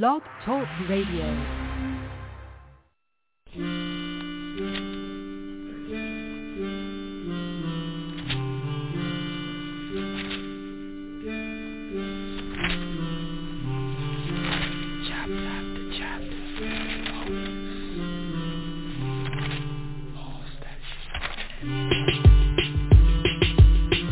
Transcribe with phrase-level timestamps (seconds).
[0.00, 1.26] Blog Talk Radio.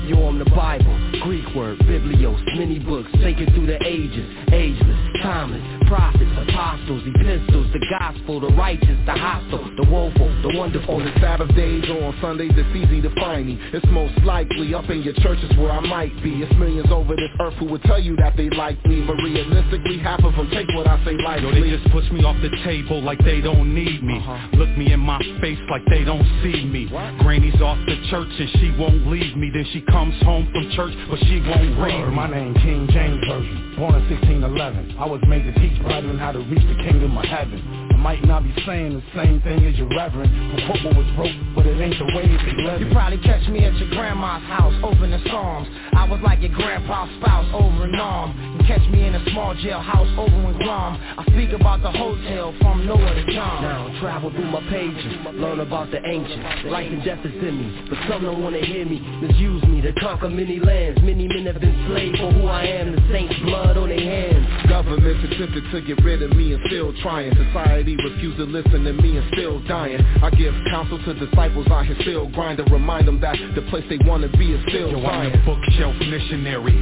[0.06, 0.89] You on the Bible,
[1.22, 7.86] Greek word, biblios, many books, taken through the ages, ageless, timeless, prophets, apostles, epistles, the
[7.90, 10.96] gospel, the righteous, the hostile, the woeful, the wonderful.
[10.96, 13.58] On the Sabbath days or on Sundays, it's easy to find me.
[13.72, 16.42] It's most likely up in your churches where I might be.
[16.42, 19.98] It's millions over this earth who would tell you that they like me, but realistically,
[19.98, 21.48] half of them take what I say lightly.
[21.48, 24.18] Yo, they just push me off the table like they don't need me.
[24.18, 24.56] Uh-huh.
[24.56, 26.88] Look me in my face like they don't see me.
[27.20, 29.50] Granny's off the church and she won't leave me.
[29.52, 32.06] Then she comes home from church, but she won't read.
[32.14, 34.94] My name King James Version, born in 1611.
[34.96, 37.58] I was made to teach brethren how to reach the kingdom of heaven.
[37.90, 41.34] I might not be saying the same thing as your reverend, but what was wrote,
[41.60, 42.88] but it ain't the way it's living.
[42.88, 45.68] You probably catch me at your grandma's house, opening psalms.
[45.92, 48.32] I was like your grandpa's spouse, over and on.
[48.56, 50.96] You catch me in a small jailhouse, over in Guam.
[50.96, 53.60] I speak about the hotel from nowhere to John.
[53.60, 55.04] Now travel through my pages,
[55.36, 56.64] learn about the ancients.
[56.64, 59.04] Life and death is in me, but some don't wanna hear me.
[59.20, 60.96] Misuse me to conquer many lands.
[61.02, 62.96] Many men have been slaves for who I am.
[62.96, 64.48] The saints' blood on their hands.
[64.64, 67.36] Governments attempted to get rid of me and still trying.
[67.36, 70.00] Society refused to listen to me and still dying.
[70.24, 72.70] I give counsel to disciples out here still grinding.
[72.72, 76.74] Remind them that the place they wanna be is still Yo, I'm the bookshelf missionary.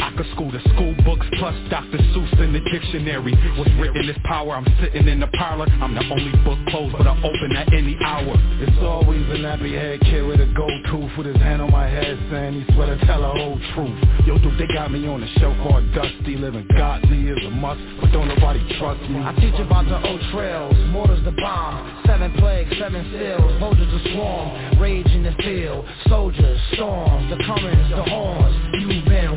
[0.00, 1.98] I could school the school books plus Dr.
[2.12, 3.34] Seuss in the dictionary.
[3.58, 4.56] What's written is power.
[4.56, 5.66] I'm sitting in the parlor.
[5.80, 8.34] I'm the only book closed, but I open at any hour.
[8.60, 11.88] It's always a nappy head kid with a gold tooth with his hand on my
[11.88, 13.96] head saying he swear to tell the whole truth.
[14.26, 17.80] Yo, dude, they got me on a show called Dusty, living godly is a must,
[18.00, 19.20] but don't nobody trust me.
[19.20, 24.12] I teach about the old trails, mortars the bomb, seven plagues, seven seals, soldiers to
[24.14, 29.33] swarm, rage in the field, soldiers, storms, the comings, the horns, you've been warned.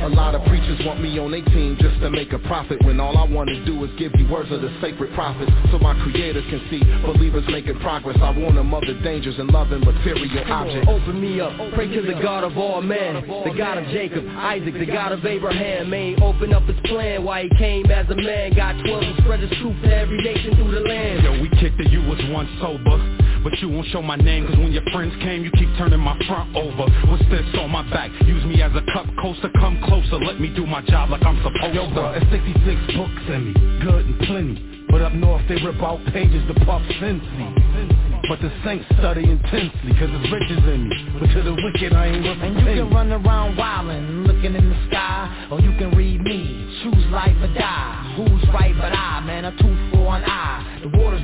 [0.00, 2.98] A lot of preachers want me on their team just to make a profit When
[3.00, 5.92] all I want to do is give you words of the sacred prophets So my
[6.02, 8.16] creators can see believers making progress.
[8.20, 10.88] I warn them of the dangers in loving material objects.
[10.88, 14.74] Open me up, pray to the God of all men The God of Jacob, Isaac,
[14.74, 15.90] the God of Abraham.
[15.90, 18.54] May open up his plan why he came as a man.
[18.54, 21.24] Got twelve and spread his truth to every nation through the land.
[21.24, 22.96] Yo, we kicked it, you was once sober.
[23.42, 26.18] But you won't show my name, cause when your friends came, you keep turning my
[26.28, 26.84] front over.
[27.08, 28.10] What's this on my back?
[28.26, 31.40] Use me as a cup coaster, come closer, let me do my job like I'm
[31.42, 31.94] supposed Yo, to.
[31.94, 34.86] bro, it's 66 books in me, good and plenty.
[34.90, 38.28] But up north they rip out pages to puff Cincy.
[38.28, 40.96] But the saints study intensely, cause it's riches in me.
[41.18, 44.54] But to the wicked I ain't worth a And you can run around wildin', looking
[44.54, 48.92] in the sky Or you can read me, choose life or die Who's right but
[48.92, 51.22] I, man, a tooth for an eye The waters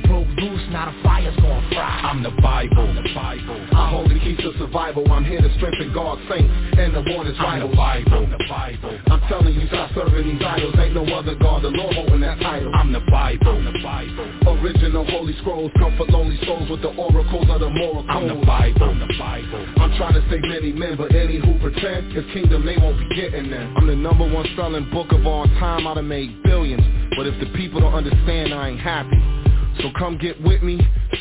[0.77, 2.93] broke loose, now the fire's gonna fry I'm the Bible.
[2.93, 3.67] The Bible.
[3.73, 7.35] I hold the keys to survival I'm here to strengthen God's saints and the waters
[7.39, 8.27] I'm vital the Bible.
[8.27, 8.99] The Bible.
[9.07, 12.39] I'm telling you stop serving these idols Ain't no other God, the Lord holding that
[12.39, 13.63] title I'm the Bible.
[13.63, 14.59] The Bible.
[14.59, 18.45] Original holy scrolls come for lonely souls with the oracles of the moral I'm the
[18.45, 18.93] Bible.
[18.95, 19.65] The Bible.
[19.77, 23.15] I'm trying to save many men, but any who pretend His kingdom they won't be
[23.15, 23.67] getting there.
[23.77, 25.87] I'm the number one selling book of all time.
[25.87, 26.83] I done made billions,
[27.15, 29.46] but if the people don't understand, I ain't happy.
[29.81, 30.79] So come get with me,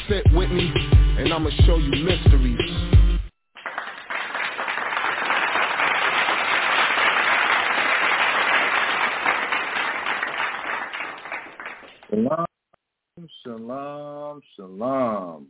[0.09, 0.73] sit with me,
[1.19, 2.59] and I'ma show you mysteries.
[12.09, 12.47] Shalom,
[13.45, 15.47] shalom, shalom.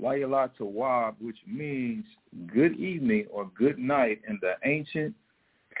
[0.00, 2.04] Wayala Tawab, which means
[2.52, 5.14] good evening or good night in the ancient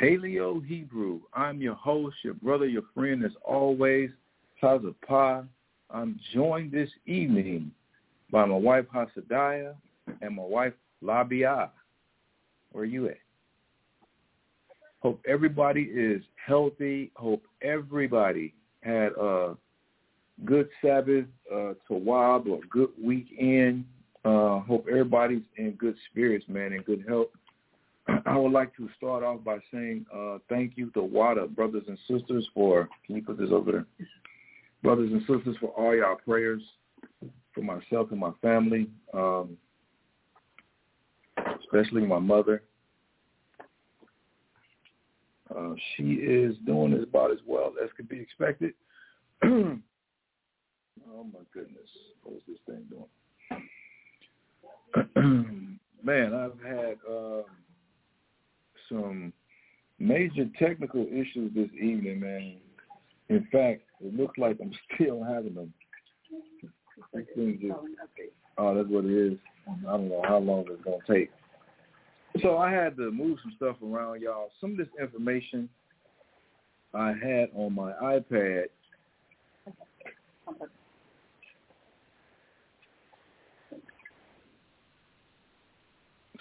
[0.00, 1.20] Paleo Hebrew.
[1.34, 4.10] I'm your host, your brother, your friend, as always,
[4.62, 5.48] Tazapa.
[5.90, 7.70] I'm joined this evening
[8.30, 9.74] by my wife Hasadiah
[10.20, 11.70] and my wife Labia.
[12.72, 13.18] Where are you at?
[15.00, 17.10] Hope everybody is healthy.
[17.14, 19.56] Hope everybody had a
[20.44, 23.84] good Sabbath, uh, Tawab, or good weekend.
[24.24, 27.28] Uh, hope everybody's in good spirits, man, and good health.
[28.26, 31.98] I would like to start off by saying uh, thank you to WADA, brothers and
[32.08, 33.86] sisters, for, can you put this over there?
[34.82, 36.62] Brothers and sisters, for all y'all prayers
[37.54, 39.56] for myself and my family, um,
[41.60, 42.62] especially my mother.
[45.54, 48.74] Uh, she is doing about as well as could be expected.
[49.44, 49.78] oh
[51.08, 51.88] my goodness,
[52.22, 53.08] what is this thing doing?
[56.04, 57.44] Man, I've had um,
[58.88, 59.32] some
[59.98, 62.56] major technical issues this evening, man.
[63.28, 65.72] In fact, it looks like I'm still having them.
[67.24, 67.72] Just,
[68.58, 69.38] oh, that's what it is.
[69.86, 71.30] I don't know how long it's gonna take.
[72.42, 74.50] So I had to move some stuff around, y'all.
[74.60, 75.68] Some of this information
[76.94, 78.64] I had on my iPad.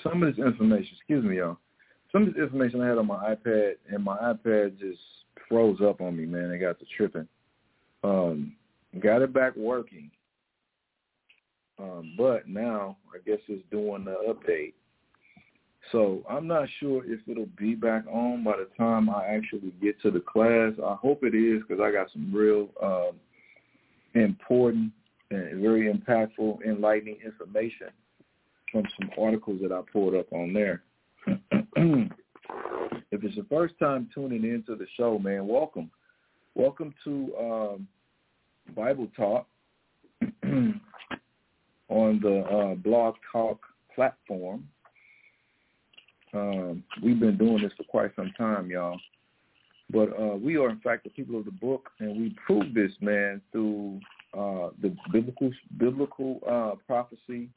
[0.04, 1.58] Some of this information, excuse me, y'all.
[2.12, 5.00] Some of this information I had on my iPad, and my iPad just
[5.48, 6.52] froze up on me, man.
[6.52, 7.28] It got to tripping.
[8.04, 8.56] Um,
[9.00, 10.12] got it back working.
[11.80, 14.74] Um, but now I guess it's doing the update.
[15.92, 20.02] So I'm not sure if it'll be back on by the time I actually get
[20.02, 20.74] to the class.
[20.84, 23.12] I hope it is because I got some real um,
[24.16, 24.92] important
[25.32, 27.88] and very impactful, enlightening information
[28.72, 30.84] from some articles that I pulled up on there.
[33.12, 35.90] if it's the first time tuning into the show, man, welcome.
[36.56, 37.88] Welcome to um,
[38.76, 39.48] Bible Talk
[40.44, 40.82] on
[41.90, 43.60] the uh, Blog Talk
[43.94, 44.68] platform.
[46.34, 49.00] Um, we've been doing this for quite some time, y'all.
[49.90, 52.92] But uh, we are, in fact, the people of the book, and we prove this,
[53.00, 54.02] man, through
[54.38, 57.50] uh, the biblical biblical uh, prophecy,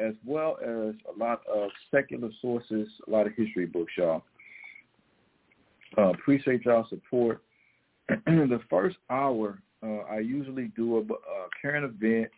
[0.00, 4.24] as well as a lot of secular sources, a lot of history books, y'all.
[5.96, 7.42] Uh, appreciate y'all support.
[8.08, 12.34] the first hour, uh, I usually do a, uh, current events,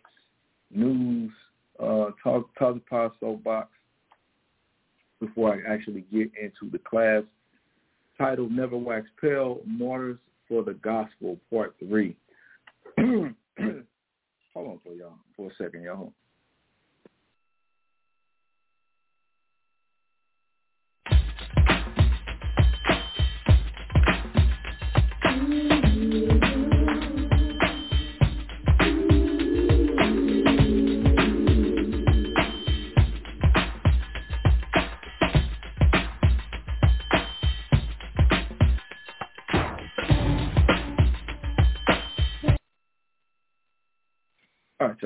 [0.71, 1.31] news,
[1.79, 3.69] uh, talk, talk about soapbox,
[5.19, 7.23] before I actually get into the class
[8.17, 10.17] titled Never Wax Pale, Martyrs
[10.47, 12.15] for the Gospel, Part 3.
[12.97, 16.13] Hold on for y'all for a second, y'all.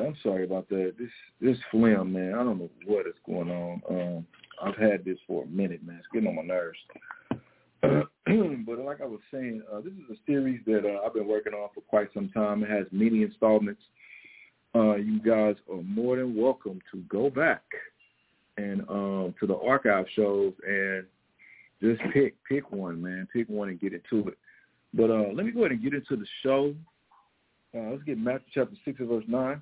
[0.05, 0.93] I'm sorry about that.
[0.97, 1.09] This
[1.41, 2.33] this phlegm, man.
[2.33, 3.81] I don't know what is going on.
[3.89, 4.27] Um,
[4.61, 5.97] I've had this for a minute, man.
[5.97, 6.77] It's getting on my nerves.
[8.65, 11.53] but like I was saying, uh, this is a series that uh, I've been working
[11.53, 12.63] on for quite some time.
[12.63, 13.81] It has many installments.
[14.75, 17.63] Uh, you guys are more than welcome to go back
[18.57, 21.05] and um, to the archive shows and
[21.81, 23.27] just pick pick one, man.
[23.31, 24.37] Pick one and get into it.
[24.93, 26.73] But uh, let me go ahead and get into the show.
[27.75, 29.61] Uh, let's get Matthew chapter six and verse nine.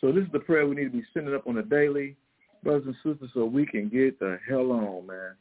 [0.00, 2.16] So this is the prayer we need to be sending up on a daily,
[2.62, 5.34] brothers and sisters, so we can get the hell on, man.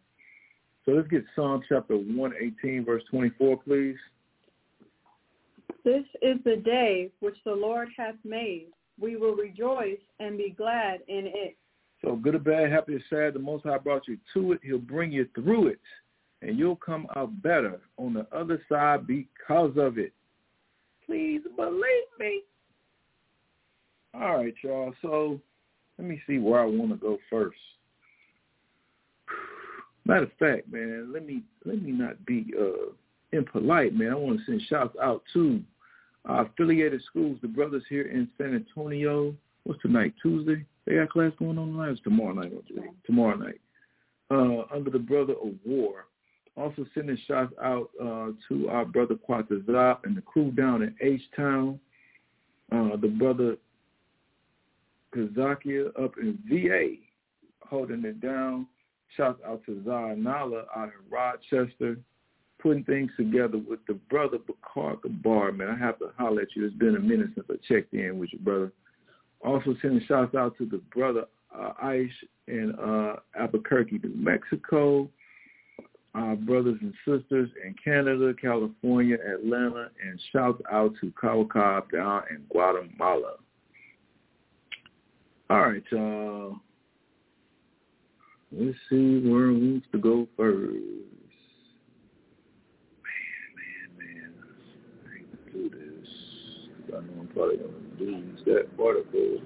[0.86, 3.96] So let's get Psalm chapter 118, verse 24, please.
[5.86, 8.68] This is the day which the Lord hath made.
[9.00, 11.56] We will rejoice and be glad in it.
[12.04, 14.60] So good or bad, happy or sad, the Most High brought you to it.
[14.64, 15.80] He'll bring you through it,
[16.42, 20.14] and you'll come out better on the other side because of it.
[21.06, 22.44] Please believe me.
[24.14, 24.94] All right, y'all.
[25.02, 25.40] So
[25.98, 27.58] let me see where I want to go first.
[30.06, 32.92] Matter of fact, man, let me let me not be uh,
[33.32, 34.12] impolite, man.
[34.12, 35.62] I want to send shouts out to
[36.26, 39.36] our affiliated schools, the brothers here in San Antonio.
[39.64, 40.14] What's tonight?
[40.22, 40.66] Tuesday.
[40.86, 41.92] They got class going on tonight.
[41.92, 42.54] It's tomorrow night.
[43.06, 43.62] Tomorrow night.
[44.32, 46.06] Uh, under the Brother of War.
[46.56, 51.22] Also sending shouts out uh, to our brother Quatazop and the crew down in H
[51.36, 51.80] Town.
[52.72, 53.56] Uh, the brother
[55.16, 56.96] Kazakia up in VA
[57.70, 58.68] holding it down.
[59.16, 59.82] Shout out to
[60.18, 61.98] Nala out in Rochester,
[62.62, 65.70] putting things together with the brother Bakar Bar, man.
[65.70, 66.66] I have to holler at you.
[66.66, 68.72] It's been a minute since I checked in with your brother.
[69.42, 71.26] Also sending shouts out to the brother
[71.58, 72.12] uh, Aish
[72.48, 75.10] in uh, Albuquerque, New Mexico.
[76.16, 82.44] Our brothers and sisters in Canada, California, Atlanta, and shouts out to Kawakab down in
[82.50, 83.36] Guatemala.
[85.52, 86.58] All right, y'all.
[88.52, 90.74] Let's see where wants to go first.
[93.04, 94.34] Man, man, man.
[95.06, 96.10] I hate to do this.
[96.90, 99.42] I know I'm probably going to lose that article.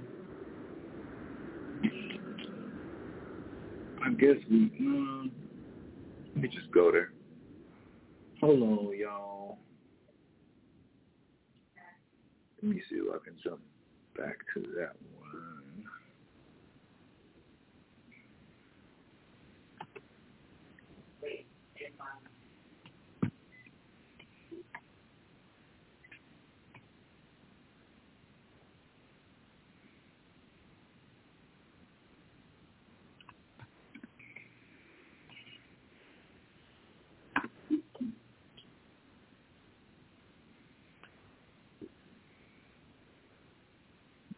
[4.05, 5.31] I guess we, mm,
[6.35, 7.11] let me just go there.
[8.41, 9.57] Hold on, y'all.
[12.61, 13.61] Let me see if I can jump
[14.17, 15.63] back to that one.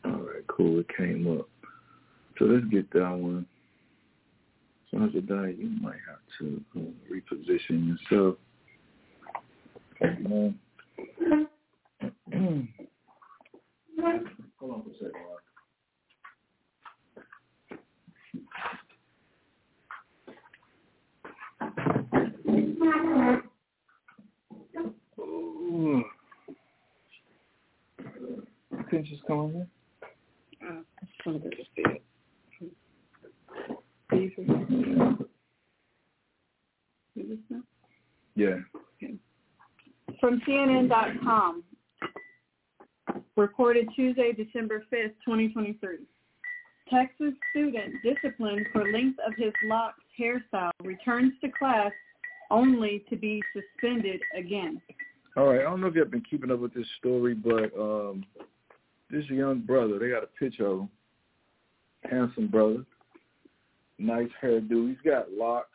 [0.05, 0.79] All right, cool.
[0.79, 1.49] It came up.
[2.37, 3.45] So let's get that one.
[4.91, 6.79] So as a die, you might have to uh,
[7.11, 8.35] reposition yourself.
[10.01, 10.59] Um,
[14.59, 15.13] Hold on for a second.
[15.27, 15.43] Mark.
[25.19, 26.03] Ooh.
[28.89, 29.67] Couldn't just come over?
[30.61, 32.03] Uh, I just wanted to see it.
[34.09, 34.87] Please repeat.
[37.15, 37.63] You listen?
[38.99, 39.09] Yeah.
[40.19, 41.63] From CNN.com,
[43.35, 45.97] reported Tuesday, December 5th, 2023.
[46.91, 51.91] Texas student disciplined for length of his locks hairstyle returns to class
[52.51, 54.81] only to be suspended again.
[55.35, 55.61] All right.
[55.61, 58.23] I don't know if you've been keeping up with this story, but um,
[59.09, 60.89] this young brother, they got a picture of him.
[62.09, 62.85] Handsome brother.
[63.97, 64.89] Nice hairdo.
[64.89, 65.69] He's got locks,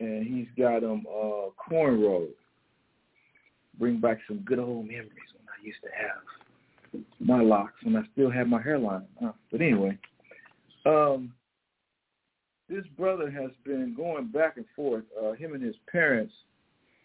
[0.00, 2.28] and he's got them uh, cornrows.
[3.78, 8.02] Bring back some good old memories when I used to have my locks when I
[8.12, 9.06] still had my hairline.
[9.24, 9.98] Uh, but anyway,
[10.86, 11.32] um,
[12.68, 16.32] this brother has been going back and forth, uh, him and his parents,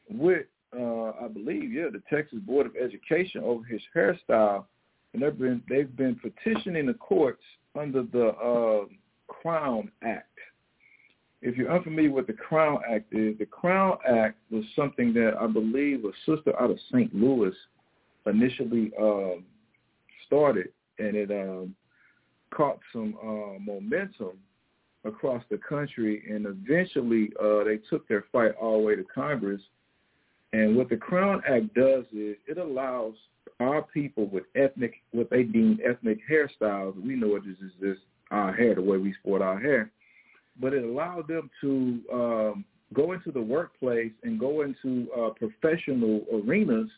[0.10, 0.46] with,
[0.78, 4.66] uh, I believe, yeah, the Texas Board of Education over his hairstyle,
[5.14, 7.44] and they've been they've been petitioning the courts
[7.80, 8.86] under the uh,
[9.28, 10.28] Crown Act.
[11.46, 15.46] If you're unfamiliar with the Crown Act is, the Crown Act was something that I
[15.46, 17.14] believe a sister out of St.
[17.14, 17.54] Louis
[18.26, 19.44] initially um,
[20.26, 20.70] started,
[21.00, 21.76] and it um,
[22.50, 24.38] caught some uh, momentum
[25.04, 29.62] across the country, and eventually uh, they took their fight all the way to Congress.
[30.54, 33.16] And what the Crown Act does is it allows
[33.60, 38.02] our people with ethnic, what they deem ethnic hairstyles, we know it is is just
[38.32, 39.92] our hair, the way we sport our hair,
[40.60, 46.22] but it allowed them to um, go into the workplace and go into uh, professional
[46.34, 46.90] arenas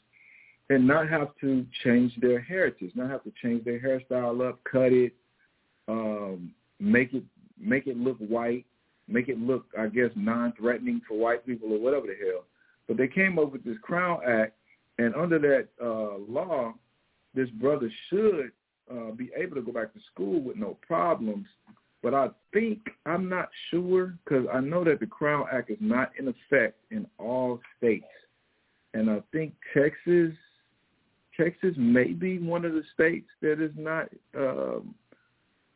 [0.69, 4.91] and not have to change their heritage, not have to change their hairstyle up, cut
[4.91, 5.13] it,
[5.87, 7.23] um, make it
[7.57, 8.65] make it look white,
[9.07, 12.43] make it look, I guess, non-threatening for white people or whatever the hell.
[12.87, 14.53] But they came up with this Crown Act,
[14.97, 16.73] and under that uh, law,
[17.33, 18.51] this brother should
[18.91, 21.47] uh, be able to go back to school with no problems.
[22.05, 26.11] But I think, I'm not sure, because I know that the Crown Act is not
[26.19, 28.05] in effect in all states.
[28.93, 30.31] And I think Texas,
[31.35, 34.93] Texas may be one of the states that is not um,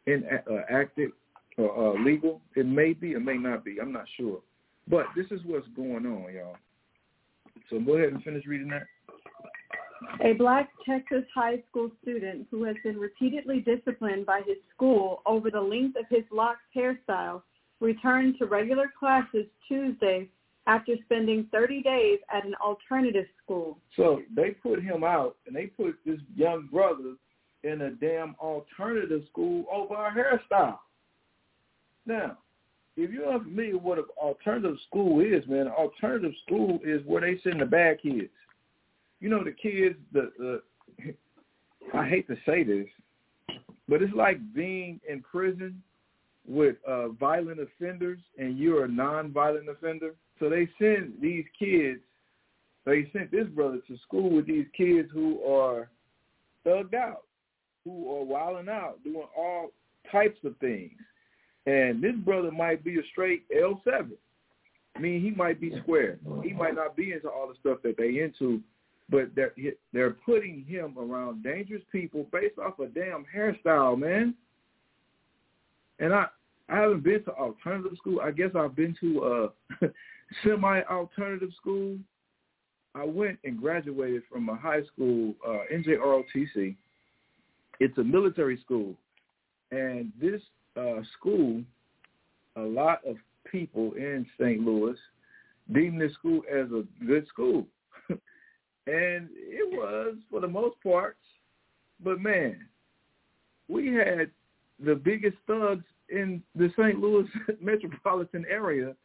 [0.05, 1.13] in, uh, active
[1.57, 2.41] or uh, legal.
[2.55, 3.77] It may be, it may not be.
[3.81, 4.39] I'm not sure.
[4.88, 6.57] But this is what's going on, y'all.
[7.71, 8.83] So go ahead and finish reading that.
[10.21, 15.51] A black Texas high school student who has been repeatedly disciplined by his school over
[15.51, 17.41] the length of his locks hairstyle
[17.79, 20.29] returned to regular classes Tuesday
[20.67, 23.79] after spending 30 days at an alternative school.
[23.95, 27.15] So they put him out, and they put this young brother
[27.63, 30.79] in a damn alternative school over a hairstyle.
[32.05, 32.37] Now,
[32.95, 37.21] if you're unfamiliar with what an alternative school is, man, an alternative school is where
[37.21, 38.29] they send the bad kids.
[39.19, 40.61] You know, the kids, the, the
[41.93, 42.88] I hate to say this,
[43.88, 45.81] but it's like being in prison
[46.47, 50.15] with uh, violent offenders and you're a non-violent offender.
[50.39, 51.99] So they send these kids,
[52.85, 55.89] they sent this brother to school with these kids who are
[56.65, 57.23] thugged out,
[57.83, 59.69] who are wilding out, doing all
[60.11, 60.91] types of things.
[61.65, 64.09] And this brother might be a straight L7.
[64.95, 66.17] I mean, he might be square.
[66.43, 68.61] He might not be into all the stuff that they into,
[69.09, 69.53] but they're
[69.93, 74.33] they're putting him around dangerous people based off a damn hairstyle, man.
[75.99, 76.27] And I
[76.69, 78.21] I haven't been to alternative school.
[78.21, 79.51] I guess I've been to
[79.81, 79.87] a
[80.43, 81.97] semi-alternative school,
[82.95, 86.75] I went and graduated from a high school, uh, NJROTC.
[87.79, 88.95] It's a military school,
[89.71, 90.41] and this
[90.75, 91.61] uh, school,
[92.55, 93.15] a lot of
[93.49, 94.59] people in St.
[94.59, 94.97] Louis
[95.73, 97.65] deem this school as a good school,
[98.89, 101.17] and it was for the most part.
[102.03, 102.65] But man,
[103.67, 104.31] we had
[104.84, 107.00] the biggest thugs in the St.
[107.00, 107.27] Louis
[107.62, 108.96] metropolitan area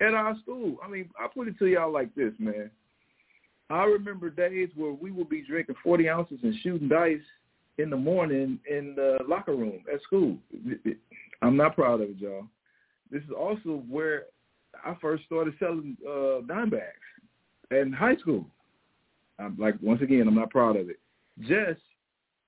[0.00, 0.76] at our school.
[0.84, 2.70] I mean, I put it to y'all like this, man.
[3.70, 7.18] I remember days where we would be drinking 40 ounces and shooting dice
[7.78, 10.36] in the morning in the locker room at school.
[11.42, 12.46] I'm not proud of it, y'all.
[13.10, 14.24] This is also where
[14.84, 16.84] I first started selling uh, dime bags
[17.70, 18.46] in high school.
[19.38, 21.00] I'm like, once again, I'm not proud of it.
[21.40, 21.80] Just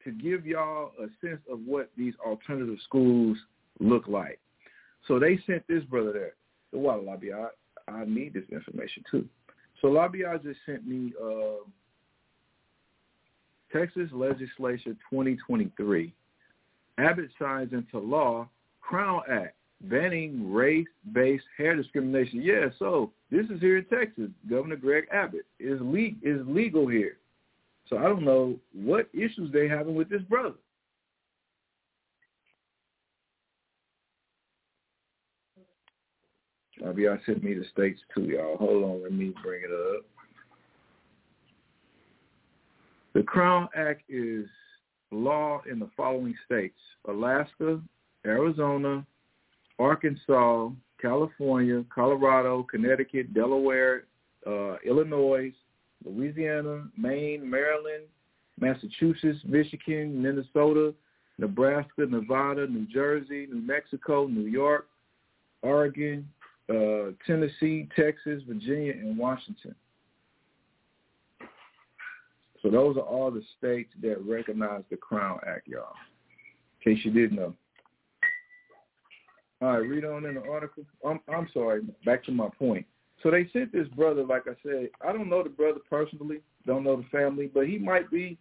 [0.04, 3.36] to give y'all a sense of what these alternative schools
[3.80, 4.38] look like.
[5.08, 6.34] So they sent this brother there.
[6.70, 7.32] So what, Lobby?
[7.32, 7.48] I,
[8.06, 9.28] need this information too.
[9.80, 11.64] So Labia just sent me uh,
[13.72, 16.12] Texas Legislature 2023.
[16.98, 18.48] Abbott signs into law
[18.80, 22.42] Crown Act banning race-based hair discrimination.
[22.42, 24.30] Yeah, so this is here in Texas.
[24.48, 27.18] Governor Greg Abbott is le- is legal here.
[27.88, 30.54] So I don't know what issues they having with this brother.
[36.78, 38.56] y'all sent me the states too, y'all.
[38.56, 40.04] Hold on, let me bring it up.
[43.14, 44.46] The Crown Act is
[45.10, 46.78] law in the following states.
[47.08, 47.80] Alaska,
[48.26, 49.06] Arizona,
[49.78, 54.04] Arkansas, California, Colorado, Connecticut, Delaware,
[54.46, 55.52] uh, Illinois,
[56.04, 58.04] Louisiana, Maine, Maryland,
[58.58, 60.94] Massachusetts, Michigan, Minnesota,
[61.38, 64.86] Nebraska, Nevada, New Jersey, New Mexico, New York,
[65.62, 66.28] Oregon,
[66.70, 69.74] uh, Tennessee, Texas, Virginia, and Washington.
[72.62, 75.92] So those are all the states that recognize the Crown Act, y'all.
[76.84, 77.54] In case you didn't know.
[79.62, 80.84] All right, read on in the article.
[81.04, 82.86] I'm, I'm sorry, back to my point.
[83.22, 86.84] So they sent this brother, like I said, I don't know the brother personally, don't
[86.84, 88.38] know the family, but he might be,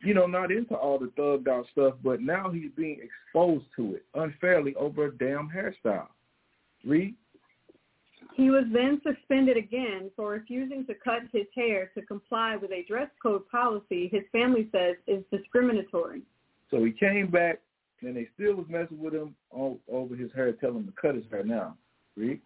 [0.00, 3.94] you know, not into all the thugged out stuff, but now he's being exposed to
[3.94, 6.08] it unfairly over a damn hairstyle.
[6.84, 7.14] Read.
[8.34, 12.84] He was then suspended again for refusing to cut his hair to comply with a
[12.88, 16.22] dress code policy his family says is discriminatory.
[16.70, 17.60] So he came back
[18.02, 21.14] and they still was messing with him all over his hair, telling him to cut
[21.14, 21.76] his hair now.
[22.16, 22.40] Read.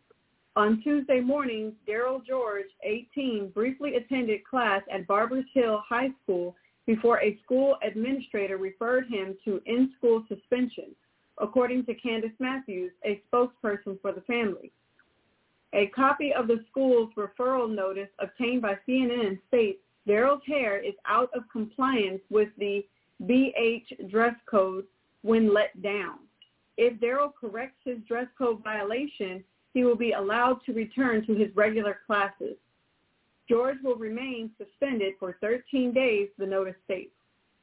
[0.54, 6.54] On Tuesday morning, Darryl George, 18, briefly attended class at Barbers Hill High School
[6.86, 10.94] before a school administrator referred him to in-school suspension,
[11.40, 14.72] according to Candace Matthews, a spokesperson for the family.
[15.72, 21.30] A copy of the school's referral notice obtained by CNN states Darryl's hair is out
[21.34, 22.84] of compliance with the
[23.22, 24.84] BH dress code
[25.22, 26.18] when let down.
[26.76, 31.54] If Darryl corrects his dress code violation, he will be allowed to return to his
[31.54, 32.56] regular classes.
[33.48, 37.12] George will remain suspended for 13 days, the notice states.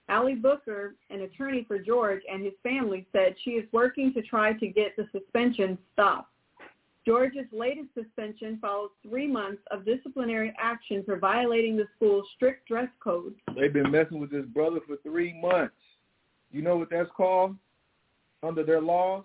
[0.10, 4.54] Allie Booker, an attorney for George and his family, said she is working to try
[4.54, 6.32] to get the suspension stopped.
[7.06, 12.90] George's latest suspension follows three months of disciplinary action for violating the school's strict dress
[13.04, 13.34] code.
[13.56, 15.74] They've been messing with this brother for three months.
[16.52, 17.56] You know what that's called
[18.44, 19.24] under their laws?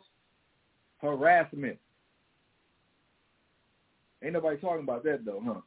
[1.01, 1.79] Harassment.
[4.23, 5.61] Ain't nobody talking about that though, huh?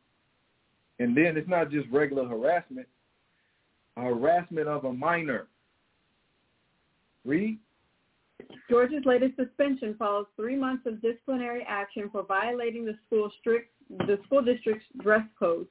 [0.99, 2.87] And then it's not just regular harassment,
[3.95, 5.47] harassment of a minor.
[7.23, 7.59] Read.
[8.69, 14.19] Georgia's latest suspension follows three months of disciplinary action for violating the school strict the
[14.25, 15.67] school district's dress code,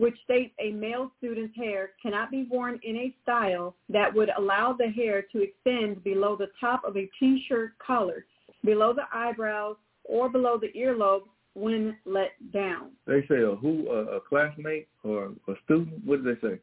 [0.00, 4.72] which states a male student's hair cannot be worn in a style that would allow
[4.72, 8.24] the hair to extend below the top of a t-shirt collar,
[8.64, 12.92] below the eyebrows, or below the earlobe when let down.
[13.06, 16.02] They say a who, a, a classmate or a student?
[16.06, 16.58] What did they say?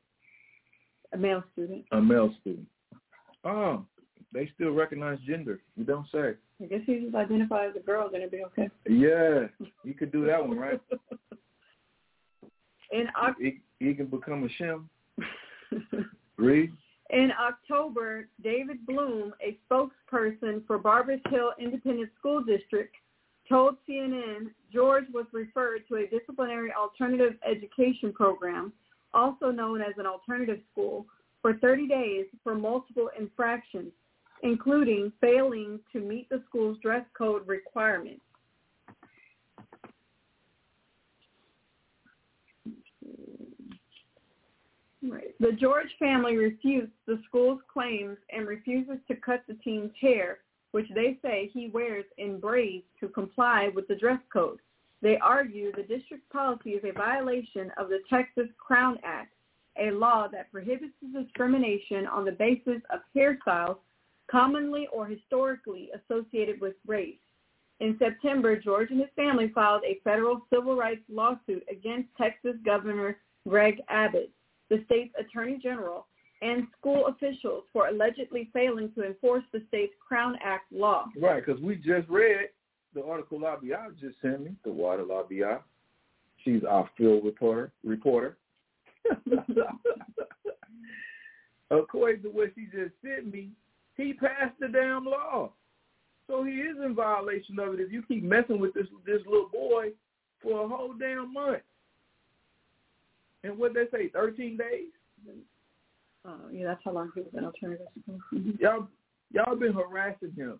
[1.13, 1.86] A male student.
[1.91, 2.67] A male student.
[3.43, 3.86] Oh,
[4.34, 5.62] they still recognize gender.
[5.76, 6.34] You don't say.
[6.60, 8.67] I guess he just identifies as a girl, then it'd be okay.
[8.89, 9.45] Yeah,
[9.84, 10.82] you could do that one, right?
[12.91, 13.08] In
[13.39, 14.86] he, he can become a shim.
[16.38, 16.71] Read.
[17.10, 22.93] In October, David Bloom, a spokesperson for Barbers Hill Independent School District,
[23.47, 28.73] told CNN George was referred to a disciplinary alternative education program,
[29.13, 31.06] also known as an alternative school,
[31.41, 33.91] for 30 days for multiple infractions,
[34.43, 38.21] including failing to meet the school's dress code requirements.
[45.39, 50.39] The George family refutes the school's claims and refuses to cut the teen's hair,
[50.72, 54.60] which they say he wears in braids to comply with the dress code.
[55.02, 59.34] They argue the district's policy is a violation of the Texas Crown Act,
[59.80, 63.78] a law that prohibits discrimination on the basis of hairstyles
[64.30, 67.15] commonly or historically associated with race.
[67.80, 73.17] In September, George and his family filed a federal civil rights lawsuit against Texas Governor
[73.48, 74.32] Greg Abbott,
[74.69, 76.08] the state's attorney general,
[76.41, 81.06] and school officials for allegedly failing to enforce the state's Crown Act law.
[81.19, 82.49] Right, because we just read
[82.93, 85.62] the article Labia just sent me, the water Labia.
[86.43, 87.71] She's our field reporter.
[87.84, 88.38] Reporter.
[91.71, 93.49] According to what she just sent me,
[93.95, 95.51] he passed the damn law.
[96.27, 99.49] So he is in violation of it if you keep messing with this this little
[99.49, 99.91] boy
[100.41, 101.62] for a whole damn month.
[103.47, 104.88] And what they say, thirteen days?
[106.25, 108.19] Oh, yeah, that's how long he was in alternative school.
[108.60, 108.88] y'all
[109.31, 110.60] y'all been harassing him.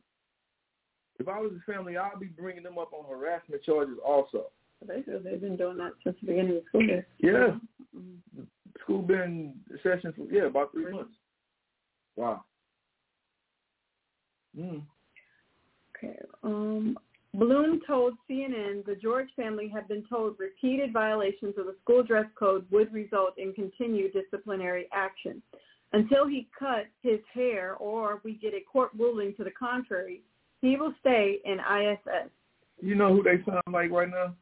[1.20, 4.48] If I was his family, I'd be bringing them up on harassment charges also.
[4.88, 7.08] Basically, they've been doing that since the beginning of the school year.
[7.20, 7.58] Yeah.
[7.98, 8.44] Mm-hmm.
[8.82, 11.16] School been session for yeah about three months.
[12.16, 12.44] Wow.
[14.58, 14.84] Mm.
[15.98, 16.18] Okay.
[16.44, 16.98] Um,
[17.34, 22.26] Bloom told CNN the George family had been told repeated violations of the school dress
[22.38, 25.42] code would result in continued disciplinary action.
[25.94, 30.22] Until he cuts his hair or we get a court ruling to the contrary,
[30.62, 32.30] he will stay in ISS.
[32.82, 34.36] You know who they sound like right now?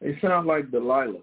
[0.00, 1.22] They sound like Delilah.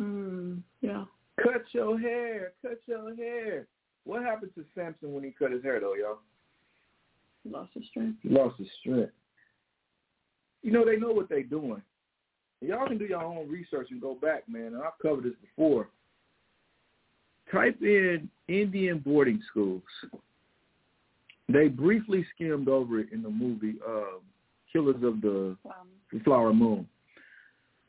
[0.00, 1.04] Mm, yeah.
[1.42, 2.52] Cut your hair.
[2.62, 3.66] Cut your hair.
[4.04, 6.18] What happened to Samson when he cut his hair, though, y'all?
[7.48, 8.18] He lost his strength.
[8.22, 9.12] He lost his strength.
[10.62, 11.82] You know, they know what they're doing.
[12.60, 14.74] Y'all can do your own research and go back, man.
[14.74, 15.88] And I've covered this before.
[17.52, 19.82] Type in Indian boarding schools.
[21.48, 24.18] They briefly skimmed over it in the movie uh,
[24.70, 26.86] Killers of the um, Flower Moon.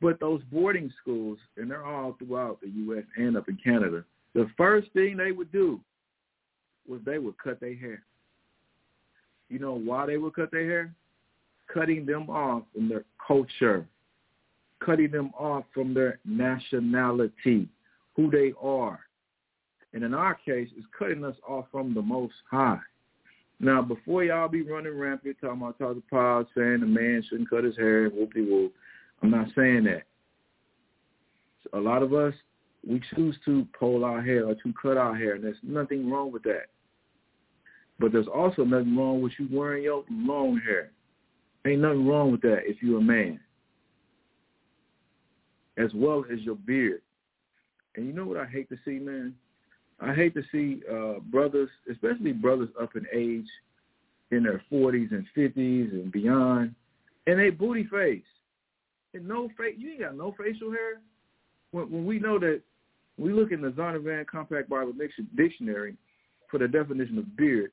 [0.02, 3.04] But those boarding schools, and they're all throughout the U.S.
[3.18, 5.82] and up in Canada, the first thing they would do
[6.88, 8.04] was they would cut their hair.
[9.50, 10.94] You know why they would cut their hair?
[11.74, 13.86] Cutting them off from their culture,
[14.84, 17.68] cutting them off from their nationality,
[18.16, 19.00] who they are.
[19.94, 22.80] And in our case, it's cutting us off from the Most High.
[23.60, 27.64] Now, before y'all be running rampant talking about Talk Pod saying a man shouldn't cut
[27.64, 28.74] his hair, whoopie whoop,
[29.22, 30.04] I'm not saying that.
[31.74, 32.34] A lot of us,
[32.88, 36.32] we choose to pull our hair or to cut our hair, and there's nothing wrong
[36.32, 36.68] with that.
[38.00, 40.92] But there's also nothing wrong with you wearing your long hair.
[41.68, 43.40] Ain't nothing wrong with that if you're a man.
[45.78, 47.02] As well as your beard.
[47.96, 49.36] And you know what I hate to see, man?
[50.00, 53.48] I hate to see uh, brothers, especially brothers up in age,
[54.32, 56.76] in their 40s and 50s and beyond,
[57.28, 58.24] and they booty face.
[59.14, 61.02] And no face, you ain't got no facial hair.
[61.72, 62.62] When, when we know that,
[63.18, 64.94] we look in the Zondervan Compact Bible
[65.36, 65.96] Dictionary
[66.50, 67.72] for the definition of beard,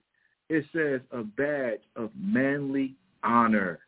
[0.49, 3.81] it says a badge of manly honor.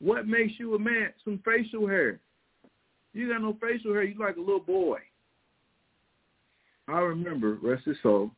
[0.00, 1.10] What makes you a man?
[1.24, 2.20] Some facial hair.
[3.12, 4.98] You got no facial hair, you like a little boy.
[6.86, 8.30] I remember, rest his soul,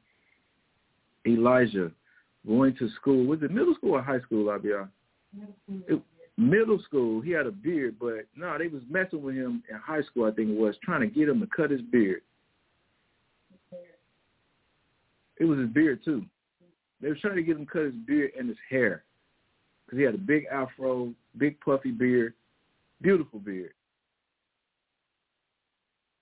[1.26, 1.92] Elijah
[2.46, 3.26] going to school.
[3.26, 4.88] Was it middle school or high school, Abia?
[5.86, 6.00] It,
[6.36, 7.20] middle school.
[7.20, 10.24] He had a beard, but no, they was messing with him in high school.
[10.24, 12.22] I think it was trying to get him to cut his beard.
[15.38, 16.24] It was his beard too.
[17.00, 19.04] They were trying to get him cut his beard and his hair
[19.84, 22.34] because he had a big afro, big puffy beard,
[23.00, 23.72] beautiful beard.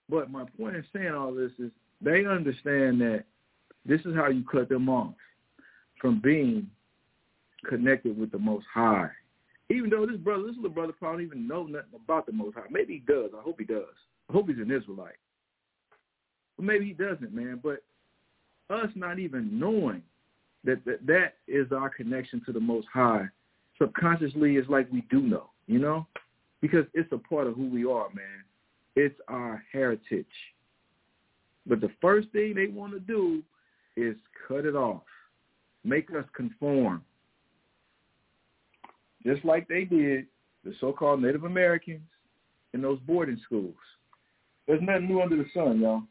[0.08, 3.24] But my point in saying all this is they understand that
[3.84, 5.14] this is how you cut them off
[6.00, 6.70] from being
[7.68, 9.10] connected with the Most High.
[9.70, 12.54] Even though this brother, this little brother probably don't even know nothing about the Most
[12.54, 12.62] High.
[12.70, 13.30] Maybe he does.
[13.36, 13.82] I hope he does.
[14.30, 15.16] I hope he's an Israelite.
[16.56, 17.60] But maybe he doesn't, man.
[17.62, 17.82] But
[18.70, 20.02] us not even knowing
[20.64, 23.26] that that, that is our connection to the Most High,
[23.78, 26.06] subconsciously it's like we do know, you know?
[26.60, 28.42] Because it's a part of who we are, man.
[28.96, 30.26] It's our heritage.
[31.66, 33.42] But the first thing they want to do
[33.96, 34.16] is
[34.46, 35.02] cut it off,
[35.84, 37.04] make us conform.
[39.24, 40.26] Just like they did
[40.64, 42.00] the so-called Native Americans
[42.74, 43.74] in those boarding schools.
[44.66, 46.02] There's nothing new under the sun, y'all.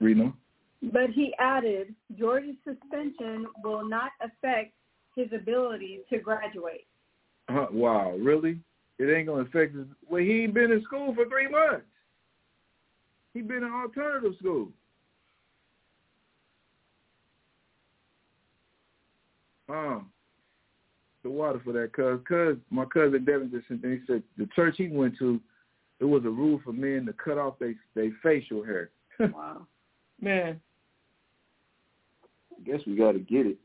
[0.00, 0.34] Reno.
[0.82, 4.72] But he added, George's suspension will not affect
[5.14, 6.86] his ability to graduate.
[7.48, 8.60] Uh, wow, really?
[9.00, 9.86] it ain't gonna affect his.
[10.08, 11.86] Well, he ain't been in school for three months.
[13.32, 14.68] He been in alternative school.
[19.70, 20.10] Um,
[21.22, 23.84] the water for that, cuz, cuz my cousin Devin just sent.
[23.84, 25.40] He said the church he went to,
[26.00, 28.90] it was a rule for men to cut off their they facial hair.
[29.18, 29.66] Wow.
[30.20, 30.60] Man,
[32.60, 33.58] I guess we got to get it.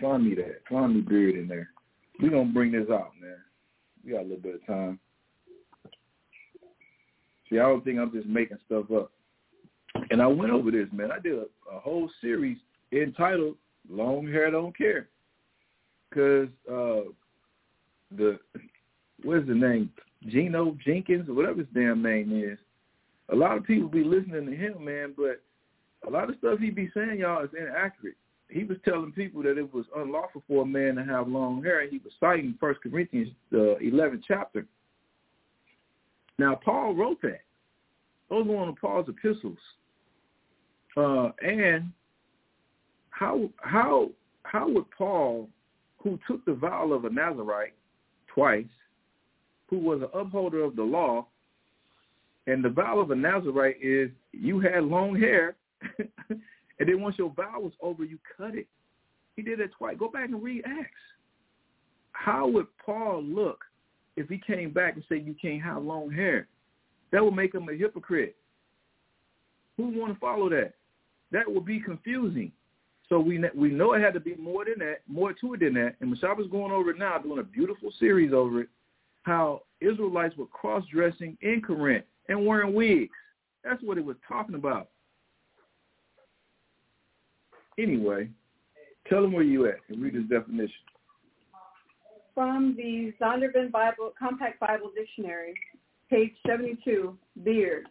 [0.00, 0.60] Find me that.
[0.70, 1.70] Find me beard in there.
[2.20, 3.38] we going to bring this out, man.
[4.04, 5.00] We got a little bit of time.
[7.48, 9.10] See, I don't think I'm just making stuff up.
[10.10, 11.10] And I went over this, man.
[11.10, 12.58] I did a, a whole series
[12.92, 13.56] entitled
[13.88, 15.08] Long Hair Don't Care.
[16.10, 17.10] Because uh,
[18.16, 18.38] the,
[19.22, 19.90] what's the name?
[20.28, 22.58] Gino Jenkins, or whatever his damn name is.
[23.32, 25.42] A lot of people be listening to him, man, but
[26.06, 28.16] a lot of stuff he be saying, y'all, is inaccurate.
[28.48, 31.88] He was telling people that it was unlawful for a man to have long hair,
[31.88, 34.66] he was citing First Corinthians, the 11th chapter.
[36.38, 37.40] Now, Paul wrote that.
[38.30, 39.58] Those were one of Paul's epistles.
[40.96, 41.90] Uh, and
[43.10, 44.10] how how
[44.44, 45.48] how would Paul,
[45.98, 47.74] who took the vow of a Nazarite
[48.28, 48.64] twice,
[49.68, 51.26] who was an upholder of the law,
[52.46, 55.56] and the vow of a Nazarite is you had long hair,
[56.28, 58.66] and then once your vow was over, you cut it.
[59.36, 59.96] He did it twice.
[59.98, 60.90] Go back and read Acts.
[62.12, 63.64] How would Paul look
[64.16, 66.48] if he came back and said you can't have long hair?
[67.12, 68.36] That would make him a hypocrite.
[69.76, 70.74] Who want to follow that?
[71.32, 72.50] That would be confusing.
[73.08, 75.74] So we we know it had to be more than that, more to it than
[75.74, 75.96] that.
[76.00, 78.68] And Mashaba's going over it now, doing a beautiful series over it,
[79.22, 83.14] how Israelites were cross-dressing in Corinth and wearing wigs.
[83.62, 84.88] That's what it was talking about.
[87.78, 88.28] Anyway,
[89.08, 90.72] tell them where you at and read this definition.
[92.34, 95.54] From the Zondervan Bible Compact Bible Dictionary,
[96.10, 97.86] page 72, beard.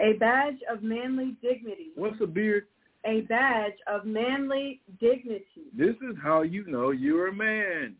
[0.00, 1.88] A badge of manly dignity.
[1.94, 2.66] What's a beard?
[3.04, 5.44] A badge of manly dignity.
[5.76, 7.94] This is how you know you're a man.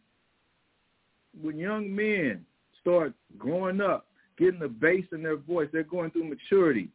[1.40, 2.44] When young men
[2.80, 4.06] start growing up,
[4.38, 6.88] getting the bass in their voice, they're going through maturity.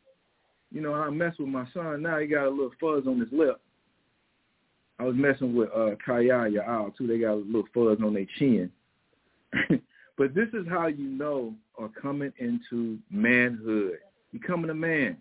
[0.72, 2.20] You know, I mess with my son now.
[2.20, 3.62] He got a little fuzz on his lip.
[5.02, 7.08] I was messing with uh Kaya and too.
[7.08, 8.70] They got a little fuzz on their chin.
[10.18, 13.98] but this is how you know are coming into manhood.
[14.32, 15.18] Becoming a man.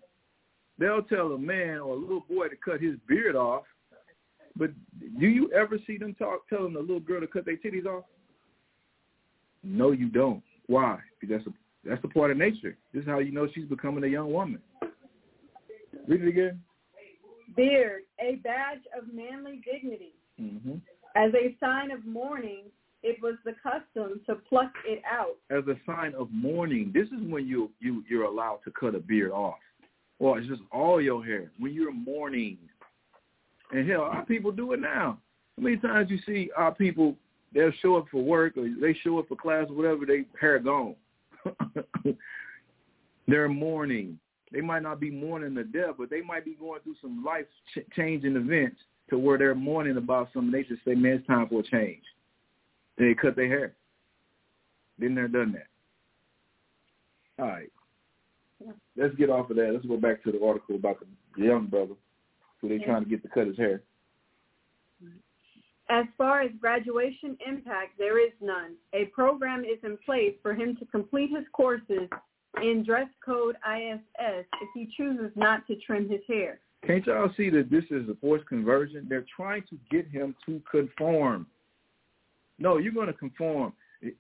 [0.79, 3.65] They'll tell a man or a little boy to cut his beard off,
[4.55, 4.71] but
[5.19, 8.05] do you ever see them talk telling a little girl to cut their titties off?
[9.63, 10.43] No, you don't.
[10.67, 10.99] Why?
[11.19, 12.77] Because that's a, that's the part of nature.
[12.93, 14.61] This is how you know she's becoming a young woman.
[16.07, 16.61] Read it again
[17.57, 20.15] beard, a badge of manly dignity.
[20.41, 20.77] Mm-hmm.
[21.17, 22.65] As a sign of mourning,
[23.03, 25.37] it was the custom to pluck it out.
[25.51, 28.99] As a sign of mourning, this is when you you you're allowed to cut a
[28.99, 29.59] beard off,
[30.19, 32.59] or it's just all your hair when you're mourning.
[33.73, 35.19] And hell, our people do it now.
[35.57, 37.17] How many times you see our people?
[37.53, 40.07] They'll show up for work or they show up for class or whatever.
[40.07, 40.95] They hair gone.
[43.27, 44.19] They're mourning
[44.53, 47.47] they might not be mourning the death, but they might be going through some life
[47.75, 50.51] ch- changing events to where they're mourning about something.
[50.51, 52.03] They just say, man, it's time for a change.
[52.99, 53.75] And they cut their hair.
[54.99, 57.43] Been there, done that.
[57.43, 57.71] All right.
[58.97, 59.71] Let's get off of that.
[59.73, 61.95] Let's go back to the article about the young brother
[62.61, 63.83] who they're trying to get to cut his hair.
[65.89, 68.75] As far as graduation impact, there is none.
[68.93, 72.09] A program is in place for him to complete his courses
[72.63, 74.01] in dress code ISS
[74.61, 76.61] if he chooses not to trim his hair.
[76.87, 79.07] Can't y'all see that this is a forced conversion?
[79.09, 81.47] They're trying to get him to conform.
[82.59, 83.73] No, you're going to conform.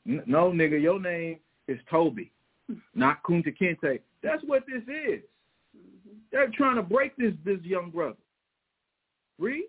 [0.04, 1.38] No, nigga, your name
[1.68, 2.30] is Toby,
[2.94, 4.00] not Kunta Kinte.
[4.22, 5.20] That's what this is.
[5.74, 6.18] Mm-hmm.
[6.30, 8.16] They're trying to break this this young brother.
[9.38, 9.64] Read.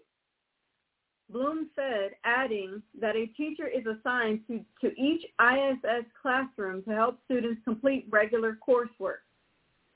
[1.32, 7.20] Bloom said, adding that a teacher is assigned to, to each ISS classroom to help
[7.26, 9.24] students complete regular coursework.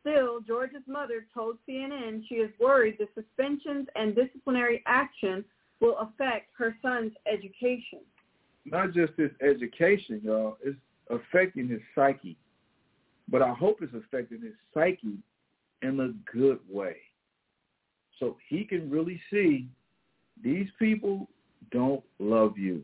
[0.02, 5.44] Still, George's mother told CNN she is worried the suspensions and disciplinary action
[5.82, 8.00] will affect her son's education.
[8.66, 10.58] Not just his education, y'all.
[10.64, 10.78] It's
[11.10, 12.38] affecting his psyche.
[13.28, 15.18] But I hope it's affecting his psyche
[15.82, 16.98] in a good way.
[18.20, 19.68] So he can really see
[20.44, 21.28] these people
[21.72, 22.84] don't love you.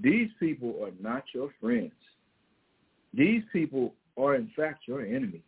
[0.00, 1.92] These people are not your friends.
[3.12, 5.42] These people are, in fact, your enemy.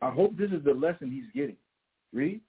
[0.00, 1.56] I hope this is the lesson he's getting.
[2.12, 2.40] Read.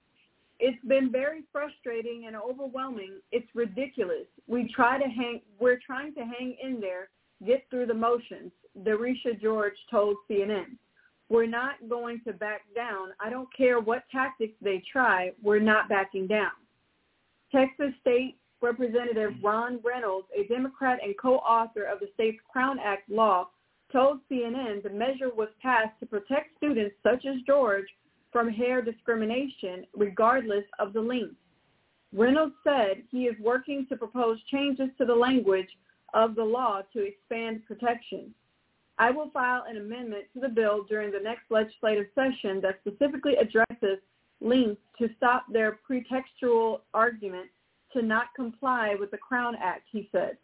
[0.58, 3.14] It's been very frustrating and overwhelming.
[3.32, 4.26] It's ridiculous.
[4.46, 5.40] We try to hang.
[5.58, 7.08] We're trying to hang in there,
[7.44, 10.76] get through the motions, Darisha George told CNN.
[11.28, 13.08] We're not going to back down.
[13.20, 15.32] I don't care what tactics they try.
[15.42, 16.52] We're not backing down.
[17.52, 23.48] Texas State Representative Ron Reynolds, a Democrat and co-author of the state's Crown Act law,
[23.92, 27.86] told CNN the measure was passed to protect students such as George
[28.32, 31.36] from hair discrimination regardless of the length.
[32.12, 35.68] Reynolds said he is working to propose changes to the language
[36.14, 38.34] of the law to expand protection.
[38.98, 43.34] I will file an amendment to the bill during the next legislative session that specifically
[43.36, 43.98] addresses
[44.40, 47.46] links to stop their pretextual argument
[47.92, 50.36] to not comply with the Crown Act, he said.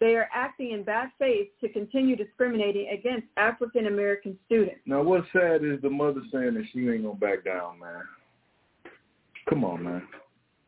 [0.00, 4.80] They are acting in bad faith to continue discriminating against African American students.
[4.86, 8.02] Now, what's sad is the mother saying that she ain't gonna back down, man.
[9.48, 10.02] Come on, man.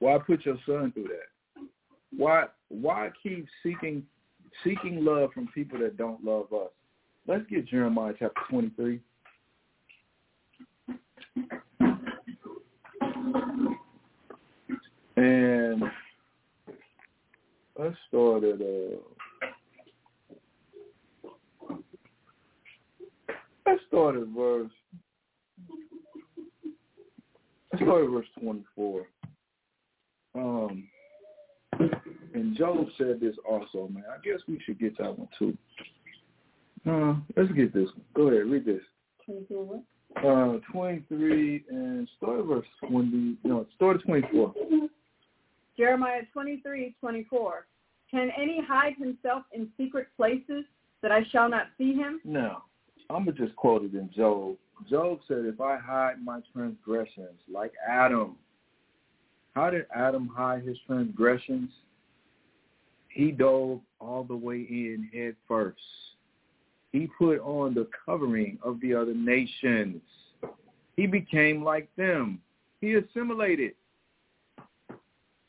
[0.01, 1.67] Why put your son through that?
[2.15, 4.03] Why why keep seeking
[4.63, 6.71] seeking love from people that don't love us?
[7.27, 9.01] Let's get Jeremiah chapter twenty three.
[15.17, 15.83] And
[17.79, 18.97] let's start at uh
[23.67, 24.71] let's start at verse
[27.73, 29.07] let's start at verse twenty four.
[30.35, 30.89] Um
[32.35, 34.05] and Job said this also, man.
[34.11, 35.57] I guess we should get that one too.
[36.89, 38.05] Uh, let's get this one.
[38.15, 38.83] Go ahead, read this.
[40.17, 43.37] Uh, 23 and start at verse 20.
[43.45, 44.55] No, start at 24.
[45.77, 47.67] Jeremiah 23, 24.
[48.11, 50.65] Can any hide himself in secret places
[51.01, 52.21] that I shall not see him?
[52.25, 52.59] No.
[53.11, 54.57] I'm going to just quote it in Job.
[54.89, 58.37] Job said, if I hide my transgressions like Adam,
[59.55, 61.71] how did Adam hide his transgressions?
[63.09, 65.79] He dove all the way in head first.
[66.93, 70.03] He put on the covering of the other nations.
[70.97, 72.41] He became like them.
[72.81, 73.73] He assimilated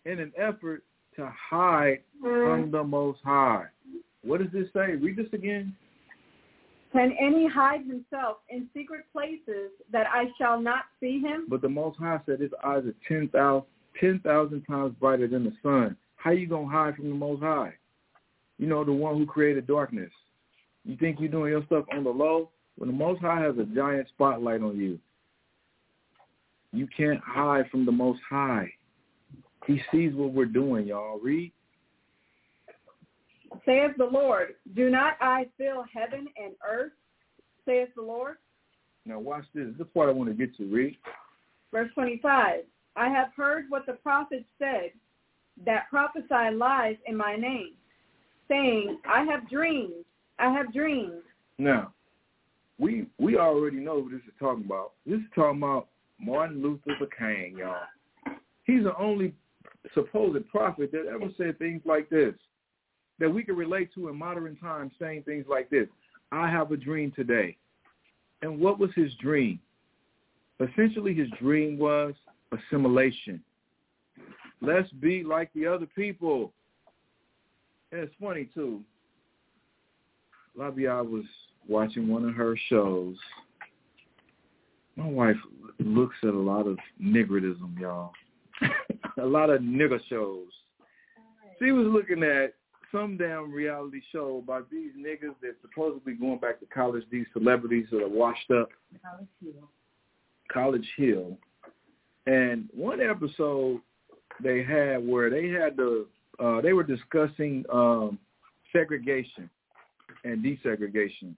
[0.06, 0.84] in an effort
[1.18, 3.66] to hide from the Most High.
[4.24, 4.96] What does this say?
[4.96, 5.76] Read this again.
[6.94, 11.48] Can any hide himself in secret places that I shall not see him?
[11.50, 13.64] But the Most High said his eyes are 10,000
[14.00, 15.98] 10, times brighter than the sun.
[16.16, 17.74] How are you going to hide from the Most High?
[18.60, 20.12] You know, the one who created darkness.
[20.86, 22.50] You think you're doing your stuff on the low?
[22.78, 25.00] When the Most High has a giant spotlight on you,
[26.72, 28.72] you can't hide from the Most High.
[29.68, 31.20] He sees what we're doing, y'all.
[31.20, 31.52] Read.
[33.66, 36.92] Saith the Lord, do not I fill heaven and earth,
[37.66, 38.38] saith the Lord?
[39.06, 39.68] Now watch this.
[39.78, 40.66] This is what I want to get to.
[40.66, 40.98] Read.
[41.72, 42.62] Verse 25.
[42.96, 44.92] I have heard what the prophets said
[45.66, 47.74] that prophesy lies in my name,
[48.48, 50.06] saying, I have dreamed,
[50.40, 51.22] I have dreams.
[51.58, 51.94] Now,
[52.80, 54.94] we we already know what this is talking about.
[55.06, 55.88] This is talking about
[56.20, 58.36] Martin Luther King, y'all.
[58.66, 59.34] He's the only
[59.94, 62.34] supposed prophet that ever said things like this
[63.20, 65.88] that we can relate to in modern times saying things like this.
[66.32, 67.58] I have a dream today.
[68.42, 69.60] And what was his dream?
[70.60, 72.14] Essentially, his dream was
[72.52, 73.42] assimilation.
[74.62, 76.52] Let's be like the other people.
[77.92, 78.82] And it's funny, too.
[80.56, 81.24] Labia was
[81.68, 83.16] watching one of her shows.
[84.96, 85.38] My wife
[85.80, 88.12] looks at a lot of niggerism, y'all.
[89.22, 90.48] a lot of nigger shows.
[91.60, 92.54] She was looking at
[92.92, 97.88] some damn reality show about these niggas that supposedly going back to college, these celebrities
[97.92, 98.70] that are washed up.
[99.04, 99.70] College Hill.
[100.52, 101.38] College Hill.
[102.28, 103.82] And one episode
[104.42, 106.06] they had where they had the
[106.40, 108.18] uh they were discussing um
[108.72, 109.50] segregation
[110.24, 111.36] and desegregation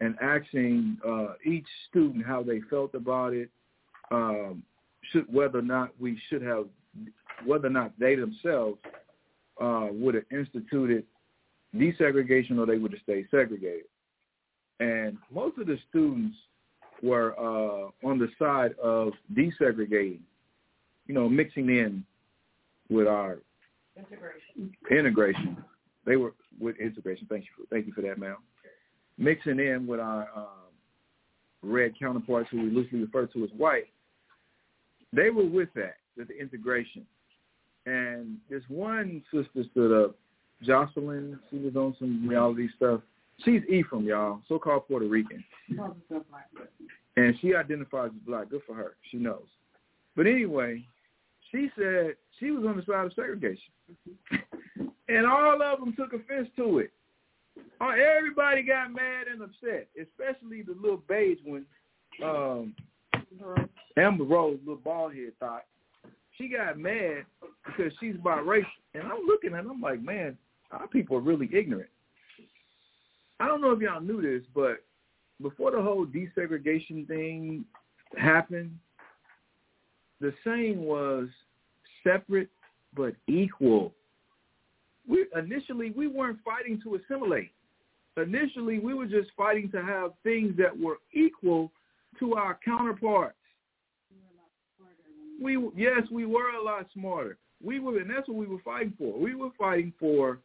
[0.00, 3.50] and asking uh each student how they felt about it,
[4.10, 4.62] um
[5.10, 6.66] should whether or not we should have
[7.44, 8.78] whether or not they themselves
[9.60, 11.04] uh, would have instituted
[11.74, 13.86] desegregation or they would have stayed segregated.
[14.80, 16.36] And most of the students
[17.02, 20.20] were uh, on the side of desegregating,
[21.06, 22.04] you know, mixing in
[22.90, 23.38] with our
[23.96, 24.72] Integration.
[24.90, 25.56] integration.
[26.04, 27.26] They were with integration.
[27.30, 28.36] Thank you for thank you for that, ma'am.
[29.18, 30.70] Mixing in with our um,
[31.62, 33.84] red counterparts, who we loosely refer to as white.
[35.12, 37.06] They were with that, with the integration.
[37.86, 40.16] And this one sister stood up,
[40.62, 41.38] Jocelyn.
[41.50, 43.00] She was on some reality stuff.
[43.44, 45.42] She's Ephraim, y'all, so-called Puerto Rican,
[47.16, 48.50] and she identifies as black.
[48.50, 48.94] Good for her.
[49.10, 49.46] She knows.
[50.14, 50.84] But anyway,
[51.50, 53.72] she said she was on the side of segregation,
[55.12, 56.90] and all of them took offense to it.
[57.80, 61.66] Oh, everybody got mad and upset, especially the little beige one.
[62.24, 62.74] Um,
[63.96, 65.64] Amber Rose, little bald head thought.
[66.38, 67.24] She got mad
[67.66, 68.64] because she's biracial.
[68.94, 70.36] And I'm looking her, I'm like, man,
[70.70, 71.90] our people are really ignorant.
[73.38, 74.84] I don't know if y'all knew this, but
[75.40, 77.64] before the whole desegregation thing
[78.16, 78.78] happened,
[80.20, 81.28] the saying was
[82.04, 82.48] separate
[82.94, 83.92] but equal.
[85.08, 87.52] We initially we weren't fighting to assimilate.
[88.16, 91.72] Initially we were just fighting to have things that were equal
[92.18, 93.36] to our counterparts.
[95.42, 97.38] We yes, we were a lot smarter.
[97.64, 99.18] We were, and that's what we were fighting for.
[99.18, 100.38] We were fighting for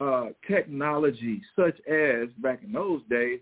[0.00, 3.40] uh, technology, such as back in those days,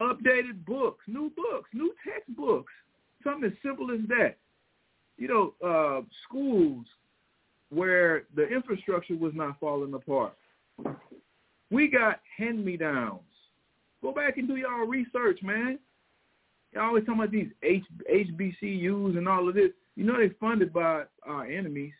[0.00, 2.72] updated books, new books, new textbooks,
[3.22, 4.36] something as simple as that.
[5.18, 6.86] You know, uh, schools
[7.70, 10.34] where the infrastructure was not falling apart.
[11.70, 13.20] We got hand-me-downs.
[14.02, 15.78] Go back and do y'all research, man.
[16.72, 19.70] Y'all always talking about these H- HBCUs and all of this.
[19.96, 21.94] You know they're funded by our enemies,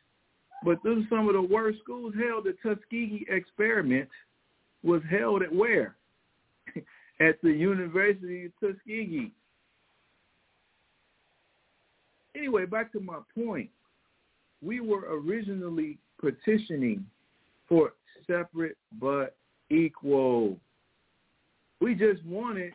[0.63, 2.15] but those are some of the worst schools.
[2.15, 4.09] Hell, the Tuskegee experiment
[4.85, 5.97] was held at where?
[7.21, 9.33] at the University of Tuskegee.
[12.37, 13.71] Anyway, back to my point.
[14.63, 17.07] We were originally petitioning
[17.69, 17.93] for
[18.27, 19.37] separate but
[19.71, 20.57] equal.
[21.81, 22.73] We just wanted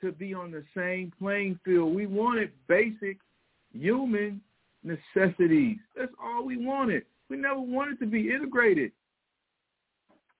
[0.00, 1.94] to be on the same playing field.
[1.94, 3.18] We wanted basic
[3.72, 4.40] human
[4.82, 5.78] necessities.
[5.96, 7.04] That's all we wanted.
[7.28, 8.92] We never wanted to be integrated.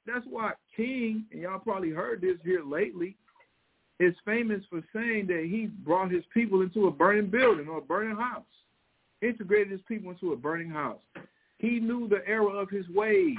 [0.06, 3.16] That's why King, and y'all probably heard this here lately,
[4.00, 7.82] is famous for saying that he brought his people into a burning building or a
[7.82, 8.44] burning house,
[9.22, 11.00] integrated his people into a burning house.
[11.58, 13.36] He knew the error of his ways,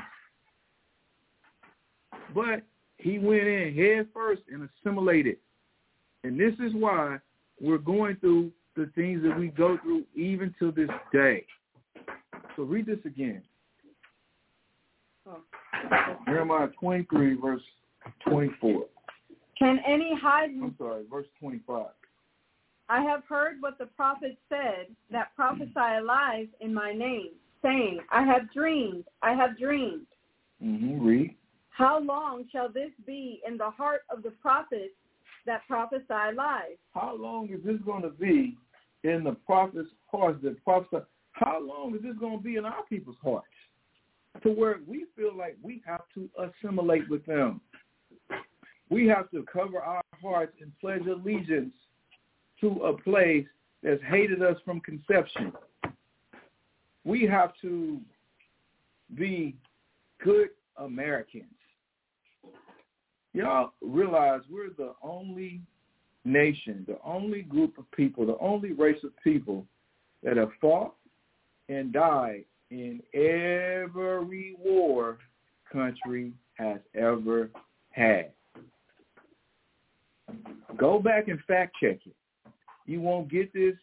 [2.34, 2.64] but
[2.98, 5.38] he went in head first and assimilated.
[6.24, 7.18] And this is why
[7.62, 11.46] we're going through the things that we go through even to this day.
[12.56, 13.42] So read this again.
[16.26, 17.62] Jeremiah 23, verse
[18.28, 18.86] 24.
[19.58, 20.50] Can any hide?
[20.50, 21.86] I'm sorry, verse 25.
[22.90, 27.30] I have heard what the prophet said that prophesy lies in my name,
[27.62, 30.08] saying, I have dreamed, I have dreamed.
[30.64, 31.06] Mm-hmm.
[31.06, 31.36] Read.
[31.70, 34.96] How long shall this be in the heart of the prophets
[35.46, 36.78] that prophesy lies?
[36.94, 38.58] How long is this going to be
[39.04, 41.04] in the prophet's hearts that prophesy?
[41.34, 43.46] How long is this going to be in our people's hearts?
[44.44, 47.62] To where we feel like we have to assimilate with them.
[48.90, 51.74] We have to cover our hearts and pledge allegiance
[52.62, 53.45] to a place
[53.84, 55.53] that's hated us from conception.
[57.05, 57.99] We have to
[59.16, 59.55] be
[60.24, 61.45] good Americans.
[63.34, 65.62] Y'all realize we're the only
[66.26, 69.66] nation, the only group of people, the only race of people
[70.24, 70.95] that have fought
[71.70, 75.18] and died in every war
[75.72, 77.49] country has ever
[77.91, 78.32] had.
[80.78, 82.16] Go back and fact check it.
[82.90, 83.76] You won't get this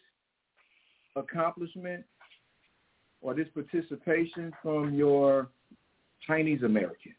[1.15, 2.03] accomplishment
[3.21, 5.47] or this participation from your
[6.27, 7.15] Chinese American,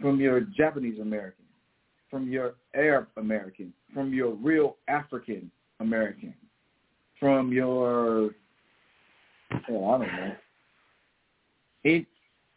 [0.00, 1.44] from your Japanese American,
[2.10, 5.50] from your Arab American, from your real African
[5.80, 6.32] American,
[7.20, 8.30] from your,
[9.68, 10.34] oh, I don't know,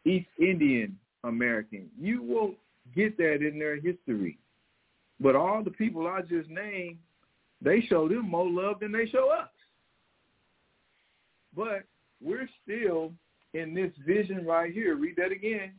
[0.06, 1.90] East Indian American.
[2.00, 2.56] You won't
[2.96, 4.38] get that in their history.
[5.20, 7.00] But all the people I just named,
[7.62, 9.50] they show them more love than they show us.
[11.56, 11.84] But
[12.22, 13.14] we're still
[13.54, 14.96] in this vision right here.
[14.96, 15.72] Read that again.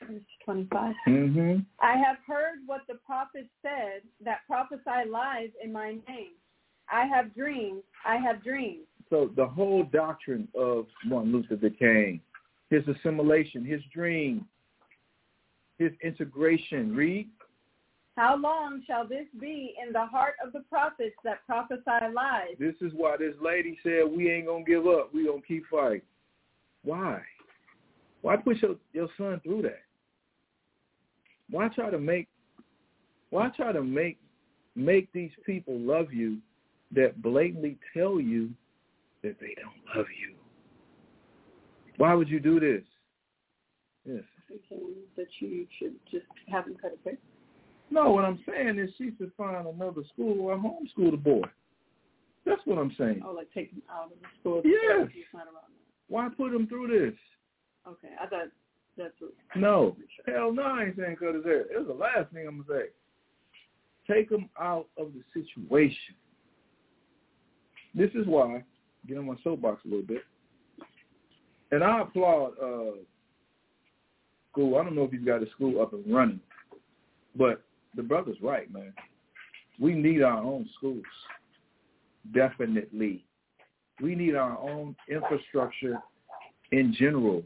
[0.00, 0.94] Verse 25.
[1.08, 1.60] Mm-hmm.
[1.80, 6.32] I have heard what the prophet said that prophesy lies in my name.
[6.90, 7.82] I have dreams.
[8.06, 8.86] I have dreams.
[9.10, 12.20] So the whole doctrine of Martin Luther became
[12.70, 14.46] his assimilation, his dream,
[15.78, 16.94] his integration.
[16.94, 17.28] Read.
[18.16, 22.54] How long shall this be in the heart of the prophets that prophesy lies?
[22.60, 25.12] This is why this lady said we ain't gonna give up.
[25.12, 26.02] We gonna keep fighting.
[26.84, 27.20] Why?
[28.22, 29.82] Why push your, your son through that?
[31.50, 32.28] Why try to make
[33.30, 34.18] why try to make
[34.76, 36.38] make these people love you
[36.92, 38.50] that blatantly tell you
[39.22, 40.34] that they don't love you?
[41.96, 42.82] Why would you do this?
[44.04, 44.22] Yes.
[45.16, 47.18] That you should just have them cut a pick.
[47.90, 51.42] No, what I'm saying is she should find another school or homeschool the boy.
[52.44, 53.22] That's what I'm saying.
[53.26, 54.62] Oh, like take them out of the school.
[54.64, 55.08] Yes.
[56.08, 57.18] Why put him through this?
[57.86, 58.48] Okay, I thought
[58.96, 59.96] That's what, No.
[60.26, 61.62] Hell no, I ain't saying cut his hair.
[61.62, 64.12] It was the last thing I'm going to say.
[64.12, 66.14] Take him out of the situation.
[67.94, 68.62] This is why,
[69.06, 70.22] get on my soapbox a little bit,
[71.70, 72.96] and I applaud uh,
[74.50, 74.76] school.
[74.76, 76.40] I don't know if he's got a school up and running,
[77.36, 77.62] but
[77.96, 78.92] the brother's right, man.
[79.80, 81.02] We need our own schools.
[82.32, 83.24] Definitely.
[84.00, 85.98] We need our own infrastructure
[86.72, 87.42] in general.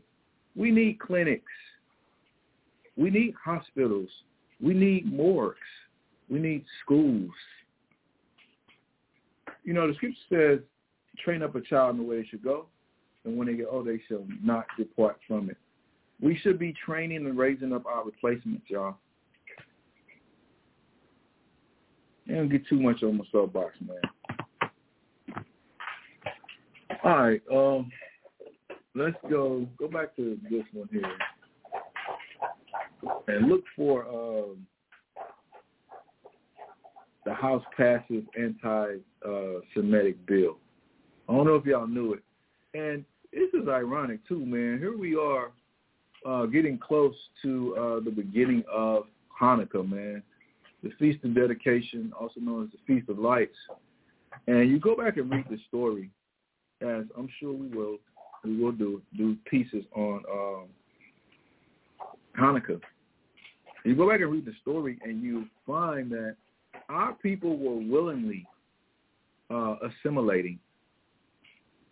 [0.56, 1.52] We need clinics.
[2.96, 4.08] We need hospitals.
[4.60, 5.56] We need morgues.
[6.28, 7.30] We need schools.
[9.64, 10.58] You know, the scripture says,
[11.24, 12.66] train up a child in the way they should go,
[13.24, 15.56] and when they get old, they shall not depart from it.
[16.20, 18.96] We should be training and raising up our replacements, y'all.
[22.27, 25.42] I don't get too much on my soapbox, man.
[27.02, 27.90] All right, um,
[28.94, 31.02] let's go go back to this one here
[33.28, 34.66] and look for um,
[37.24, 40.58] the House passes anti-Semitic bill.
[41.28, 42.22] I don't know if y'all knew it,
[42.74, 44.78] and this is ironic too, man.
[44.78, 45.50] Here we are
[46.26, 49.04] uh, getting close to uh, the beginning of
[49.40, 50.22] Hanukkah, man,
[50.82, 53.56] the Feast of Dedication, also known as the Feast of Lights.
[54.46, 56.10] And you go back and read the story,
[56.80, 57.96] as I'm sure we will,
[58.44, 60.66] we will do do pieces on um,
[62.38, 62.80] Hanukkah.
[63.84, 66.36] You go back and read the story, and you find that
[66.88, 68.46] our people were willingly
[69.50, 70.58] uh, assimilating,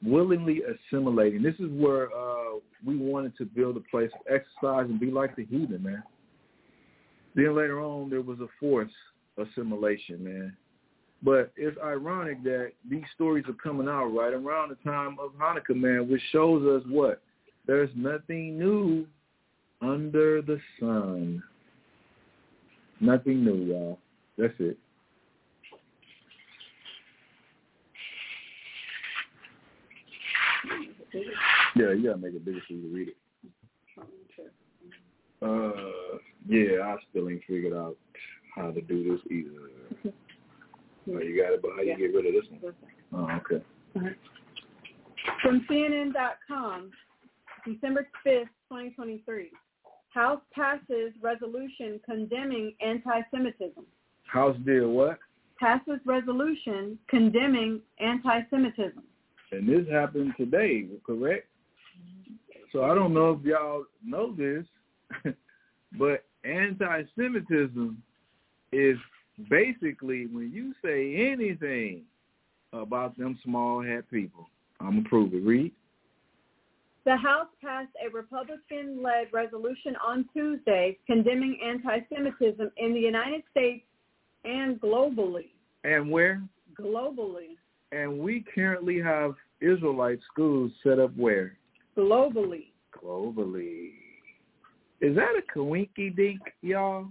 [0.04, 1.42] willingly assimilating.
[1.42, 5.34] This is where uh, we wanted to build a place of exercise and be like
[5.36, 6.02] the heathen, man.
[7.36, 8.94] Then later on, there was a forced
[9.36, 10.56] assimilation, man.
[11.22, 15.76] But it's ironic that these stories are coming out right around the time of Hanukkah,
[15.76, 17.22] man, which shows us what?
[17.66, 19.06] There's nothing new
[19.82, 21.42] under the sun.
[23.00, 23.98] Nothing new, y'all.
[24.38, 24.78] That's it.
[31.76, 33.16] Yeah, you gotta make it bigger so you can read it.
[35.46, 36.18] Uh,
[36.48, 37.96] yeah, I still ain't figured out
[38.54, 40.12] how to do this either.
[41.08, 42.74] Oh, you got it, but how you get rid of this one?
[43.14, 43.64] Oh, okay.
[45.40, 46.90] From CNN.com,
[47.64, 49.52] December 5th, 2023.
[50.08, 53.84] House passes resolution condemning anti-Semitism.
[54.24, 55.20] House did what?
[55.60, 59.02] Passes resolution condemning anti-Semitism.
[59.52, 61.46] And this happened today, correct?
[62.72, 64.66] So I don't know if y'all know this,
[65.98, 68.02] but anti-Semitism
[68.72, 68.96] is
[69.50, 72.02] basically when you say anything
[72.72, 74.48] about them small hat people.
[74.80, 75.42] I'm to prove it.
[75.42, 75.72] Read.
[77.04, 83.84] The House passed a Republican-led resolution on Tuesday condemning anti-Semitism in the United States
[84.44, 85.50] and globally.
[85.84, 86.42] And where?
[86.78, 87.56] Globally.
[87.92, 91.56] And we currently have Israelite schools set up where?
[91.96, 92.72] Globally.
[92.92, 93.92] Globally.
[95.00, 97.08] Is that a coinky dink, y'all?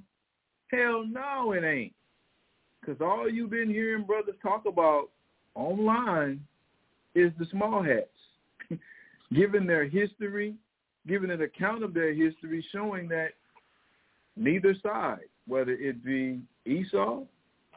[0.72, 1.94] Hell no, it ain't.
[2.82, 5.10] Because all you've been hearing brothers talk about
[5.54, 6.44] online
[7.14, 8.10] is the small hats.
[9.34, 10.56] Given their history,
[11.08, 13.30] given an account of their history, showing that
[14.36, 17.22] neither side, whether it be Esau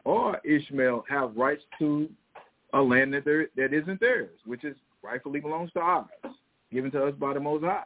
[0.05, 2.09] or Ishmael, have rights to
[2.75, 6.07] a land that that isn't theirs, which is rightfully belongs to us,
[6.73, 7.85] given to us by the Most High.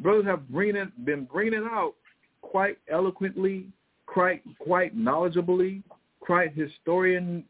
[0.00, 1.94] Brothers have bringing, been bringing out
[2.42, 3.66] quite eloquently,
[4.06, 5.82] quite quite knowledgeably,
[6.20, 7.44] quite historianly.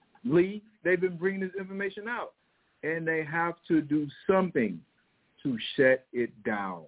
[0.82, 2.32] They've been bringing this information out,
[2.82, 4.80] and they have to do something
[5.42, 6.82] to shut it down.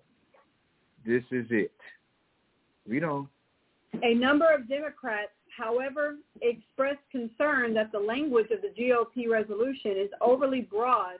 [1.06, 1.72] This is it.
[2.86, 3.28] Read on.
[4.02, 10.10] A number of Democrats, however, expressed concern that the language of the GOP resolution is
[10.20, 11.16] overly broad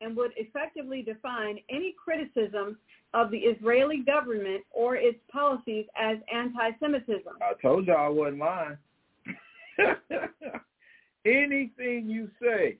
[0.00, 2.76] and would effectively define any criticism
[3.16, 7.32] of the Israeli government or its policies as anti-Semitism.
[7.40, 8.76] I told you I wasn't lying.
[11.24, 12.76] Anything you say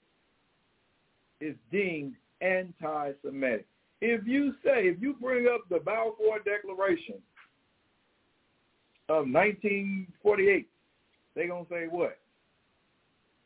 [1.40, 3.66] is deemed anti-Semitic.
[4.02, 7.14] If you say, if you bring up the Balfour Declaration
[9.08, 10.68] of 1948,
[11.34, 12.18] they're going to say what?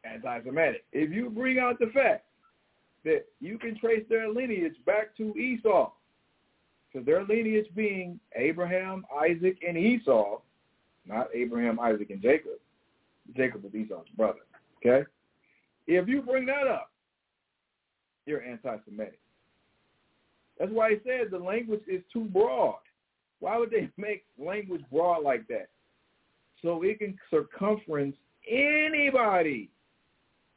[0.02, 0.84] Anti-Semitic.
[0.92, 2.24] If you bring out the fact
[3.04, 5.92] that you can trace their lineage back to Esau,
[6.92, 10.40] so their lineage being Abraham, Isaac, and Esau,
[11.06, 12.58] not Abraham, Isaac, and Jacob.
[13.36, 14.40] Jacob was Esau's brother.
[14.78, 15.06] Okay?
[15.86, 16.90] If you bring that up,
[18.26, 19.18] you're anti-Semitic.
[20.58, 22.78] That's why he said the language is too broad.
[23.38, 25.68] Why would they make language broad like that?
[26.62, 28.16] So it can circumference
[28.48, 29.70] anybody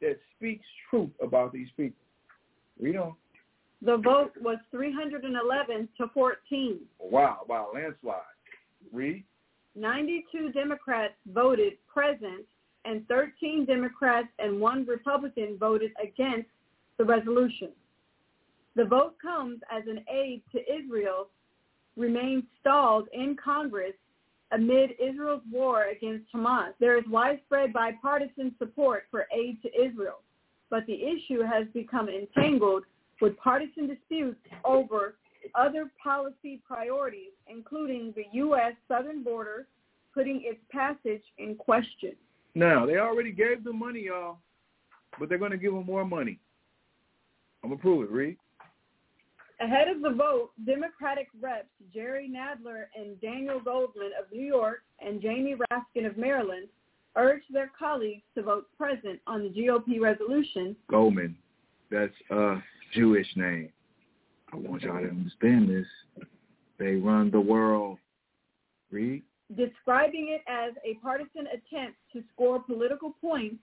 [0.00, 1.96] that speaks truth about these people.
[2.78, 3.14] Read on.
[3.84, 6.80] The vote was 311 to 14.
[6.98, 8.20] Wow, wow, landslide.
[8.92, 9.24] Read.
[9.76, 12.46] 92 Democrats voted present
[12.86, 16.48] and 13 Democrats and one Republican voted against
[16.96, 17.70] the resolution.
[18.76, 21.28] The vote comes as an aid to Israel
[21.96, 23.94] remains stalled in Congress
[24.52, 26.72] amid Israel's war against Hamas.
[26.80, 30.20] There is widespread bipartisan support for aid to Israel,
[30.70, 32.84] but the issue has become entangled
[33.20, 35.14] with partisan disputes over
[35.54, 38.72] other policy priorities, including the U.S.
[38.88, 39.66] southern border,
[40.12, 42.12] putting its passage in question.
[42.54, 44.38] Now, they already gave them money, y'all,
[45.18, 46.38] but they're going to give them more money.
[47.62, 48.36] I'm going to prove it, Read.
[49.60, 55.22] Ahead of the vote, Democratic reps Jerry Nadler and Daniel Goldman of New York and
[55.22, 56.68] Jamie Raskin of Maryland
[57.16, 60.74] urged their colleagues to vote present on the GOP resolution.
[60.90, 61.36] Goldman,
[61.90, 62.56] that's a
[62.94, 63.70] Jewish name.
[64.52, 66.26] I want y'all to understand this.
[66.78, 67.98] They run the world.
[68.90, 69.22] Read.
[69.56, 73.56] Describing it as a partisan attempt to score political points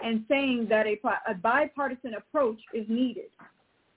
[0.00, 3.30] and saying that a, a bipartisan approach is needed.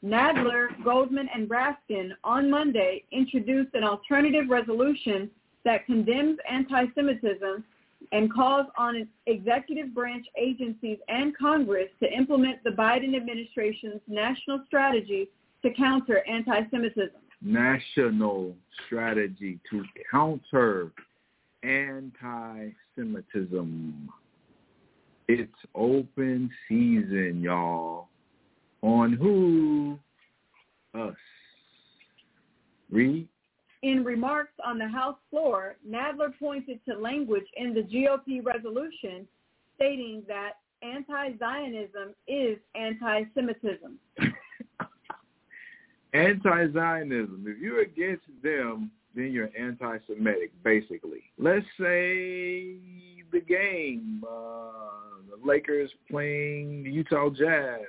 [0.04, 5.30] Nadler, Goldman, and Raskin on Monday introduced an alternative resolution
[5.66, 7.64] that condemns anti-Semitism
[8.12, 15.30] and calls on executive branch agencies and Congress to implement the Biden administration's national strategy
[15.64, 17.22] to counter anti-Semitism.
[17.42, 20.92] National strategy to counter
[21.64, 24.10] anti-Semitism.
[25.28, 28.08] It's open season, y'all.
[28.82, 30.00] On who?
[30.94, 31.16] Us.
[32.90, 33.28] Read.
[33.84, 39.28] In remarks on the House floor, Nadler pointed to language in the GOP resolution
[39.76, 44.00] stating that anti-Zionism is anti-Semitism.
[46.14, 47.46] anti-Zionism.
[47.48, 51.24] If you're against them, then you're anti-Semitic, basically.
[51.38, 52.78] Let's say
[53.32, 57.82] the game, uh, the Lakers playing the Utah Jazz,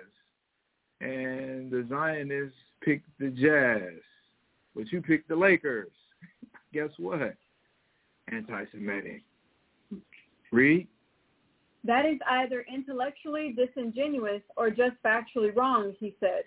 [1.00, 4.00] and the Zionists pick the Jazz,
[4.78, 5.90] but you picked the Lakers.
[6.72, 7.34] Guess what?
[8.30, 9.22] Anti-Semitic.
[10.52, 10.86] Read.
[11.84, 16.44] That is either intellectually disingenuous or just factually wrong, he said.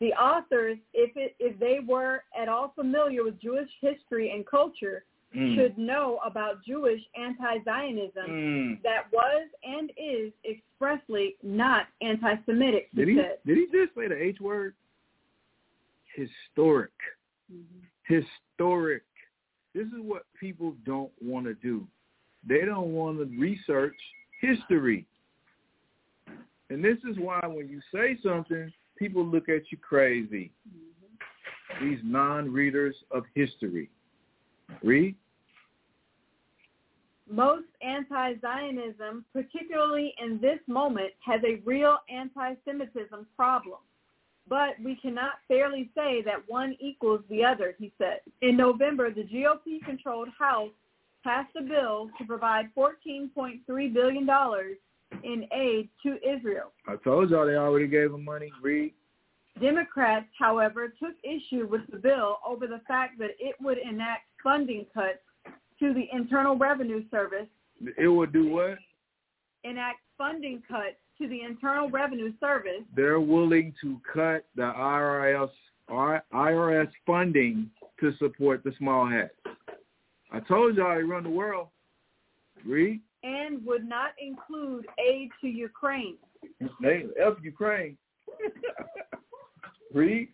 [0.00, 5.04] The authors, if it, if they were at all familiar with Jewish history and culture,
[5.34, 5.56] mm.
[5.56, 8.82] should know about Jewish anti-Zionism mm.
[8.82, 12.88] that was and is expressly not anti-Semitic.
[12.92, 13.38] He did he said.
[13.46, 14.74] did he just say the H word?
[16.14, 16.90] Historic.
[17.52, 18.14] Mm-hmm.
[18.56, 19.02] Historic.
[19.74, 21.86] This is what people don't want to do.
[22.48, 23.96] They don't want to research
[24.40, 25.06] history.
[26.70, 30.50] And this is why when you say something, people look at you crazy.
[30.68, 31.88] Mm-hmm.
[31.88, 33.90] These non-readers of history.
[34.82, 35.14] Read.
[37.30, 43.78] Most anti-Zionism, particularly in this moment, has a real anti-Semitism problem.
[44.50, 48.18] But we cannot fairly say that one equals the other, he said.
[48.42, 50.72] In November, the GOP-controlled House
[51.22, 53.60] passed a bill to provide $14.3
[53.94, 54.28] billion
[55.22, 56.72] in aid to Israel.
[56.88, 58.50] I told y'all they already gave them money.
[58.60, 58.92] Read.
[59.60, 64.84] Democrats, however, took issue with the bill over the fact that it would enact funding
[64.92, 65.18] cuts
[65.78, 67.46] to the Internal Revenue Service.
[67.96, 68.78] It would do what?
[69.62, 72.82] Enact funding cuts to the Internal Revenue Service.
[72.96, 75.50] They're willing to cut the IRS
[75.90, 77.68] IRS funding
[77.98, 79.34] to support the small hats.
[80.30, 81.68] I told y'all they run the world.
[82.64, 83.00] Read.
[83.24, 86.16] And would not include aid to Ukraine.
[86.80, 87.98] They F Ukraine.
[89.92, 90.28] Read.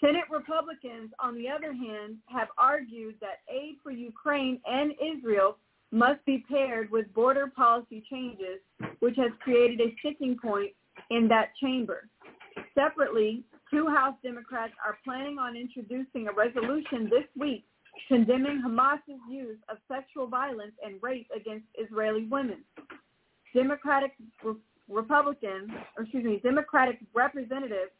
[0.00, 5.58] Senate Republicans, on the other hand, have argued that aid for Ukraine and Israel
[5.90, 8.60] must be paired with border policy changes,
[9.00, 10.72] which has created a sticking point
[11.10, 12.08] in that chamber.
[12.74, 17.64] Separately, two House Democrats are planning on introducing a resolution this week
[18.06, 22.58] condemning Hamas's use of sexual violence and rape against Israeli women.
[23.54, 24.12] Democratic
[24.44, 24.54] Re-
[24.88, 27.90] Republicans, or excuse me, Democratic Representative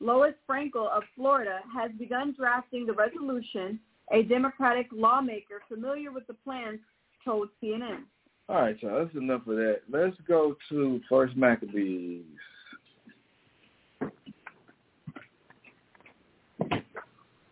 [0.00, 3.80] Lois Frankel of Florida has begun drafting the resolution.
[4.12, 6.78] A Democratic lawmaker familiar with the plans
[7.26, 8.04] told CNN.
[8.48, 9.04] All right, y'all.
[9.04, 9.80] That's enough of that.
[9.90, 12.22] Let's go to First Maccabees.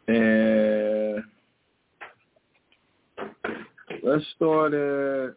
[0.07, 1.25] And
[4.05, 5.35] let's start at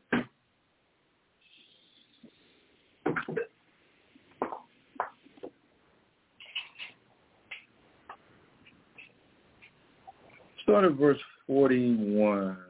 [10.64, 11.18] start at verse
[11.48, 12.67] 41.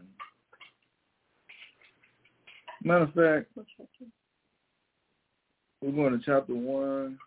[2.87, 3.47] Matter of fact,
[5.81, 7.17] we're going to chapter 1.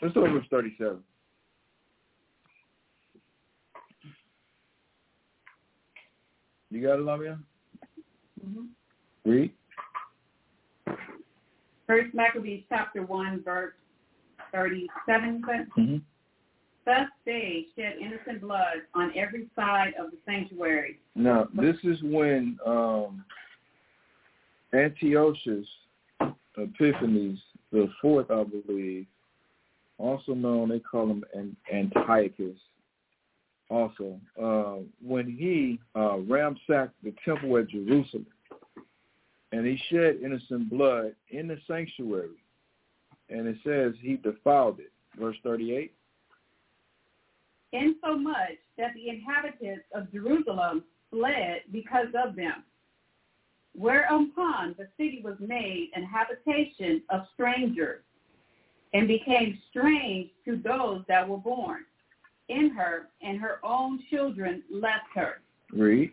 [0.00, 0.98] Let's start with 37.
[6.70, 7.40] You got it, Lamia?
[8.46, 9.28] Mm-hmm.
[9.28, 9.50] Read.
[11.88, 13.74] First Maccabees chapter 1, verse
[14.52, 15.42] 37
[15.76, 15.96] Mm-hmm.
[16.88, 20.98] Thus they shed innocent blood on every side of the sanctuary.
[21.14, 23.22] Now, this is when um,
[24.72, 25.66] Antiochus
[26.56, 27.38] Epiphanes
[27.72, 29.04] the fourth, I believe,
[29.98, 32.56] also known, they call him An- Antiochus,
[33.68, 34.76] also, uh,
[35.06, 38.24] when he uh, ransacked the temple at Jerusalem,
[39.52, 42.38] and he shed innocent blood in the sanctuary,
[43.28, 44.90] and it says he defiled it.
[45.20, 45.92] Verse 38.
[47.72, 52.64] Insomuch that the inhabitants of Jerusalem fled because of them.
[53.74, 58.02] Whereupon the city was made an habitation of strangers,
[58.94, 61.84] and became strange to those that were born
[62.48, 65.42] in her, and her own children left her.
[65.72, 66.10] Read.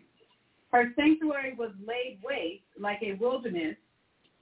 [0.72, 3.76] Her sanctuary was laid waste like a wilderness.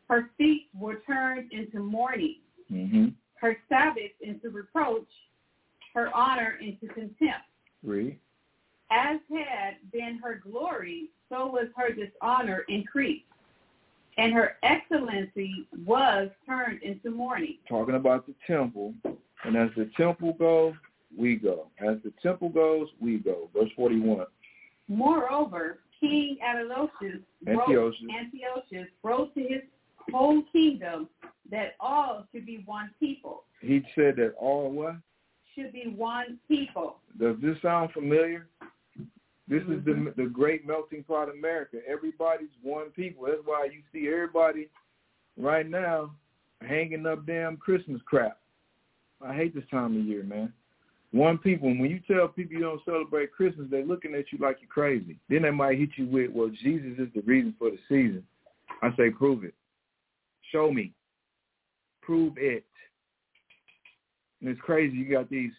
[0.09, 2.37] Her feet were turned into mourning,
[2.73, 3.09] Mm-hmm.
[3.35, 5.07] her Sabbath into reproach,
[5.95, 7.47] her honor into contempt.
[7.83, 8.19] Read.
[8.91, 13.25] As had been her glory, so was her dishonor increased,
[14.19, 17.59] and her excellency was turned into mourning.
[17.69, 18.95] talking about the temple.
[19.45, 20.75] And as the temple goes,
[21.17, 21.67] we go.
[21.79, 23.51] As the temple goes, we go.
[23.55, 24.27] Verse 41.
[24.89, 27.21] Moreover, King Antiochus.
[27.47, 29.63] Antiochus wrote to his
[30.13, 31.09] whole kingdom
[31.51, 34.97] that all should be one people, He said that all what?
[35.55, 36.97] Should be one people.
[37.19, 38.49] Does this sound familiar?
[39.47, 40.21] This is the mm-hmm.
[40.21, 41.79] the great melting pot of America.
[41.87, 43.27] Everybody's one people.
[43.27, 44.69] That's why you see everybody
[45.39, 46.13] right now
[46.63, 48.39] hanging up damn Christmas crap.
[49.21, 50.53] I hate this time of year, man.
[51.13, 54.39] One people, and when you tell people you don't celebrate Christmas, they're looking at you
[54.39, 55.17] like you're crazy.
[55.29, 58.25] Then they might hit you with, well, Jesus is the reason for the season.
[58.83, 59.55] I say, prove it.
[60.51, 60.93] Show me.
[62.03, 62.65] Prove it.
[64.45, 64.95] And it's crazy.
[64.95, 65.53] You got these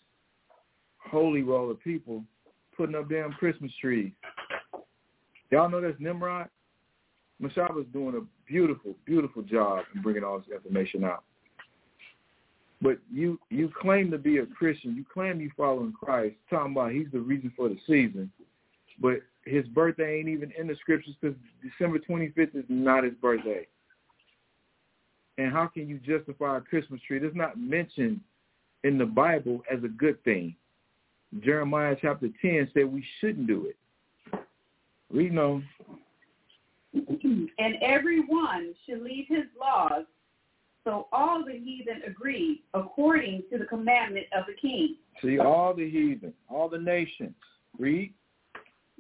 [1.00, 2.24] holy roller people
[2.78, 4.12] putting up damn Christmas trees.
[5.50, 6.50] Y'all know that's Nimrod?
[7.42, 11.24] Mashaba's doing a beautiful, beautiful job in bringing all this information out.
[12.80, 14.96] But you you claim to be a Christian.
[14.96, 18.32] You claim you follow in Christ, talking about he's the reason for the season.
[19.02, 23.66] But his birthday ain't even in the scriptures because December 25th is not his birthday.
[25.40, 27.20] And how can you justify a Christmas tree?
[27.20, 28.20] It's not mentioned
[28.86, 30.56] in the Bible as a good thing.
[31.44, 34.40] Jeremiah chapter 10 said we shouldn't do it.
[35.12, 35.62] We know.
[36.94, 40.06] And every one should leave his laws.
[40.84, 44.98] So all the heathen agreed according to the commandment of the king.
[45.22, 47.34] See, all the heathen, all the nations.
[47.80, 48.14] Read.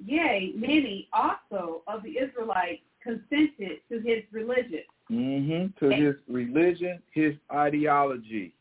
[0.03, 4.81] Yea, many also of the Israelites consented to his religion.
[5.11, 5.85] Mm-hmm.
[5.85, 8.55] To his religion, his ideology.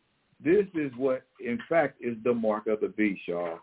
[0.44, 3.60] This is what, in fact, is the mark of the beast, y'all.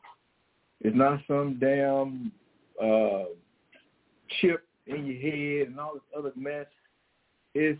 [0.79, 2.31] It's not some damn
[2.81, 3.25] uh,
[4.39, 6.65] chip in your head and all this other mess.
[7.53, 7.79] It's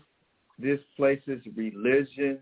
[0.58, 2.38] this place's religion,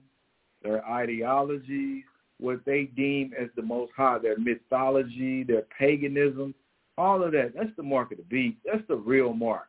[0.63, 2.05] their ideologies,
[2.39, 6.55] what they deem as the most high, their mythology, their paganism,
[6.99, 7.53] all of that.
[7.57, 8.59] That's the mark of the beast.
[8.65, 9.69] That's the real mark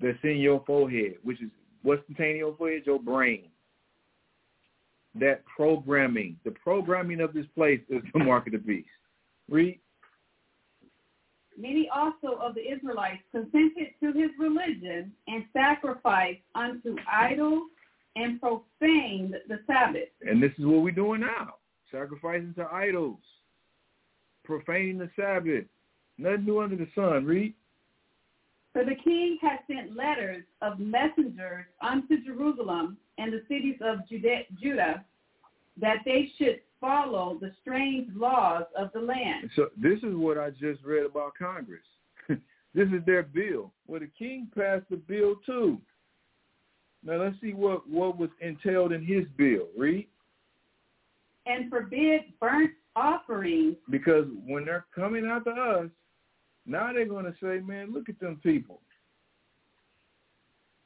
[0.00, 1.50] that's in your forehead, which is
[1.82, 2.82] what's contained in your forehead?
[2.86, 3.44] Your brain.
[5.18, 8.88] That programming, the programming of this place is the mark of the beast.
[9.48, 9.80] Read.
[11.58, 17.62] Many also of the Israelites consented to his religion and sacrificed unto idols
[18.14, 20.08] and profaned the Sabbath.
[20.20, 21.54] And this is what we're doing now.
[21.90, 23.20] Sacrificing to idols.
[24.44, 25.64] Profaning the Sabbath.
[26.18, 27.24] Nothing new under the sun.
[27.24, 27.54] Read.
[28.76, 34.40] For the king had sent letters of messengers unto Jerusalem and the cities of Judah,
[34.62, 35.02] Judah
[35.80, 39.48] that they should follow the strange laws of the land.
[39.56, 41.80] So this is what I just read about Congress.
[42.28, 43.72] this is their bill.
[43.86, 45.80] Well, the king passed the bill too.
[47.02, 49.68] Now let's see what, what was entailed in his bill.
[49.74, 50.06] Read.
[51.46, 53.76] and forbid burnt offerings.
[53.88, 55.88] Because when they're coming after us,
[56.66, 58.80] now they're going to say, man, look at them people.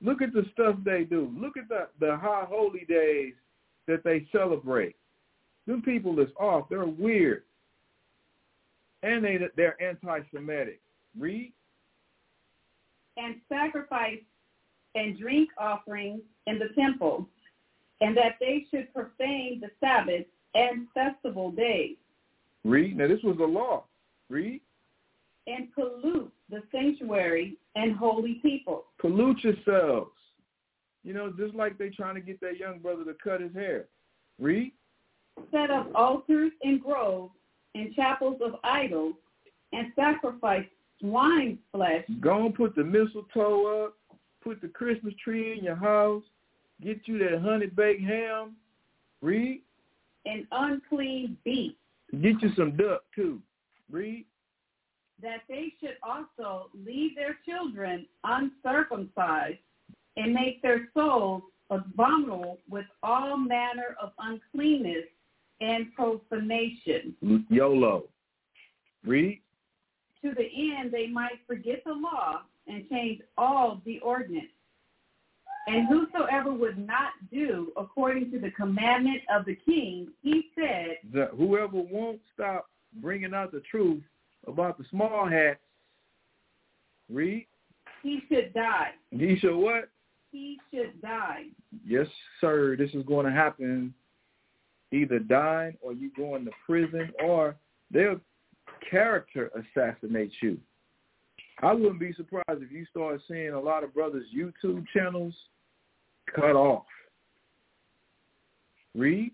[0.03, 1.33] Look at the stuff they do.
[1.39, 3.35] Look at the, the high holy days
[3.87, 4.97] that they celebrate.
[5.67, 6.69] Them people is off.
[6.69, 7.43] They're weird.
[9.03, 10.81] And they, they're anti-Semitic.
[11.19, 11.53] Read.
[13.17, 14.21] And sacrifice
[14.95, 17.29] and drink offerings in the temple,
[18.01, 21.97] and that they should profane the Sabbath and festival days.
[22.65, 22.97] Read.
[22.97, 23.85] Now this was the law.
[24.29, 24.61] Read.
[25.47, 28.85] And pollute the sanctuary and holy people.
[28.99, 30.11] Pollute yourselves.
[31.03, 33.87] You know, just like they trying to get that young brother to cut his hair.
[34.39, 34.73] Read.
[35.51, 37.33] Set up altars and groves
[37.75, 39.15] and chapels of idols
[39.73, 40.67] and sacrifice
[41.01, 42.05] swine flesh.
[42.21, 43.97] Go and put the mistletoe up.
[44.43, 46.23] Put the Christmas tree in your house.
[46.83, 48.57] Get you that honey baked ham.
[49.21, 49.63] Read.
[50.25, 51.77] And unclean beast.
[52.23, 53.41] Get you some duck too.
[53.91, 54.25] Read.
[55.23, 59.59] That they should also leave their children uncircumcised
[60.17, 65.05] and make their souls abominable with all manner of uncleanness
[65.61, 67.15] and profanation.
[67.49, 68.05] YOLO.
[69.05, 69.41] Read.
[70.23, 74.47] To the end they might forget the law and change all the ordinance.
[75.67, 81.31] And whosoever would not do according to the commandment of the king, he said, that
[81.37, 82.69] whoever won't stop
[83.01, 84.03] bringing out the truth
[84.47, 85.61] about the small hats,
[87.11, 87.47] read.
[88.03, 88.91] He should die.
[89.11, 89.91] He should what?
[90.33, 91.47] He should die.
[91.85, 92.07] Yes,
[92.41, 92.77] sir.
[92.77, 93.95] This is going to happen.
[94.93, 97.55] Either dying or you going to prison or
[97.93, 98.21] they'll
[98.91, 100.59] character assassinate you.
[101.63, 105.35] I wouldn't be surprised if you start seeing a lot of brothers' YouTube channels
[106.35, 106.87] cut off.
[108.95, 109.33] Read.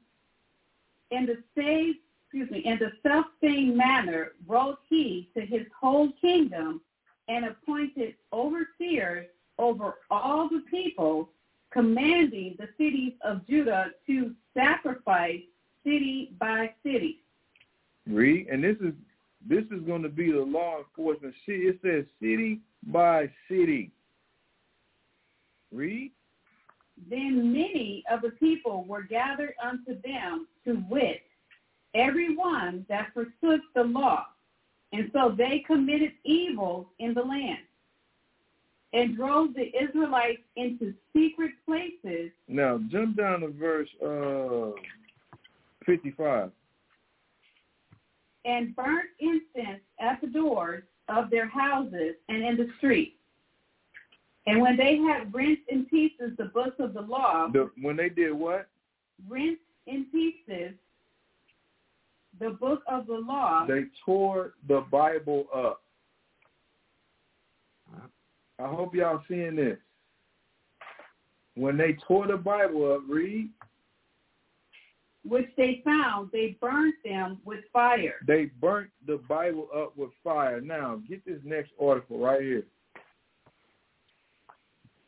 [1.10, 1.94] In the same,
[2.26, 6.80] excuse me, in the self same manner wrote he to his whole kingdom
[7.28, 9.26] and appointed overseers
[9.58, 11.30] over all the people,
[11.72, 15.40] commanding the cities of Judah to sacrifice
[15.84, 17.20] city by city.
[18.06, 18.48] Read.
[18.48, 18.92] And this is
[19.48, 21.34] this is going to be the law enforcement.
[21.46, 23.92] See, it says city by city.
[25.72, 26.10] Read.
[27.08, 31.22] Then many of the people were gathered unto them to wit,
[31.96, 34.26] every one that forsook the law.
[34.92, 37.58] And so they committed evil in the land
[38.92, 42.30] and drove the Israelites into secret places.
[42.48, 44.78] Now, jump down to verse uh,
[45.84, 46.50] 55
[48.44, 53.16] and burnt incense at the doors of their houses and in the streets.
[54.46, 58.08] And when they had rent in pieces the books of the law, the, when they
[58.08, 58.68] did what?
[59.28, 60.74] Rent in pieces
[62.38, 63.66] the book of the law.
[63.66, 65.82] They tore the Bible up.
[68.58, 69.78] I hope y'all seeing this.
[71.54, 73.50] When they tore the Bible up, read
[75.28, 78.14] which they found, they burnt them with fire.
[78.26, 80.60] They burnt the Bible up with fire.
[80.60, 82.64] Now, get this next article right here.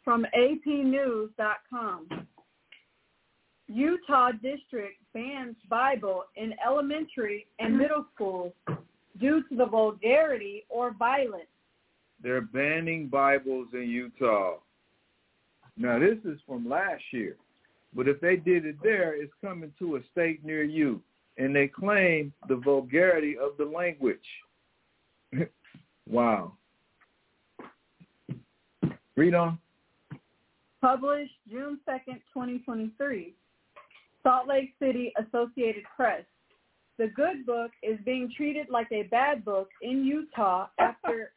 [0.05, 2.09] From apnews.com.
[3.69, 7.79] Utah district bans Bible in elementary and mm-hmm.
[7.83, 8.53] middle schools
[9.21, 11.45] due to the vulgarity or violence.
[12.23, 14.57] They're banning Bibles in Utah.
[15.77, 17.37] Now, this is from last year.
[17.95, 21.01] But if they did it there, it's coming to a state near you.
[21.37, 24.19] And they claim the vulgarity of the language.
[26.09, 26.53] wow.
[29.17, 29.59] Read on.
[30.81, 33.35] Published June 2nd, 2023.
[34.23, 36.25] Salt Lake City Associated Press.
[36.99, 41.33] The good book is being treated like a bad book in Utah after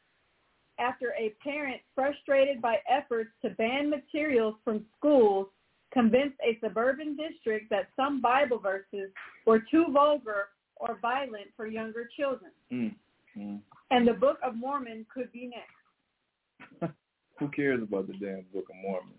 [0.80, 5.48] after a parent frustrated by efforts to ban materials from schools
[5.94, 9.12] convinced a suburban district that some Bible verses
[9.46, 12.52] were too vulgar or violent for younger children.
[12.72, 12.96] Mm.
[13.38, 13.60] Mm.
[13.92, 16.94] And the Book of Mormon could be next.
[17.40, 19.14] Who cares about the damn Book of Mormon?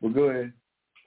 [0.00, 0.52] Well, go ahead.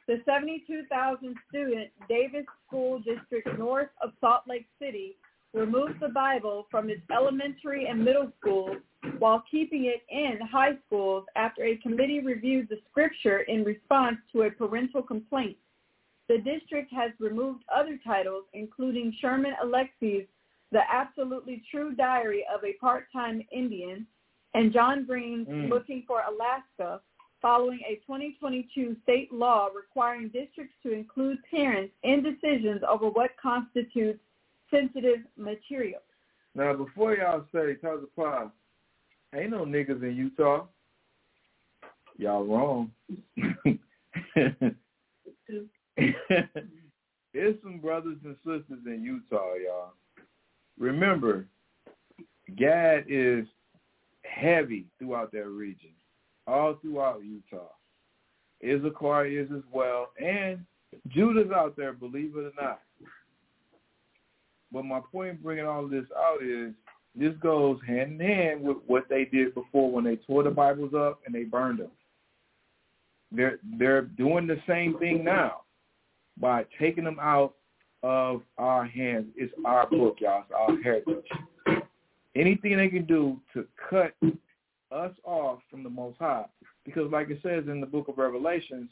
[0.08, 5.16] The 72,000 student Davis School District north of Salt Lake City
[5.54, 8.78] removed the Bible from its elementary and middle schools
[9.20, 14.44] while keeping it in high schools after a committee reviewed the scripture in response to
[14.44, 15.58] a parental complaint.
[16.28, 20.26] The district has removed other titles, including Sherman Alexie's
[20.72, 24.08] The Absolutely True Diary of a Part-Time Indian
[24.54, 25.70] and John Green's Mm.
[25.70, 27.02] Looking for Alaska,
[27.44, 34.20] following a 2022 state law requiring districts to include parents in decisions over what constitutes
[34.72, 36.00] sensitive material.
[36.56, 38.48] Now, before y'all say, Taza Pie,
[39.36, 40.66] ain't no niggas in Utah.
[42.18, 42.92] Y'all wrong.
[47.34, 49.94] There's some brothers and sisters in Utah, y'all.
[50.80, 51.48] Remember,
[52.56, 53.46] Gad is
[54.24, 55.90] heavy throughout that region,
[56.48, 57.70] all throughout Utah.
[58.64, 60.66] Issachar is as well, and
[61.10, 62.80] Judah's out there, believe it or not.
[64.72, 66.74] But my point in bringing all this out is
[67.16, 70.94] this goes hand in hand with what they did before when they tore the Bibles
[70.96, 71.92] up and they burned them.
[73.32, 75.62] They're they're doing the same thing now
[76.40, 77.54] by taking them out
[78.02, 79.28] of our hands.
[79.36, 80.44] It's our book, y'all.
[80.44, 81.84] It's our heritage.
[82.36, 84.14] Anything they can do to cut
[84.94, 86.46] us off from the Most High,
[86.86, 88.90] because like it says in the book of Revelations,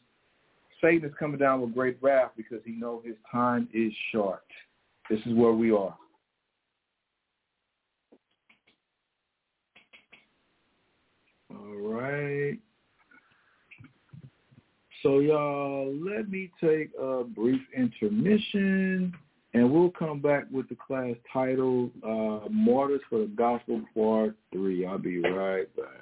[0.82, 4.44] Satan is coming down with great wrath because he knows his time is short.
[5.10, 5.96] This is where we are.
[11.52, 12.58] All right.
[15.04, 19.14] So y'all, let me take a brief intermission,
[19.54, 24.86] and we'll come back with the class titled uh, "Martyrs for the Gospel Part 3.
[24.86, 26.02] I'll be right back.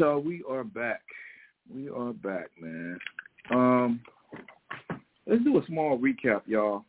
[0.00, 1.02] Y'all, we are back.
[1.72, 2.98] We are back, man.
[3.50, 4.00] Um,
[5.26, 6.86] let's do a small recap, y'all.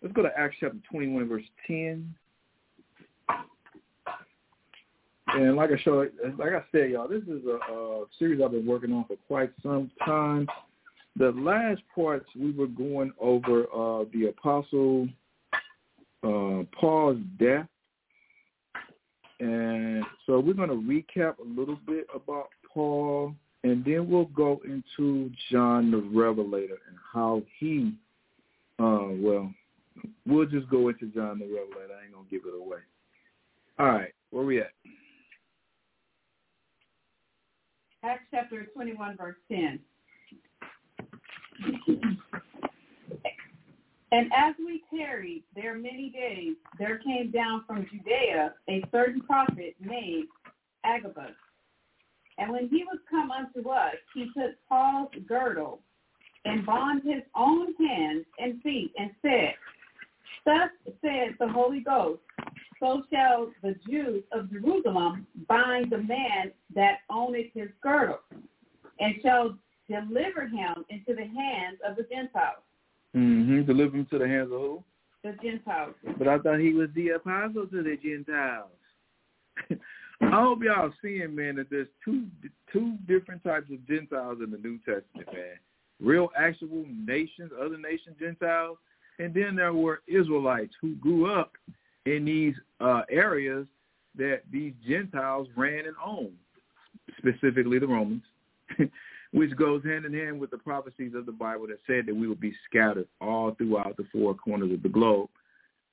[0.00, 2.14] Let's go to Acts chapter 21, verse 10.
[5.28, 8.64] And like I showed, like I said, y'all, this is a, a series I've been
[8.64, 10.46] working on for quite some time.
[11.16, 15.08] The last parts we were going over uh, the apostle
[16.22, 17.66] uh, Paul's death,
[19.40, 23.34] and so we're going to recap a little bit about Paul,
[23.64, 27.94] and then we'll go into John the Revelator and how he,
[28.78, 29.52] uh, well,
[30.26, 31.94] we'll just go into John the Revelator.
[32.00, 32.78] I ain't going to give it away.
[33.78, 34.70] All right, where we at?
[38.02, 39.80] Acts chapter 21, verse 10.
[44.16, 49.76] And as we tarried there many days, there came down from Judea a certain prophet
[49.78, 50.28] named
[50.84, 51.34] Agabus.
[52.38, 55.80] And when he was come unto us, he took Paul's girdle
[56.46, 59.52] and bound his own hands and feet and said,
[60.46, 60.70] Thus
[61.02, 62.22] said the Holy Ghost,
[62.80, 68.20] so shall the Jews of Jerusalem bind the man that owneth his girdle,
[68.98, 69.58] and shall
[69.90, 72.62] deliver him into the hands of the Gentiles.
[73.14, 73.64] Mm-hmm.
[73.64, 74.84] Deliver him to the hands of who?
[75.22, 75.94] The Gentiles.
[76.18, 78.70] But I thought he was the apostle to the Gentiles.
[80.22, 82.26] I hope y'all seeing, man, that there's two
[82.72, 85.58] two different types of Gentiles in the New Testament, man.
[86.00, 88.78] Real actual nations, other nation Gentiles,
[89.18, 91.52] and then there were Israelites who grew up
[92.06, 93.66] in these uh, areas
[94.16, 96.36] that these Gentiles ran and owned,
[97.18, 98.22] specifically the Romans,
[99.36, 102.26] which goes hand in hand with the prophecies of the Bible that said that we
[102.26, 105.28] would be scattered all throughout the four corners of the globe.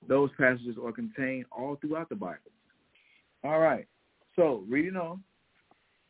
[0.08, 2.38] Those passages are contained all throughout the Bible.
[3.44, 3.86] All right.
[4.38, 5.22] So, reading on.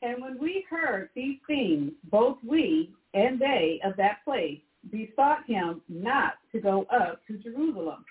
[0.03, 4.59] And when we heard these things, both we and they of that place,
[4.91, 8.05] besought him not to go up to Jerusalem.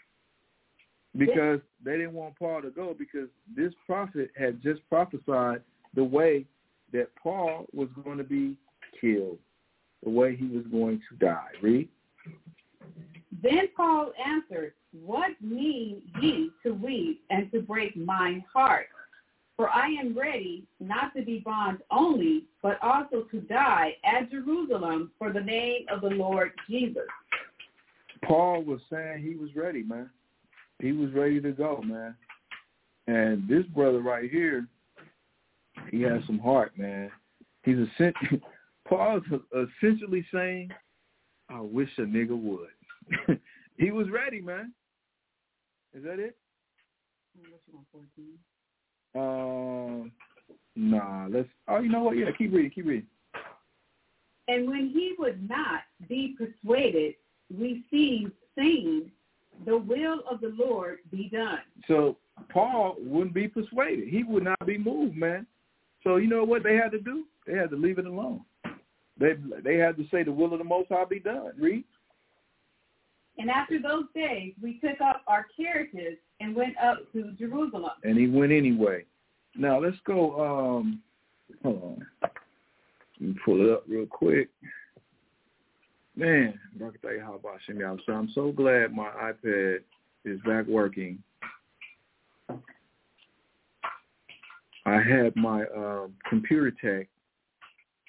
[1.17, 5.63] Because they didn't want Paul to go because this prophet had just prophesied
[5.95, 6.45] the way
[6.93, 8.57] that Paul was going to be
[9.03, 9.39] killed,
[10.03, 11.49] the way he was going to die.
[11.61, 11.89] Read.
[13.43, 18.87] Then Paul answered, What mean ye to weep and to break mine heart?
[19.57, 25.11] For I am ready not to be bond only, but also to die at Jerusalem
[25.19, 27.03] for the name of the Lord Jesus.
[28.25, 30.09] Paul was saying he was ready, man.
[30.79, 32.15] He was ready to go, man.
[33.07, 34.67] And this brother right here,
[35.91, 37.11] he has some heart, man.
[37.65, 38.41] He's essentially,
[38.93, 39.23] Paul's
[39.81, 40.69] essentially saying,
[41.49, 43.39] I wish a nigga would.
[43.79, 44.75] he was ready, man.
[45.95, 46.37] Is that it?
[49.15, 50.09] Uh,
[50.77, 51.49] nah, let's.
[51.69, 52.19] Oh, you know what?
[52.19, 52.71] Yeah, keep reading.
[52.71, 53.07] Keep reading.
[54.49, 57.15] And when he would not be persuaded,
[57.51, 59.11] received, saying,
[59.65, 62.19] "The will of the Lord be done." So
[62.51, 64.09] Paul wouldn't be persuaded.
[64.09, 65.47] He would not be moved, man.
[66.05, 67.25] So you know what they had to do?
[67.47, 68.45] They had to leave it alone.
[69.19, 71.85] They they had to say, "The will of the Most High be done." Read.
[73.39, 77.93] And after those days, we took up our carriages and went up to Jerusalem.
[78.05, 79.05] And he went anyway.
[79.57, 80.79] Now let's go.
[80.79, 81.03] Um,
[81.63, 82.07] hold on.
[82.23, 82.33] Let
[83.21, 84.49] me pull it up real quick.
[86.15, 89.79] Man, how about I'm so I'm so glad my iPad
[90.25, 91.23] is back working.
[94.85, 97.09] I had my um, computer tech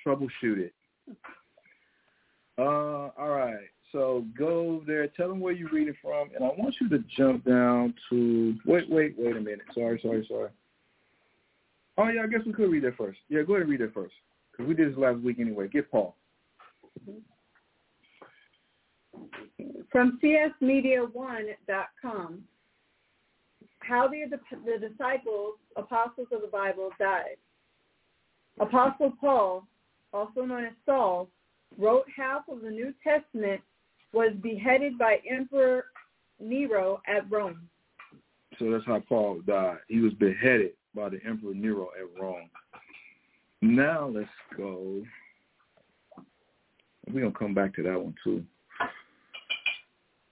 [0.05, 0.73] troubleshoot it.
[2.57, 3.67] Uh, all right.
[3.91, 5.07] So go there.
[5.07, 8.55] Tell them where you're reading from, and I want you to jump down to.
[8.65, 9.61] Wait, wait, wait a minute.
[9.73, 10.49] Sorry, sorry, sorry.
[11.97, 13.19] Oh yeah, I guess we could read that first.
[13.29, 14.15] Yeah, go ahead and read that first
[14.51, 15.67] because we did this last week anyway.
[15.67, 16.15] Get Paul.
[19.91, 22.43] From csmedia1.com.
[23.79, 24.25] How the,
[24.65, 27.35] the disciples, apostles of the Bible, died.
[28.59, 29.67] Apostle Paul,
[30.13, 31.27] also known as Saul,
[31.77, 33.61] wrote half of the New Testament
[34.13, 35.85] was beheaded by Emperor
[36.39, 37.67] Nero at Rome.
[38.59, 39.77] So that's how Paul died.
[39.87, 42.49] He was beheaded by the Emperor Nero at Rome.
[43.61, 45.03] Now let's go.
[47.07, 48.43] We're going to come back to that one too.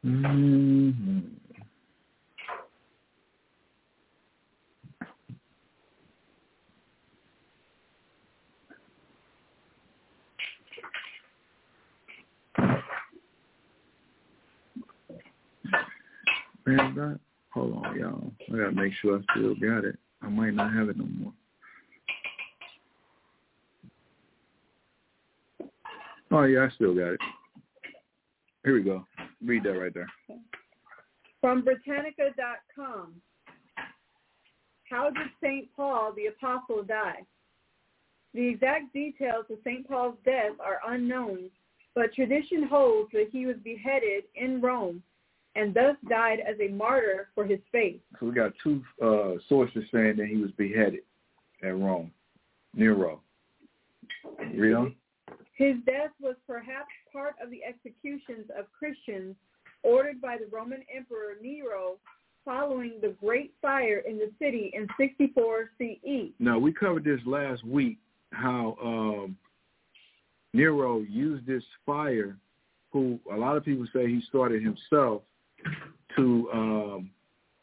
[0.06, 1.20] Mm-hmm.
[16.66, 18.32] Hold on, y'all.
[18.50, 19.98] I gotta make sure I still got it.
[20.22, 21.34] I might not have it no more.
[26.32, 27.20] Oh yeah, I still got it.
[28.64, 29.06] Here we go.
[29.44, 30.08] Read that right there.
[31.42, 33.16] From Britannica.com.
[34.90, 35.68] How did St.
[35.76, 37.26] Paul the Apostle die?
[38.34, 39.88] The exact details of St.
[39.88, 41.50] Paul's death are unknown,
[41.96, 45.02] but tradition holds that he was beheaded in Rome
[45.56, 48.00] and thus died as a martyr for his faith.
[48.20, 51.02] So we got two uh, sources saying that he was beheaded
[51.64, 52.12] at Rome,
[52.74, 53.22] Nero.
[54.54, 54.96] Read on.
[55.56, 59.36] His death was perhaps part of the executions of Christians
[59.84, 61.98] ordered by the Roman Emperor Nero
[62.44, 66.34] following the Great Fire in the city in 64 CE.
[66.40, 68.00] Now, we covered this last week,
[68.32, 69.38] how um,
[70.54, 72.38] Nero used this fire,
[72.92, 75.22] who a lot of people say he started himself,
[76.16, 77.10] to um,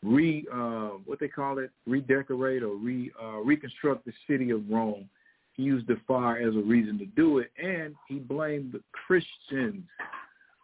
[0.02, 5.08] re uh, what they call it, redecorate or re uh, reconstruct the city of Rome.
[5.54, 9.84] He used the fire as a reason to do it, and he blamed the Christians,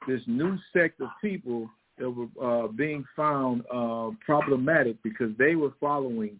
[0.06, 5.72] this new sect of people that were uh, being found uh, problematic because they were
[5.80, 6.38] following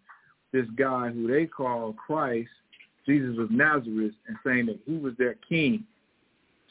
[0.52, 2.50] this guy who they call Christ,
[3.06, 5.84] Jesus of Nazareth, and saying that he was their king.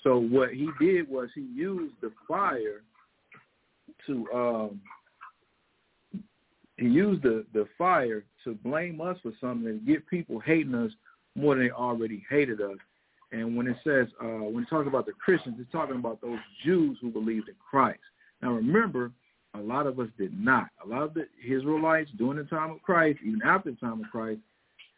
[0.04, 2.82] So what he did was he used the fire
[4.08, 4.82] to um,
[6.78, 10.92] the the fire to blame us for something and get people hating us
[11.36, 12.78] more than they already hated us.
[13.32, 16.40] And when it says uh, when it talks about the Christians, it's talking about those
[16.64, 18.00] Jews who believed in Christ.
[18.42, 19.12] Now remember,
[19.56, 20.68] a lot of us did not.
[20.84, 24.12] A lot of the Israelites during the time of Christ, even after the time of
[24.12, 24.40] Christ,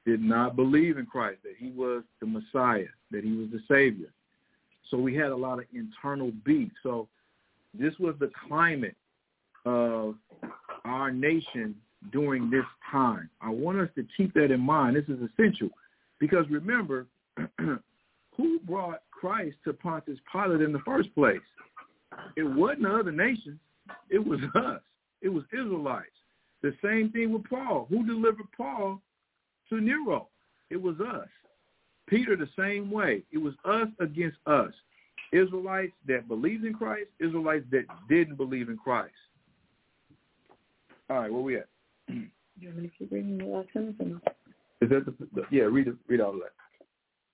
[0.06, 4.10] did not believe in Christ, that he was the Messiah, that he was the Savior.
[4.90, 6.72] So we had a lot of internal beef.
[6.84, 7.08] So
[7.80, 8.96] this was the climate
[9.66, 10.16] of
[10.84, 11.76] our nation
[12.12, 13.30] during this time.
[13.42, 14.96] I want us to keep that in mind.
[14.96, 15.70] This is essential
[16.20, 17.08] because remember,
[17.58, 21.40] who brought Christ to Pontius Pilate in the first place?
[22.36, 23.60] It wasn't other nations.
[24.10, 24.82] It was us.
[25.22, 26.10] It was Israelites.
[26.62, 27.88] The same thing with Paul.
[27.90, 29.02] Who delivered Paul
[29.70, 30.30] to Nero?
[30.70, 31.28] It was us.
[32.08, 33.24] Peter the same way.
[33.32, 34.72] It was us against us.
[35.32, 39.14] Israelites that believed in Christ, Israelites that didn't believe in Christ.
[41.10, 41.68] All right, where we at?
[42.08, 44.22] You want me to keep reading the last sentence?
[44.82, 45.64] Is that the, the yeah?
[45.64, 45.96] Read it.
[46.08, 46.54] Read all of that.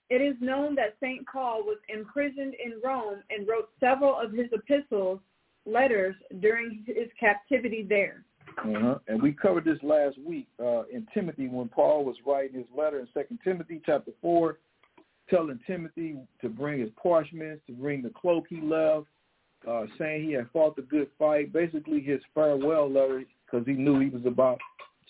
[0.10, 1.26] It is known that St.
[1.26, 5.20] Paul was imprisoned in Rome and wrote several of his epistles,
[5.66, 8.26] letters, during his captivity there.
[8.58, 9.00] Uh-huh.
[9.08, 13.00] And we covered this last week uh, in Timothy when Paul was writing his letter
[13.00, 14.58] in Second Timothy chapter four,
[15.32, 19.08] telling Timothy to bring his parchments, to bring the cloak he left,
[19.68, 21.52] uh, saying he had fought the good fight.
[21.52, 24.60] Basically, his farewell letter because he knew he was about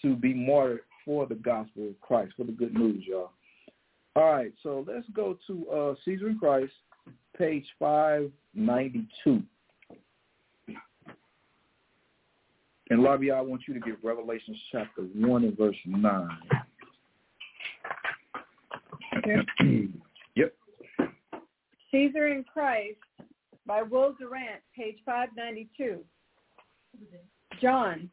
[0.02, 3.32] to be martyred for the gospel of Christ, for the good news, y'all.
[4.16, 6.74] All right, so let's go to uh, Caesar and Christ,
[7.38, 9.42] page 592.
[12.90, 16.30] And Lobby, I want you to get Revelation chapter 1 and verse 9.
[19.26, 19.46] yep.
[21.92, 22.98] Caesar and Christ
[23.66, 26.00] by Will Durant, page 592.
[27.62, 28.10] John,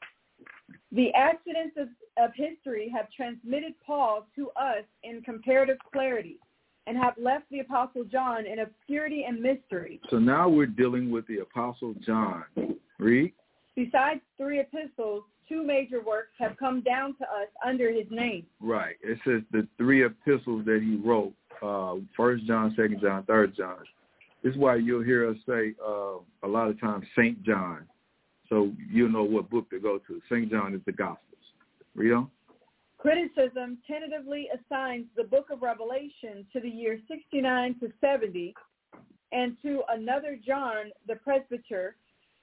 [0.93, 1.89] the accidents of,
[2.23, 6.39] of history have transmitted Paul to us in comparative clarity
[6.87, 10.01] and have left the Apostle John in obscurity and mystery.
[10.11, 12.45] So now we're dealing with the Apostle John.
[12.99, 13.33] Read.
[13.77, 18.45] Besides three epistles, two major works have come down to us under his name.
[18.61, 18.97] Right.
[19.03, 21.33] It says the three epistles that he wrote,
[21.63, 23.79] uh, First John, Second John, Third John.
[24.43, 27.87] This is why you'll hear us say uh, a lot of times Saint John.
[28.49, 30.21] So you'll know what book to go to.
[30.31, 31.19] Saint John is the Gospels.
[31.95, 32.31] Read on.
[32.99, 38.55] Criticism tentatively assigns the book of Revelation to the year 69 to 70
[39.33, 41.97] and to another John, the presbyter,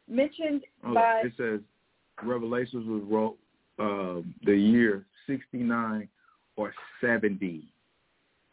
[0.07, 1.59] mentioned Oh, by it says
[2.23, 3.37] Revelations was wrote
[3.79, 6.07] uh, the year 69
[6.57, 7.67] or 70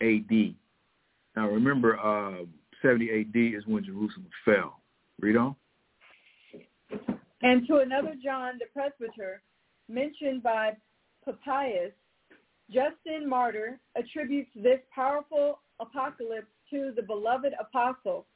[0.02, 0.56] A.D.
[1.36, 2.44] Now remember, uh,
[2.82, 3.48] 70 A.D.
[3.48, 4.80] is when Jerusalem fell.
[5.20, 5.54] Read on.
[7.42, 9.42] and to another John, the presbyter,
[9.88, 10.72] mentioned by
[11.24, 11.92] Papias.
[12.70, 18.26] Justin Martyr attributes this powerful apocalypse to the beloved apostle.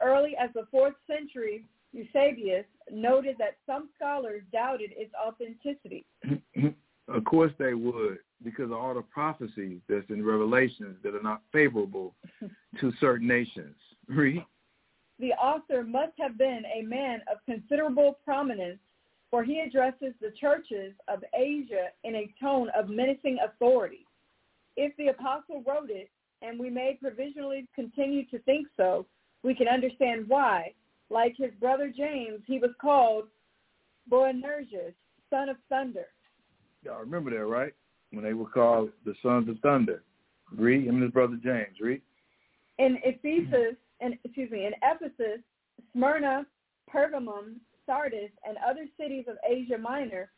[0.00, 6.04] Early as the fourth century, Eusebius noted that some scholars doubted its authenticity.
[7.08, 11.42] of course they would, because of all the prophecies that's in Revelations that are not
[11.52, 12.14] favorable
[12.80, 13.74] to certain nations.
[14.08, 14.44] Read.
[15.18, 18.78] The author must have been a man of considerable prominence,
[19.30, 24.06] for he addresses the churches of Asia in a tone of menacing authority.
[24.76, 26.10] If the apostle wrote it,
[26.42, 29.06] and we may provisionally continue to think so,
[29.42, 30.72] we can understand why,
[31.08, 33.24] like his brother James, he was called
[34.10, 34.94] Boanerges,
[35.30, 36.06] son of thunder.
[36.84, 37.74] Y'all remember that, right?
[38.12, 40.02] When they were called the sons of thunder.
[40.56, 40.86] Read.
[40.86, 41.80] Him and his brother James.
[41.80, 42.02] Read.
[42.78, 45.40] In Ephesus, and excuse me, in Ephesus,
[45.92, 46.46] Smyrna,
[46.92, 47.56] Pergamum,
[47.86, 50.30] Sardis, and other cities of Asia Minor,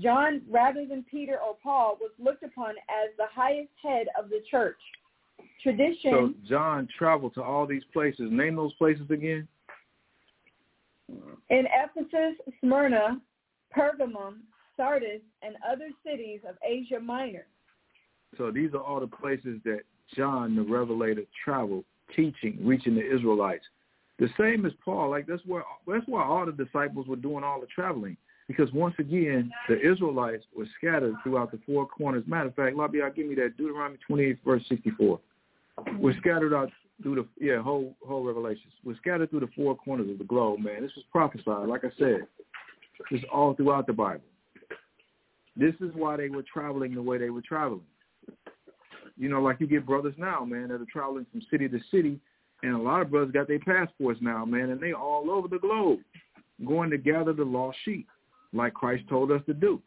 [0.00, 4.40] John, rather than Peter or Paul, was looked upon as the highest head of the
[4.50, 4.78] church.
[5.62, 6.10] Tradition.
[6.10, 8.28] So John traveled to all these places.
[8.30, 9.48] Name those places again.
[11.08, 13.20] In Ephesus, Smyrna,
[13.76, 14.40] Pergamum,
[14.78, 17.44] Sardis, and other cities of Asia Minor.
[18.38, 19.80] So these are all the places that
[20.16, 21.84] John the Revelator traveled,
[22.14, 23.64] teaching, reaching the Israelites.
[24.18, 25.10] The same as Paul.
[25.10, 28.16] Like that's where that's why all the disciples were doing all the traveling.
[28.46, 32.24] Because once again, the Israelites were scattered throughout the four corners.
[32.26, 35.20] Matter of fact, Labia, give me that Deuteronomy 28, verse 64.
[35.98, 36.70] We're scattered out
[37.02, 38.72] through the yeah whole whole Revelations.
[38.84, 40.82] We're scattered through the four corners of the globe, man.
[40.82, 42.20] This was prophesied, like I said.
[43.10, 44.22] It's all throughout the Bible.
[45.58, 47.82] This is why they were traveling the way they were traveling.
[49.16, 52.20] You know, like you get brothers now, man, that are traveling from city to city,
[52.62, 55.58] and a lot of brothers got their passports now, man, and they all over the
[55.58, 55.98] globe,
[56.64, 58.08] going to gather the lost sheep,
[58.52, 59.82] like Christ told us to do.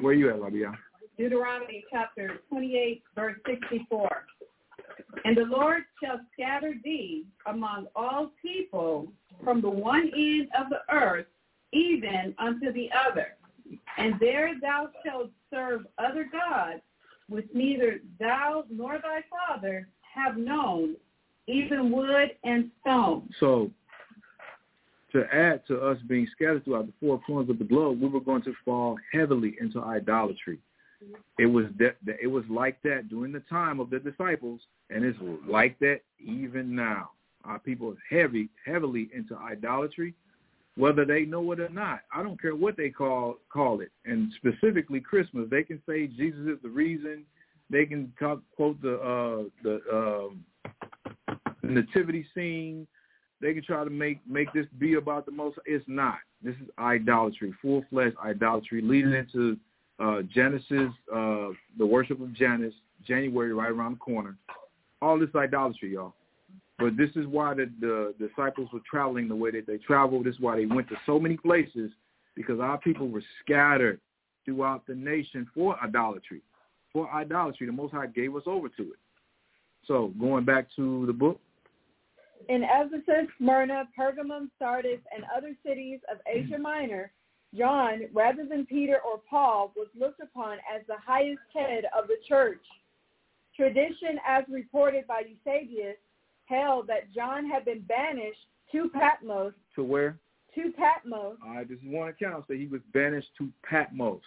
[0.00, 0.72] Where you at, Labia?
[1.18, 4.08] Deuteronomy chapter 28, verse 64.
[5.24, 9.08] And the Lord shall scatter thee among all people
[9.42, 11.26] from the one end of the earth
[11.72, 13.34] even unto the other.
[13.96, 16.82] And there thou shalt serve other gods,
[17.28, 20.96] which neither thou nor thy father have known,
[21.46, 23.28] even wood and stone.
[23.40, 23.70] So
[25.12, 28.20] to add to us being scattered throughout the four corners of the globe, we were
[28.20, 30.58] going to fall heavily into idolatry.
[31.02, 31.14] Mm-hmm.
[31.38, 35.18] It was that it was like that during the time of the disciples, and it's
[35.46, 37.10] like that even now.
[37.44, 40.12] Our people are heavy, heavily into idolatry,
[40.78, 42.00] whether they know it or not.
[42.14, 45.48] I don't care what they call call it, and specifically Christmas.
[45.50, 47.24] They can say Jesus is the reason.
[47.68, 50.32] They can talk, quote the uh, the
[51.28, 52.86] uh, nativity scene.
[53.40, 55.58] They can try to make make this be about the most.
[55.66, 56.18] It's not.
[56.42, 59.56] This is idolatry, full fledged idolatry, leading into
[59.98, 62.74] uh, Genesis, uh, the worship of Janus,
[63.04, 64.36] January right around the corner.
[65.02, 66.14] All this idolatry, y'all.
[66.78, 70.26] But this is why the, the disciples were traveling the way that they traveled.
[70.26, 71.90] This is why they went to so many places
[72.36, 74.00] because our people were scattered
[74.44, 76.40] throughout the nation for idolatry.
[76.92, 78.98] For idolatry, the Most High gave us over to it.
[79.86, 81.40] So going back to the book.
[82.48, 87.10] In Ephesus, Smyrna, Pergamum, Sardis, and other cities of Asia Minor,
[87.56, 92.16] John, rather than Peter or Paul, was looked upon as the highest head of the
[92.28, 92.62] church.
[93.56, 95.96] Tradition, as reported by Eusebius,
[96.48, 99.52] held that John had been banished to Patmos.
[99.76, 100.18] To where?
[100.54, 101.36] To Patmos.
[101.44, 104.20] All right, this is one account that he was banished to Patmos.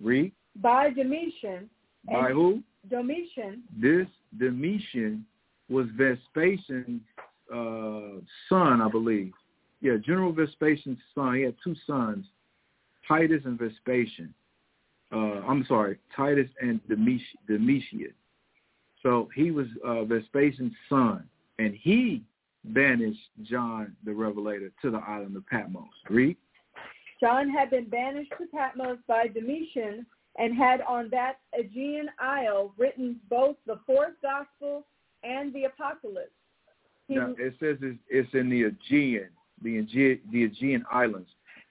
[0.00, 0.32] Read.
[0.56, 1.68] By Domitian.
[2.10, 2.62] By who?
[2.88, 3.62] Domitian.
[3.80, 4.06] This
[4.38, 5.24] Domitian
[5.68, 7.02] was Vespasian's
[7.52, 9.32] uh, son, I believe.
[9.80, 11.34] Yeah, General Vespasian's son.
[11.36, 12.26] He had two sons,
[13.06, 14.32] Titus and Vespasian.
[15.12, 18.14] Uh, I'm sorry, Titus and Domitian.
[19.02, 21.24] So he was uh, Vespasian's son,
[21.58, 22.22] and he
[22.64, 25.84] banished John the Revelator to the island of Patmos.
[26.08, 26.36] Read.
[27.20, 30.04] John had been banished to Patmos by Domitian
[30.38, 34.84] and had on that Aegean isle written both the fourth gospel
[35.22, 36.30] and the apocalypse.
[37.08, 39.28] He, now, it says it's, it's in the Aegean,
[39.62, 41.28] the Aegean, the Aegean Islands.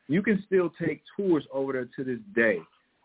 [0.07, 2.59] You can still take tours over there to this day,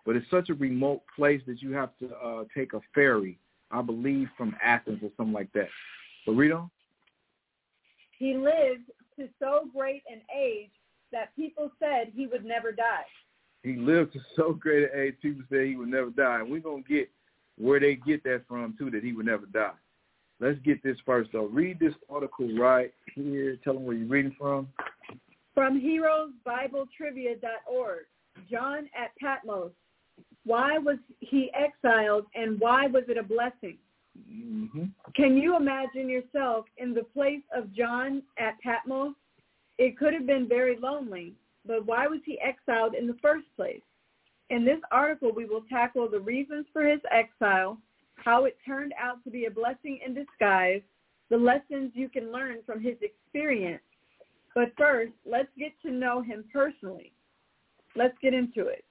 [0.07, 3.39] but it's such a remote place that you have to uh, take a ferry,
[3.71, 5.69] I believe, from Athens or something like that.
[6.31, 6.71] But read on.
[8.17, 10.71] He lived to so great an age
[11.11, 13.03] that people said he would never die.
[13.65, 16.39] He lived to so great an age, people said he would never die.
[16.39, 17.11] And we're going to get
[17.59, 19.73] where they get that from, too, that he would never die.
[20.39, 21.47] Let's get this first, though.
[21.47, 23.57] Read this article right here.
[23.65, 24.69] Tell them where you're reading from.
[25.53, 28.05] From heroesbibletrivia.org.
[28.49, 29.73] John at Patmos.
[30.45, 33.79] Why was he exiled and why was it a blessing?
[34.31, 34.85] Mm-hmm.
[35.15, 39.15] Can you imagine yourself in the place of John at Patmos?
[39.79, 41.35] It could have been very lonely,
[41.67, 43.81] but why was he exiled in the first place?
[44.51, 47.79] In this article, we will tackle the reasons for his exile,
[48.17, 50.83] how it turned out to be a blessing in disguise,
[51.31, 53.83] the lessons you can learn from his experience.
[54.55, 57.13] But first, let's get to know him personally.
[57.95, 58.85] Let's get into it.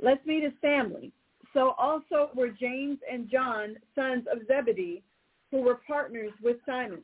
[0.00, 1.12] Let's meet his family.
[1.56, 5.02] So also were James and John, sons of Zebedee,
[5.50, 7.00] who were partners with Simon,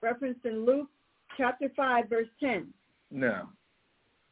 [0.00, 0.86] referenced in Luke
[1.36, 2.68] chapter 5, verse 10.
[3.10, 3.50] Now,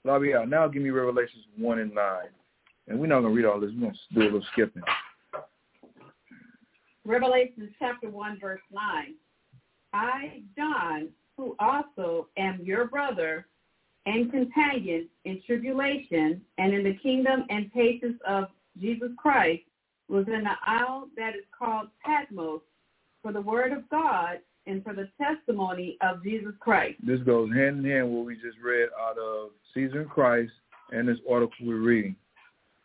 [0.05, 2.19] Labia, now give me Revelations 1 and 9.
[2.87, 3.73] And we're not going to read all this.
[3.75, 4.83] We're going to do a little skipping.
[7.05, 9.15] Revelation chapter 1, verse 9.
[9.93, 13.49] I, John, who also am your brother
[14.07, 18.45] and companion in tribulation and in the kingdom and patience of
[18.81, 19.63] Jesus Christ,
[20.09, 22.61] was in the isle that is called Patmos
[23.23, 26.99] for the word of God and for the testimony of Jesus Christ.
[27.07, 30.53] This goes hand in hand with what we just read out of Caesar and Christ
[30.93, 32.17] and this article we're reading.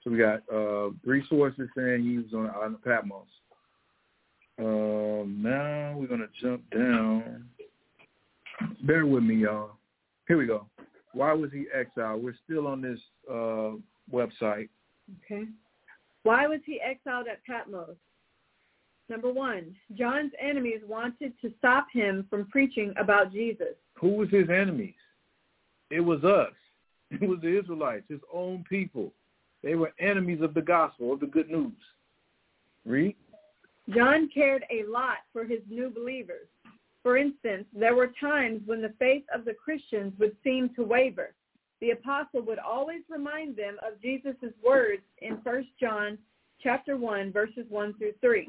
[0.03, 3.27] So we got uh, three sources saying he was on the island of Patmos.
[4.59, 7.45] Um, now we're gonna jump down.
[8.83, 9.71] Bear with me, y'all.
[10.27, 10.67] Here we go.
[11.13, 12.23] Why was he exiled?
[12.23, 12.99] We're still on this
[13.29, 13.71] uh,
[14.11, 14.69] website.
[15.25, 15.45] Okay.
[16.23, 17.95] Why was he exiled at Patmos?
[19.09, 23.75] Number one, John's enemies wanted to stop him from preaching about Jesus.
[23.95, 24.95] Who was his enemies?
[25.89, 26.53] It was us.
[27.11, 29.13] It was the Israelites, his own people.
[29.61, 31.73] They were enemies of the gospel, of the good news.
[32.85, 33.15] Read.
[33.93, 36.47] John cared a lot for his new believers.
[37.03, 41.33] For instance, there were times when the faith of the Christians would seem to waver.
[41.83, 46.17] The apostle would always remind them of Jesus' words in 1 John
[46.61, 48.47] chapter 1, verses 1 through 3.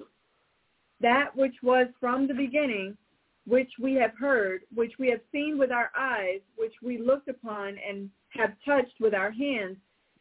[1.00, 2.96] That which was from the beginning,
[3.44, 7.76] which we have heard, which we have seen with our eyes, which we looked upon
[7.76, 9.78] and have touched with our hands,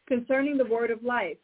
[0.07, 1.37] concerning the word of life.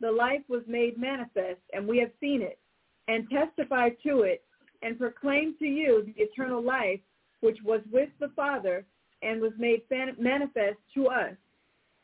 [0.00, 2.60] The life was made manifest, and we have seen it
[3.08, 4.44] and testify to it
[4.82, 7.00] and proclaim to you the eternal life
[7.40, 8.84] which was with the Father
[9.22, 9.82] and was made
[10.18, 11.34] manifest to us.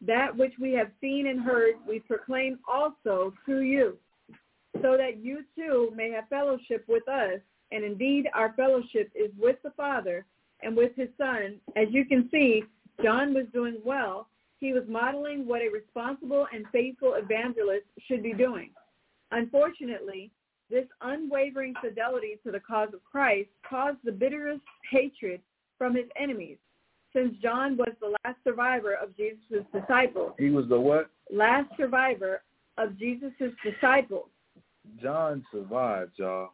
[0.01, 3.97] That which we have seen and heard we proclaim also to you,
[4.83, 7.41] so that you too may have fellowship with us.
[7.73, 10.25] And indeed our fellowship is with the Father
[10.63, 11.57] and with his son.
[11.75, 12.65] As you can see,
[13.03, 14.29] John was doing well.
[14.59, 18.71] He was modeling what a responsible and faithful evangelist should be doing.
[19.33, 20.31] Unfortunately,
[20.71, 25.41] this unwavering fidelity to the cause of Christ caused the bitterest hatred
[25.79, 26.57] from his enemies,
[27.17, 30.33] since John was the last survivor of Jesus' disciples.
[30.39, 31.11] He was the what?
[31.33, 32.43] Last survivor
[32.77, 33.33] of Jesus'
[33.65, 34.29] disciples.
[35.01, 36.51] John survived, y'all.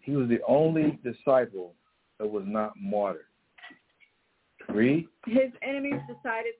[0.00, 1.74] He was the only disciple
[2.18, 3.26] that was not martyred.
[4.68, 5.06] Read.
[5.26, 6.54] His enemies decided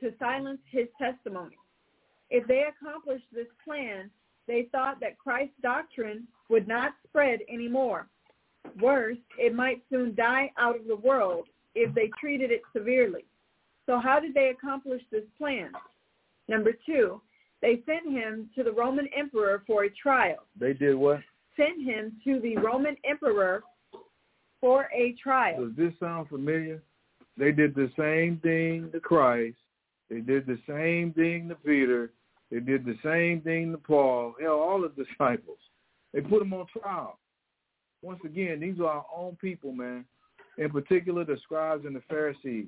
[0.00, 1.56] to silence his testimony.
[2.30, 4.10] If they accomplished this plan,
[4.46, 8.08] they thought that Christ's doctrine would not spread anymore.
[8.80, 13.24] Worse, it might soon die out of the world if they treated it severely.
[13.86, 15.70] So how did they accomplish this plan?
[16.48, 17.20] Number two,
[17.60, 20.44] they sent him to the Roman emperor for a trial.
[20.58, 21.20] They did what?
[21.56, 23.62] Sent him to the Roman emperor
[24.60, 25.66] for a trial.
[25.66, 26.82] Does this sound familiar?
[27.36, 29.56] They did the same thing to Christ.
[30.10, 32.10] They did the same thing to Peter.
[32.50, 34.34] They did the same thing to Paul.
[34.40, 35.58] Hell, all the disciples.
[36.12, 37.18] They put them on trial.
[38.02, 40.04] Once again, these are our own people, man.
[40.58, 42.66] In particular, the scribes and the Pharisees.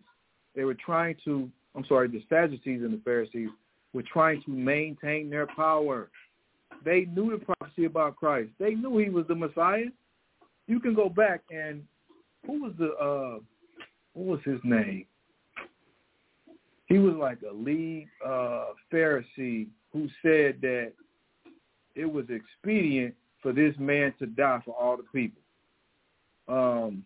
[0.54, 3.50] They were trying to, I'm sorry, the Sadducees and the Pharisees
[3.92, 6.08] were trying to maintain their power.
[6.84, 8.50] They knew the prophecy about Christ.
[8.58, 9.86] They knew he was the Messiah.
[10.66, 11.82] You can go back and
[12.46, 13.38] who was the uh
[14.14, 15.06] what was his name?
[16.86, 20.92] He was like a lead uh Pharisee who said that
[21.94, 25.42] it was expedient for this man to die for all the people.
[26.48, 27.04] Um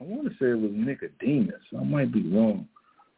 [0.00, 1.62] I want to say it was Nicodemus.
[1.78, 2.68] I might be wrong.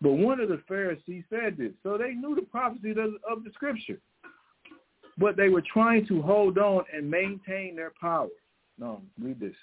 [0.00, 1.72] But one of the Pharisees said this.
[1.82, 2.98] So they knew the prophecy of,
[3.28, 3.98] of the scripture.
[5.18, 8.28] But they were trying to hold on and maintain their power.
[8.78, 9.54] No, read this.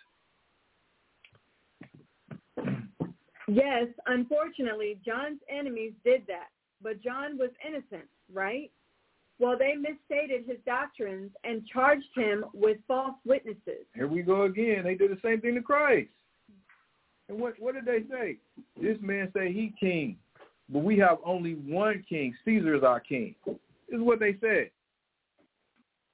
[3.48, 6.50] Yes, unfortunately, John's enemies did that.
[6.84, 8.70] But John was innocent, right?
[9.40, 13.86] Well, they misstated his doctrines and charged him with false witnesses.
[13.96, 14.84] Here we go again.
[14.84, 16.10] They did the same thing to Christ.
[17.30, 18.38] And what what did they say?
[18.82, 20.18] This man say he king,
[20.70, 22.34] but we have only one king.
[22.46, 23.36] Caesar is our king.
[23.46, 23.58] This
[23.92, 24.70] is what they said.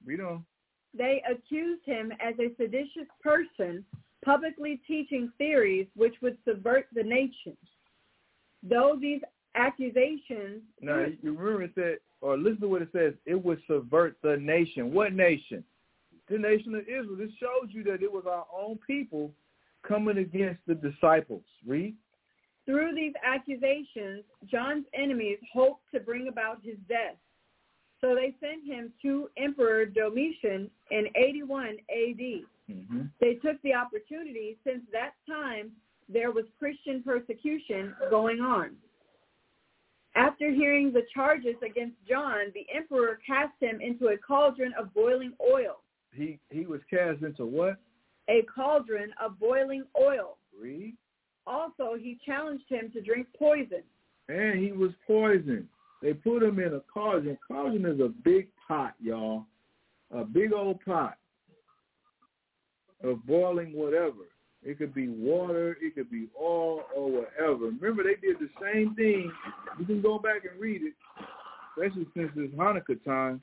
[0.05, 0.45] Read on.
[0.95, 3.83] They accused him as a seditious person,
[4.23, 7.57] publicly teaching theories which would subvert the nation.
[8.61, 9.21] Though these
[9.55, 10.61] accusations...
[10.81, 14.37] Now, you remember it said, or listen to what it says, it would subvert the
[14.37, 14.93] nation.
[14.93, 15.63] What nation?
[16.29, 17.17] The nation of Israel.
[17.17, 19.31] This shows you that it was our own people
[19.87, 21.43] coming against the disciples.
[21.65, 21.95] Read.
[22.65, 27.17] Through these accusations, John's enemies hoped to bring about his death.
[27.99, 32.19] So they sent him to Emperor Domitian in 81 AD.
[32.71, 33.01] Mm-hmm.
[33.19, 35.71] They took the opportunity since that time
[36.09, 38.71] there was Christian persecution going on.
[40.15, 45.33] After hearing the charges against John, the emperor cast him into a cauldron of boiling
[45.41, 45.81] oil.
[46.13, 47.77] He he was cast into what?
[48.29, 50.37] A cauldron of boiling oil.
[50.59, 50.95] Read.
[51.45, 53.83] Also, he challenged him to drink poison.
[54.29, 55.67] And he was poisoned.
[56.01, 57.37] They put him in a cauldron.
[57.47, 59.45] Cauldron is a big pot, y'all.
[60.11, 61.17] A big old pot
[63.03, 64.29] of boiling whatever.
[64.63, 67.65] It could be water, it could be oil or whatever.
[67.65, 69.31] Remember, they did the same thing.
[69.77, 70.93] You can go back and read it,
[71.77, 73.41] especially since it's Hanukkah time.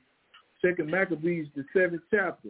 [0.65, 2.49] Second Maccabees, the seventh chapter.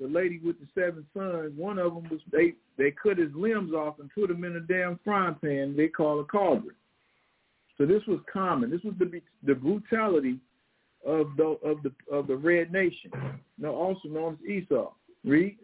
[0.00, 3.72] The lady with the seven sons, one of them was they they cut his limbs
[3.72, 5.74] off and put him in a damn frying pan.
[5.76, 6.74] They call a cauldron.
[7.78, 8.70] So this was common.
[8.70, 10.38] This was the the brutality
[11.06, 13.10] of the of the of the red nation,
[13.58, 14.92] no, also known as Esau.
[15.24, 15.56] Read.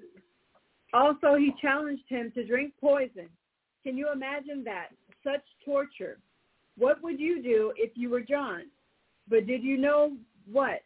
[0.93, 3.28] Also, he challenged him to drink poison.
[3.82, 4.89] Can you imagine that?
[5.24, 6.19] Such torture.
[6.77, 8.65] What would you do if you were John?
[9.28, 10.16] But did you know
[10.51, 10.82] what?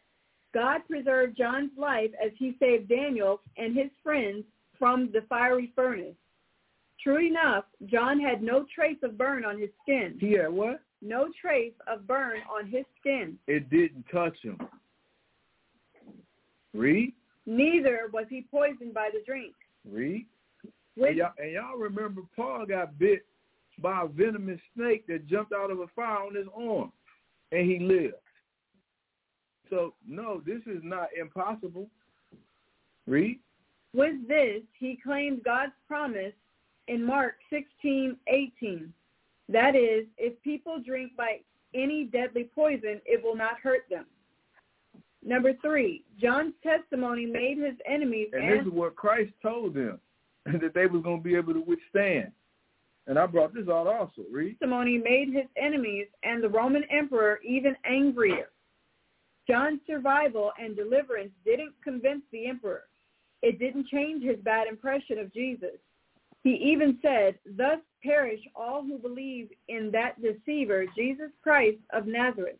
[0.53, 4.43] God preserved John's life as he saved Daniel and his friends
[4.79, 6.15] from the fiery furnace.
[7.01, 10.17] True enough, John had no trace of burn on his skin.
[10.19, 10.81] He had what?
[11.01, 13.37] No trace of burn on his skin.
[13.47, 14.57] It didn't touch him.
[16.73, 17.13] Read.
[17.45, 19.53] Neither was he poisoned by the drink.
[19.89, 20.25] Read.
[20.97, 23.25] And, y'all, and y'all remember Paul got bit
[23.79, 26.91] by a venomous snake that jumped out of a fire on his arm,
[27.51, 28.15] and he lived.
[29.69, 31.89] So, no, this is not impossible.
[33.05, 33.39] Read.
[33.93, 36.33] With this, he claimed God's promise
[36.87, 38.93] in Mark 16, 18.
[39.49, 41.39] That is, if people drink by
[41.73, 44.05] any deadly poison, it will not hurt them.
[45.23, 48.29] Number three, John's testimony made his enemies.
[48.33, 49.99] And this is what Christ told them
[50.45, 52.31] that they was going to be able to withstand.
[53.07, 54.23] And I brought this out also.
[54.31, 54.59] Read.
[54.59, 58.49] Testimony made his enemies and the Roman emperor even angrier.
[59.49, 62.83] John's survival and deliverance didn't convince the emperor.
[63.41, 65.77] It didn't change his bad impression of Jesus.
[66.43, 72.59] He even said, thus perish all who believe in that deceiver, Jesus Christ of Nazareth.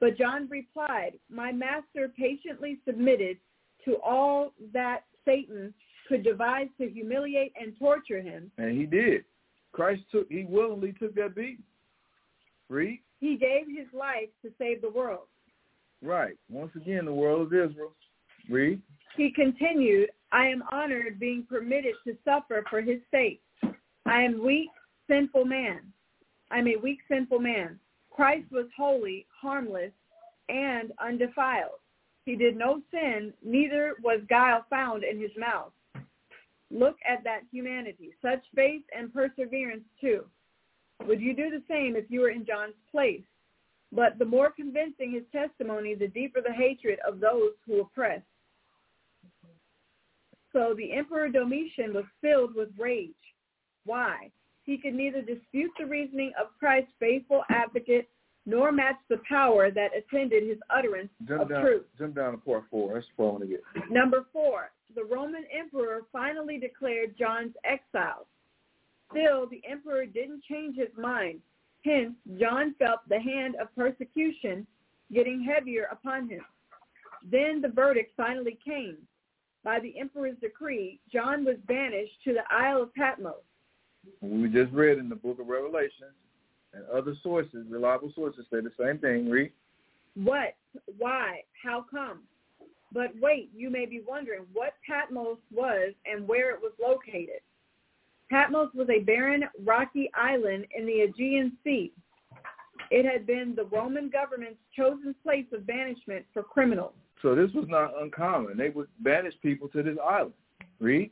[0.00, 3.38] But John replied, my master patiently submitted
[3.84, 5.72] to all that Satan
[6.08, 8.50] could devise to humiliate and torture him.
[8.58, 9.24] And he did.
[9.72, 11.60] Christ took, he willingly took that beat.
[12.68, 13.00] Read.
[13.20, 15.26] He gave his life to save the world.
[16.04, 16.36] Right.
[16.50, 17.92] Once again, the world is Israel.
[18.50, 18.80] Read.
[19.16, 23.40] He continued, I am honored being permitted to suffer for his sake.
[24.04, 24.68] I am weak,
[25.08, 25.80] sinful man.
[26.50, 27.78] I'm a weak, sinful man.
[28.10, 29.92] Christ was holy, harmless,
[30.50, 31.80] and undefiled.
[32.26, 35.72] He did no sin, neither was guile found in his mouth.
[36.70, 40.24] Look at that humanity, such faith and perseverance too.
[41.06, 43.22] Would you do the same if you were in John's place?
[43.94, 48.22] But the more convincing his testimony, the deeper the hatred of those who oppress.
[50.52, 53.10] So the Emperor Domitian was filled with rage.
[53.84, 54.30] Why?
[54.64, 58.08] He could neither dispute the reasoning of Christ's faithful advocate
[58.46, 61.84] nor match the power that attended his utterance jump of down, truth.
[61.98, 62.94] Jump down to part four.
[62.94, 63.90] That's what I want to get.
[63.90, 68.26] Number four, the Roman emperor finally declared John's exile.
[69.10, 71.40] Still, the emperor didn't change his mind.
[71.84, 74.66] Hence, John felt the hand of persecution
[75.12, 76.40] getting heavier upon him.
[77.30, 78.96] Then the verdict finally came.
[79.62, 83.34] By the emperor's decree, John was banished to the Isle of Patmos.
[84.20, 86.08] We just read in the book of Revelation
[86.74, 89.30] and other sources, reliable sources, say the same thing.
[89.30, 89.52] Read.
[90.14, 90.54] What?
[90.98, 91.42] Why?
[91.62, 92.20] How come?
[92.92, 97.40] But wait, you may be wondering what Patmos was and where it was located.
[98.30, 101.92] Patmos was a barren, rocky island in the Aegean Sea.
[102.90, 106.94] It had been the Roman government's chosen place of banishment for criminals.
[107.22, 108.56] So this was not uncommon.
[108.56, 110.34] They would banish people to this island.
[110.80, 111.10] Read.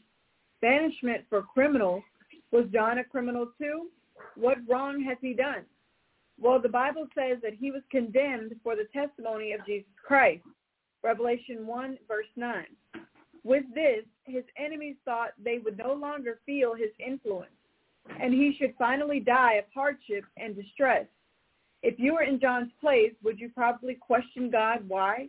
[0.61, 2.03] Banishment for criminals.
[2.51, 3.89] Was John a criminal too?
[4.37, 5.65] What wrong has he done?
[6.39, 10.43] Well, the Bible says that he was condemned for the testimony of Jesus Christ.
[11.03, 12.65] Revelation 1, verse 9.
[13.45, 17.51] With this, his enemies thought they would no longer feel his influence,
[18.21, 21.07] and he should finally die of hardship and distress.
[21.83, 25.29] If you were in John's place, would you probably question God why?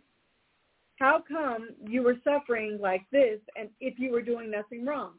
[1.00, 5.14] How come you were suffering like this and if you were doing nothing wrong?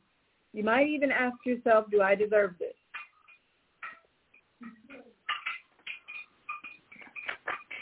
[0.54, 2.74] You might even ask yourself, do I deserve this?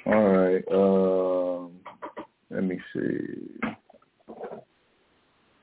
[0.08, 0.64] All right.
[0.72, 1.72] Um,
[2.50, 3.60] let me see.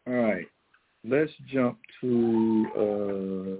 [0.07, 0.47] All right.
[1.07, 3.57] Let's jump to uh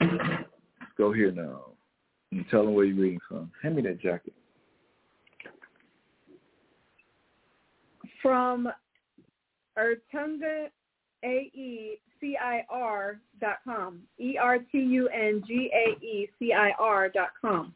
[0.00, 1.62] let's go here now.
[2.30, 3.50] And tell them where you're reading from.
[3.64, 4.32] Hand me that jacket.
[8.22, 8.68] From
[9.76, 10.68] Ertunga
[11.24, 14.02] A-E-C-I-R dot com.
[14.18, 17.74] E-R-T-U-N-G-A-E-C-I-R dot com.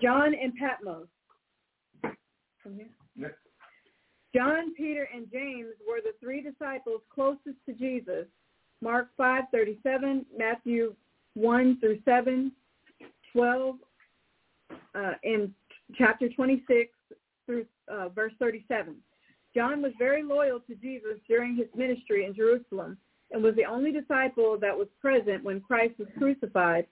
[0.00, 1.06] John and Patmos.
[4.34, 8.26] John, Peter, and James were the three disciples closest to Jesus.
[8.82, 10.94] Mark 5:37, Matthew
[11.34, 12.52] 1 through 7,
[13.32, 13.78] 12,
[14.94, 15.54] uh, in
[15.94, 16.90] chapter 26
[17.46, 18.96] through uh, verse 37.
[19.56, 22.98] John was very loyal to Jesus during his ministry in Jerusalem
[23.30, 26.86] and was the only disciple that was present when Christ was crucified.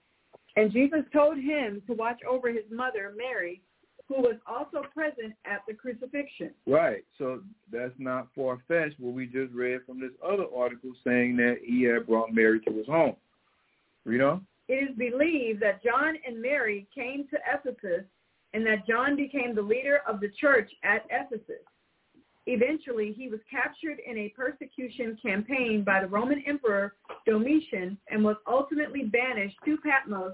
[0.55, 3.61] And Jesus told him to watch over his mother, Mary,
[4.07, 6.55] who was also present at the crucifixion.
[6.65, 7.05] Right.
[7.19, 11.57] So that's not far fetched what we just read from this other article saying that
[11.63, 13.15] he had brought Mary to his home.
[14.05, 14.41] You know?
[14.69, 18.05] It is believed that John and Mary came to Ephesus
[18.55, 21.61] and that John became the leader of the church at Ephesus.
[22.47, 26.93] Eventually, he was captured in a persecution campaign by the Roman Emperor
[27.25, 30.33] Domitian and was ultimately banished to Patmos,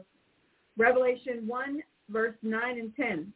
[0.77, 3.33] Revelation 1, verse 9 and 10.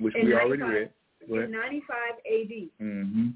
[0.00, 0.90] Which we already read.
[1.28, 2.70] In 95 AD.
[2.80, 3.28] Mm-hmm.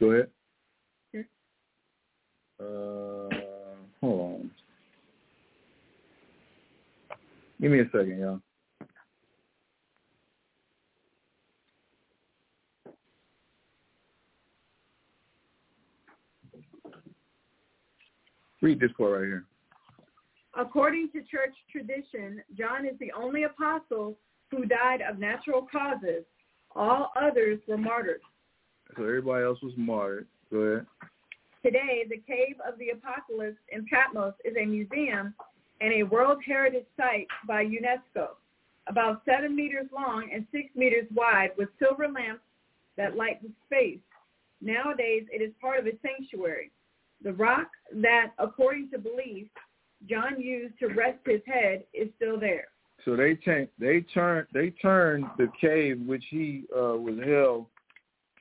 [0.00, 0.28] Go ahead.
[2.60, 3.28] Uh,
[4.00, 4.50] hold on.
[7.60, 8.40] Give me a second, y'all.
[18.64, 19.44] Read this part right here.
[20.58, 24.16] According to church tradition, John is the only apostle
[24.50, 26.24] who died of natural causes.
[26.74, 28.22] All others were martyred.
[28.96, 30.28] So everybody else was martyred.
[30.50, 30.86] Go ahead.
[31.62, 35.34] Today, the Cave of the Apocalypse in Patmos is a museum
[35.82, 38.28] and a World Heritage Site by UNESCO,
[38.86, 42.40] about seven meters long and six meters wide with silver lamps
[42.96, 44.00] that light the space.
[44.62, 46.70] Nowadays, it is part of a sanctuary.
[47.22, 47.68] The rock
[48.02, 49.46] that, according to belief,
[50.08, 52.68] John used to rest his head is still there.
[53.04, 53.38] So they
[53.78, 57.66] they turned they turned the cave which he uh, was held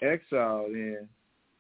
[0.02, 1.08] exiled in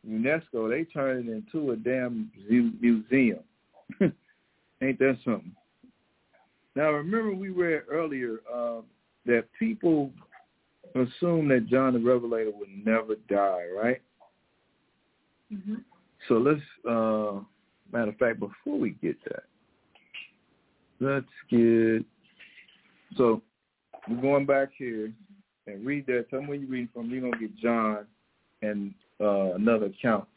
[0.07, 0.69] UNESCO.
[0.69, 3.39] They turned it into a damn museum.
[4.01, 5.55] Ain't that something?
[6.75, 8.81] Now remember we read earlier uh,
[9.25, 10.11] that people
[10.95, 14.01] assume that John the Revelator would never die, right?
[15.53, 15.75] Mm-hmm.
[16.27, 17.39] So let's, uh,
[17.91, 19.43] matter of fact, before we get that,
[20.99, 22.05] let's get,
[23.17, 23.41] so
[24.09, 25.11] we're going back here
[25.67, 26.29] and read that.
[26.29, 27.09] Tell me where you're reading from.
[27.09, 28.05] You're going to get John
[28.61, 30.27] and uh, another account.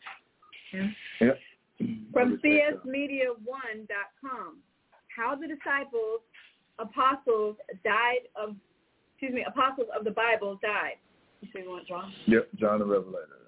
[0.72, 0.88] Yeah.
[1.20, 1.38] Yep.
[2.12, 4.58] From csmedia1.com.
[5.14, 6.20] How the disciples,
[6.78, 8.56] apostles died of,
[9.12, 10.96] excuse me, apostles of the Bible died.
[11.40, 12.12] You say you want John?
[12.26, 13.45] Yep, John the Revelator.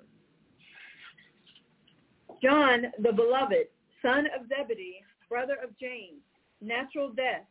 [2.42, 3.68] John, the beloved,
[4.02, 6.20] son of Zebedee, brother of James,
[6.60, 7.44] natural death,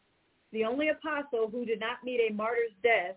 [0.53, 3.15] the only apostle who did not meet a martyr's death,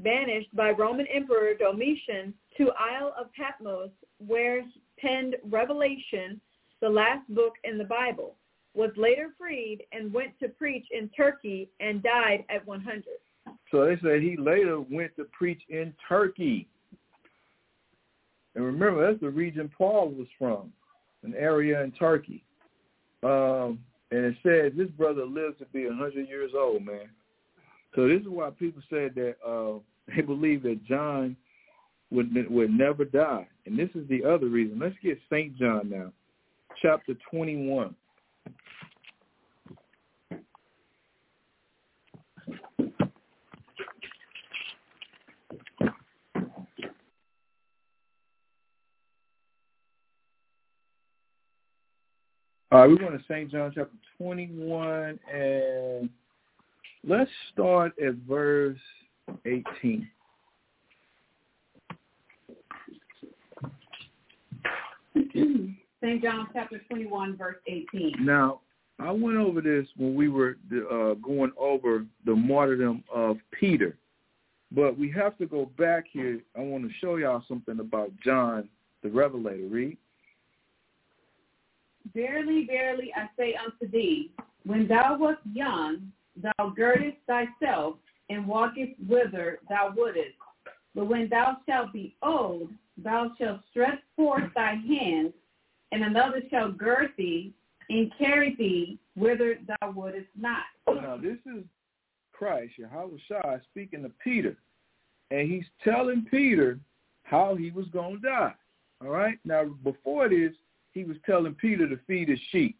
[0.00, 3.90] banished by Roman Emperor Domitian to Isle of Patmos,
[4.26, 6.40] where he penned Revelation,
[6.80, 8.34] the last book in the Bible,
[8.74, 13.04] was later freed and went to preach in Turkey and died at 100.
[13.70, 16.68] So they say he later went to preach in Turkey.
[18.54, 20.72] And remember, that's the region Paul was from,
[21.22, 22.42] an area in Turkey.
[23.22, 23.78] Um,
[24.10, 27.08] and it says this brother lives to be 100 years old, man.
[27.94, 29.78] So this is why people said that uh,
[30.14, 31.36] they believe that John
[32.10, 33.46] would would never die.
[33.66, 34.78] And this is the other reason.
[34.78, 35.56] Let's get St.
[35.56, 36.12] John now,
[36.82, 37.94] chapter 21.
[52.72, 53.50] All right, we're going to St.
[53.50, 56.08] John chapter 21, and
[57.06, 58.78] let's start at verse
[59.44, 60.08] 18.
[65.14, 66.22] St.
[66.22, 68.14] John chapter 21, verse 18.
[68.20, 68.62] Now,
[68.98, 73.98] I went over this when we were uh, going over the martyrdom of Peter,
[74.74, 76.40] but we have to go back here.
[76.56, 78.66] I want to show y'all something about John
[79.02, 79.66] the Revelator.
[79.68, 79.98] Read.
[82.14, 84.30] Verily, verily, I say unto thee,
[84.64, 87.96] when thou wast young, thou girdest thyself
[88.30, 90.36] and walkest whither thou wouldest.
[90.94, 92.70] But when thou shalt be old,
[93.02, 95.32] thou shalt stretch forth thy hand,
[95.90, 97.52] and another shall gird thee
[97.88, 100.64] and carry thee whither thou wouldest not.
[100.86, 101.64] Now, this is
[102.32, 104.56] Christ, Yahweh Shai, speaking to Peter.
[105.30, 106.78] And he's telling Peter
[107.24, 108.54] how he was going to die.
[109.02, 109.38] All right?
[109.44, 110.52] Now, before this,
[110.92, 112.76] he was telling Peter to feed his sheep.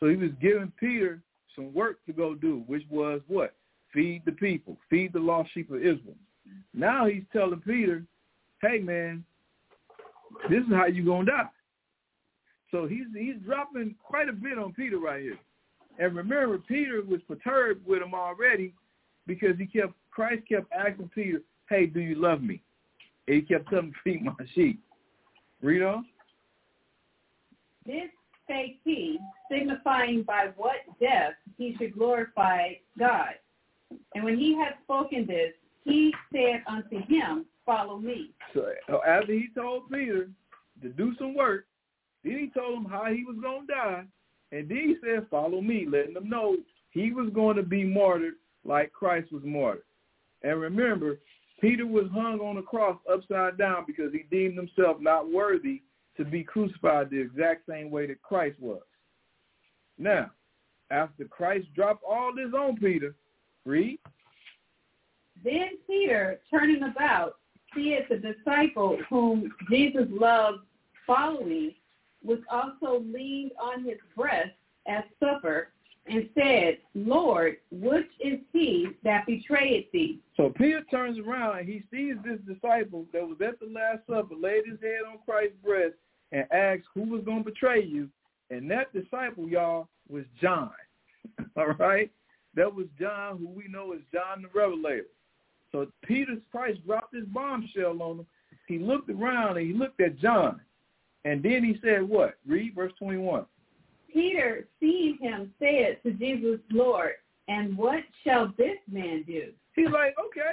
[0.00, 1.20] So he was giving Peter
[1.54, 3.54] some work to go do, which was what?
[3.92, 6.16] Feed the people, feed the lost sheep of Israel.
[6.74, 8.02] Now he's telling Peter,
[8.62, 9.24] hey, man,
[10.48, 11.48] this is how you're going to die.
[12.70, 15.38] So he's he's dropping quite a bit on Peter right here.
[15.98, 18.72] And remember, Peter was perturbed with him already
[19.26, 22.62] because he kept Christ kept asking Peter, "Hey, do you love me?"
[23.28, 24.80] And he kept telling him, "Feed my sheep."
[25.60, 26.06] Read on.
[27.86, 28.08] This
[28.84, 29.18] he,
[29.50, 33.34] signifying by what death he should glorify God.
[34.14, 35.52] And when he had spoken this,
[35.84, 38.32] he said unto him, Follow me.
[38.54, 40.28] So uh, after he told Peter
[40.82, 41.66] to do some work,
[42.24, 44.04] then he told him how he was going to die,
[44.50, 46.56] and then he said, Follow me, letting them know
[46.90, 48.34] he was going to be martyred
[48.64, 49.84] like Christ was martyred.
[50.42, 51.20] And remember,
[51.60, 55.82] Peter was hung on a cross upside down because he deemed himself not worthy
[56.16, 58.82] to be crucified the exact same way that Christ was.
[59.98, 60.30] Now,
[60.90, 63.14] after Christ dropped all this on Peter,
[63.64, 63.98] read.
[65.42, 67.36] Then Peter, turning about,
[67.74, 70.58] seeth the disciple whom Jesus loved
[71.06, 71.74] following,
[72.22, 74.50] was also leaned on his breast
[74.86, 75.68] at supper,
[76.06, 80.18] and said, Lord, which is he that betrayed thee?
[80.36, 84.34] So Peter turns around and he sees this disciple that was at the Last Supper,
[84.34, 85.94] laid his head on Christ's breast,
[86.32, 88.08] and asks who was going to betray you.
[88.50, 90.72] And that disciple, y'all, was John.
[91.56, 92.10] All right?
[92.54, 95.06] That was John, who we know as John the Revelator.
[95.70, 98.26] So Peter's Christ dropped his bombshell on him.
[98.68, 100.60] He looked around and he looked at John.
[101.24, 102.34] And then he said what?
[102.46, 103.46] Read verse 21.
[104.12, 107.12] Peter, seeing him, said to Jesus, Lord,
[107.48, 109.52] and what shall this man do?
[109.74, 110.52] He's like, okay,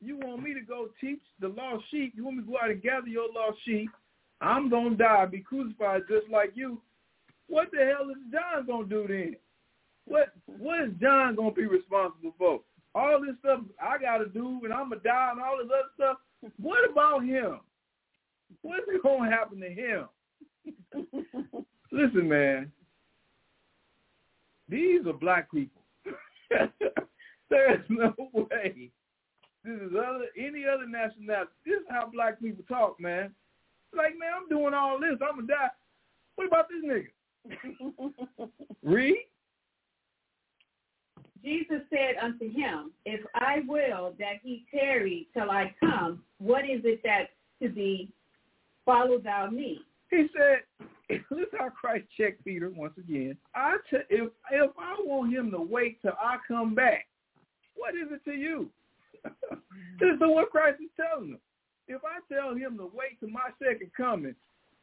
[0.00, 2.12] you want me to go teach the lost sheep.
[2.16, 3.90] You want me to go out and gather your lost sheep.
[4.40, 6.80] I'm going to die, be crucified just like you.
[7.48, 9.36] What the hell is John going to do then?
[10.04, 12.60] What What is John going to be responsible for?
[12.94, 15.66] All this stuff I got to do and I'm going to die and all this
[15.66, 16.18] other stuff.
[16.60, 17.60] What about him?
[18.62, 20.06] What's going to happen to him?
[21.92, 22.72] Listen, man.
[24.68, 25.82] These are black people.
[27.50, 28.90] There's no way.
[29.64, 31.50] This is other any other nationality.
[31.64, 33.32] This is how black people talk, man.
[33.94, 35.18] Like, man, I'm doing all this.
[35.22, 35.68] I'm gonna die.
[36.36, 38.48] What about this nigga?
[38.82, 39.16] Read.
[41.44, 46.80] Jesus said unto him, If I will that he tarry till I come, what is
[46.84, 47.30] it that
[47.62, 48.10] to be
[48.84, 49.80] follow thou me?
[50.10, 53.36] He said, listen how Christ checked Peter once again.
[53.54, 57.06] I t- if if I want him to wait till I come back,
[57.74, 58.70] what is it to you?
[59.24, 61.40] this is what Christ is telling them.
[61.88, 64.34] If I tell him to wait till my second coming,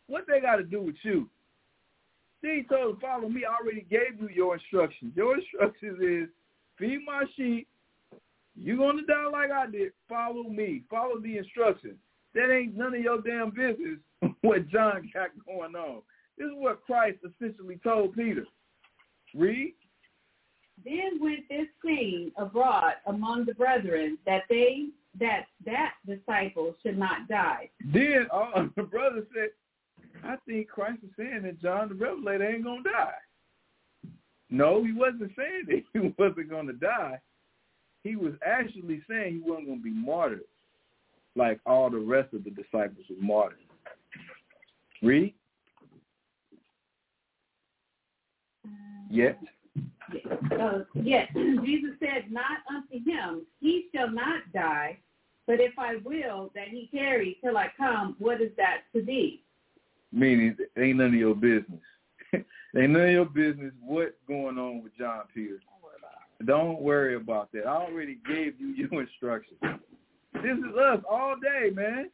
[0.07, 1.29] what they got to do with you?
[2.41, 3.43] Then he told follow me.
[3.45, 5.13] I already gave you your instructions.
[5.15, 6.29] Your instructions is
[6.77, 7.67] feed my sheep.
[8.55, 9.93] You're going to die like I did.
[10.07, 10.83] Follow me.
[10.89, 11.95] Follow the instructions.
[12.35, 13.99] That ain't none of your damn business
[14.41, 16.01] what John got going on.
[16.37, 18.45] This is what Christ essentially told Peter.
[19.35, 19.73] Read.
[20.83, 24.87] Then went this saying abroad among the brethren that they
[25.19, 27.69] that that disciple should not die.
[27.93, 29.49] Then uh, the brother said,
[30.23, 34.11] I think Christ is saying that John the Revelator ain't gonna die.
[34.49, 37.19] No, he wasn't saying that he wasn't gonna die.
[38.03, 40.41] He was actually saying he wasn't gonna be martyred
[41.35, 43.59] like all the rest of the disciples were martyred.
[45.01, 45.33] Read.
[49.09, 49.39] Yet.
[50.59, 54.97] Uh, yet Jesus said not unto him, He shall not die,
[55.47, 59.41] but if I will that he tarry till I come, what is that to thee?
[60.11, 61.81] Meaning, ain't none of your business.
[62.33, 62.45] ain't
[62.91, 65.61] none of your business what's going on with John Pierce.
[66.45, 67.65] Don't worry about that.
[67.65, 69.59] I already gave you your instructions.
[70.33, 72.09] This is us all day, man.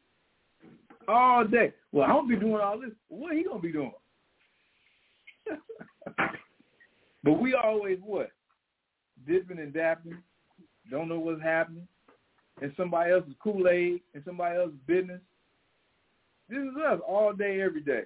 [1.07, 1.73] All day.
[1.91, 2.91] Well, I don't be doing all this.
[3.07, 3.91] What he gonna be doing?
[7.23, 8.29] but we always what?
[9.27, 10.17] Dipping and dapping.
[10.89, 11.87] Don't know what's happening.
[12.61, 15.21] And somebody else's Kool-Aid and somebody else's business.
[16.49, 18.03] This is us all day, every day.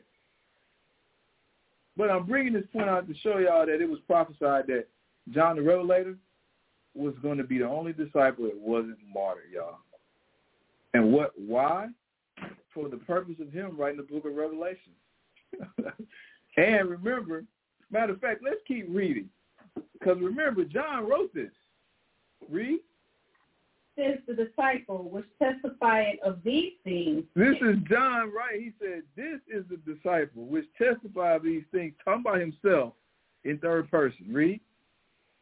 [1.95, 4.87] But I'm bringing this point out to show y'all that it was prophesied that
[5.31, 6.17] John the Revelator
[6.95, 9.77] was going to be the only disciple that wasn't martyred, y'all.
[10.93, 11.31] And what?
[11.37, 11.87] Why?
[12.73, 14.93] For the purpose of him writing the book of Revelation.
[16.57, 17.43] and remember,
[17.91, 19.29] matter of fact, let's keep reading.
[19.93, 21.51] Because remember, John wrote this.
[22.49, 22.79] Read.
[23.97, 27.23] Says the disciple which testified of these things.
[27.35, 28.59] This is John, right?
[28.59, 32.93] He said, this is the disciple which testified of these things, talking about himself
[33.43, 34.25] in third person.
[34.31, 34.59] Read.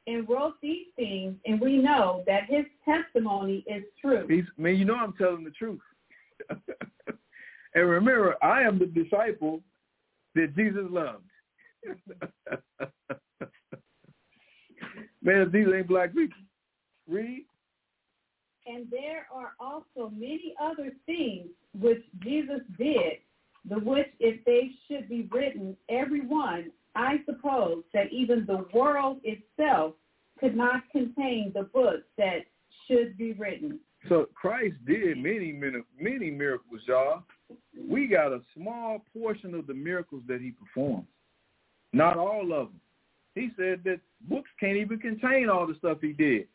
[0.08, 4.26] And wrote these things, and we know that his testimony is true.
[4.28, 5.80] He's, man, you know I'm telling the truth.
[7.76, 9.62] and remember, I am the disciple
[10.36, 11.24] that Jesus loved.
[15.22, 16.38] man, these ain't black people.
[17.08, 17.46] Read.
[18.68, 23.20] And there are also many other things which Jesus did,
[23.68, 29.20] the which if they should be written, every one, I suppose that even the world
[29.24, 29.94] itself
[30.40, 32.40] could not contain the books that
[32.88, 33.80] should be written.
[34.10, 37.24] So Christ did many, many, many miracles, y'all.
[37.88, 41.08] We got a small portion of the miracles that he performed.
[41.94, 42.82] Not all of them.
[43.36, 44.00] He said that
[44.30, 46.48] books can't even contain all the stuff he did.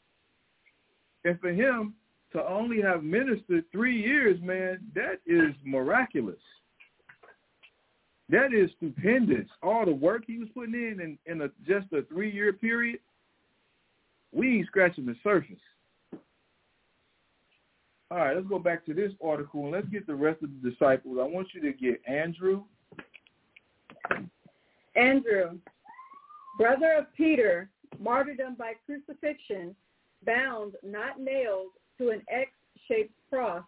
[1.25, 1.95] And for him
[2.33, 6.37] to only have ministered three years, man, that is miraculous.
[8.29, 9.47] That is stupendous.
[9.63, 12.99] All the work he was putting in in, in a, just a three-year period,
[14.33, 15.57] we ain't scratching the surface.
[18.11, 20.71] All right, let's go back to this article and let's get the rest of the
[20.71, 21.19] disciples.
[21.21, 22.63] I want you to get Andrew.
[24.95, 25.59] Andrew,
[26.57, 27.69] brother of Peter,
[27.99, 29.75] martyrdom by crucifixion,
[30.25, 33.65] bound, not nailed, to an X-shaped cross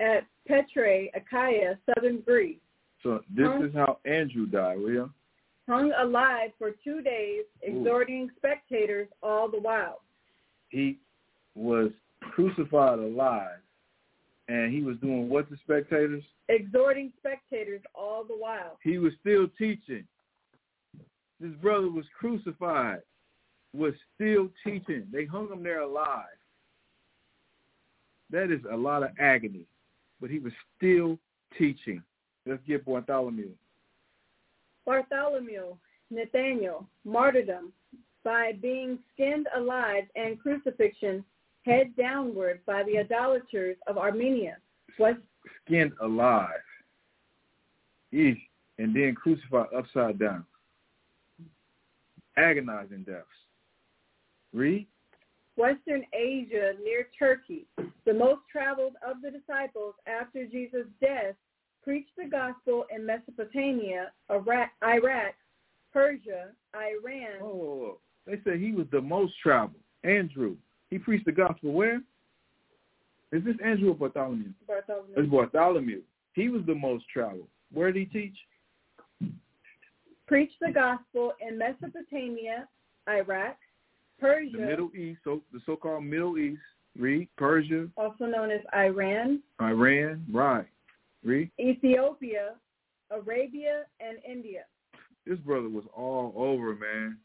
[0.00, 2.58] at Petrae, Achaia, southern Greece.
[3.02, 5.10] So this hung, is how Andrew died, will you?
[5.68, 8.36] Hung alive for two days, exhorting Ooh.
[8.36, 10.02] spectators all the while.
[10.70, 10.98] He
[11.54, 11.90] was
[12.34, 13.58] crucified alive,
[14.48, 16.22] and he was doing what to spectators?
[16.48, 18.78] Exhorting spectators all the while.
[18.82, 20.04] He was still teaching.
[21.40, 23.00] This brother was crucified,
[23.72, 25.06] was still teaching.
[25.12, 26.26] They hung him there alive.
[28.30, 29.66] That is a lot of agony,
[30.20, 31.18] but he was still
[31.58, 32.02] teaching.
[32.46, 33.50] Let's get Bartholomew.
[34.86, 35.76] Bartholomew,
[36.10, 37.72] Nathaniel, martyrdom
[38.24, 41.24] by being skinned alive and crucifixion
[41.64, 44.56] head downward by the idolaters of Armenia.
[44.98, 45.16] Was
[45.64, 46.50] skinned alive.
[48.12, 48.40] Eesh.
[48.78, 50.44] And then crucified upside down.
[52.36, 53.26] Agonizing deaths.
[54.52, 54.86] Read.
[55.56, 57.66] Western Asia near Turkey,
[58.06, 61.34] the most traveled of the disciples after Jesus' death,
[61.84, 65.34] preached the gospel in Mesopotamia, Iraq, Iraq
[65.92, 67.42] Persia, Iran.
[67.42, 69.82] Oh, they said he was the most traveled.
[70.04, 70.56] Andrew,
[70.92, 72.02] he preached the gospel where?
[73.32, 74.50] Is this Andrew or Bartholomew?
[74.66, 75.14] Bartholomew.
[75.16, 76.02] It's Bartholomew.
[76.34, 77.48] He was the most traveled.
[77.72, 79.32] Where did he teach?
[80.26, 82.68] Preached the gospel in Mesopotamia,
[83.08, 83.56] Iraq,
[84.20, 84.50] Persia.
[84.52, 86.60] The Middle East, so the so-called Middle East.
[86.98, 87.88] Read Persia.
[87.96, 89.40] Also known as Iran.
[89.62, 90.66] Iran, right.
[91.24, 91.50] Read.
[91.58, 92.56] Ethiopia,
[93.10, 94.64] Arabia, and India.
[95.26, 97.16] This brother was all over, man.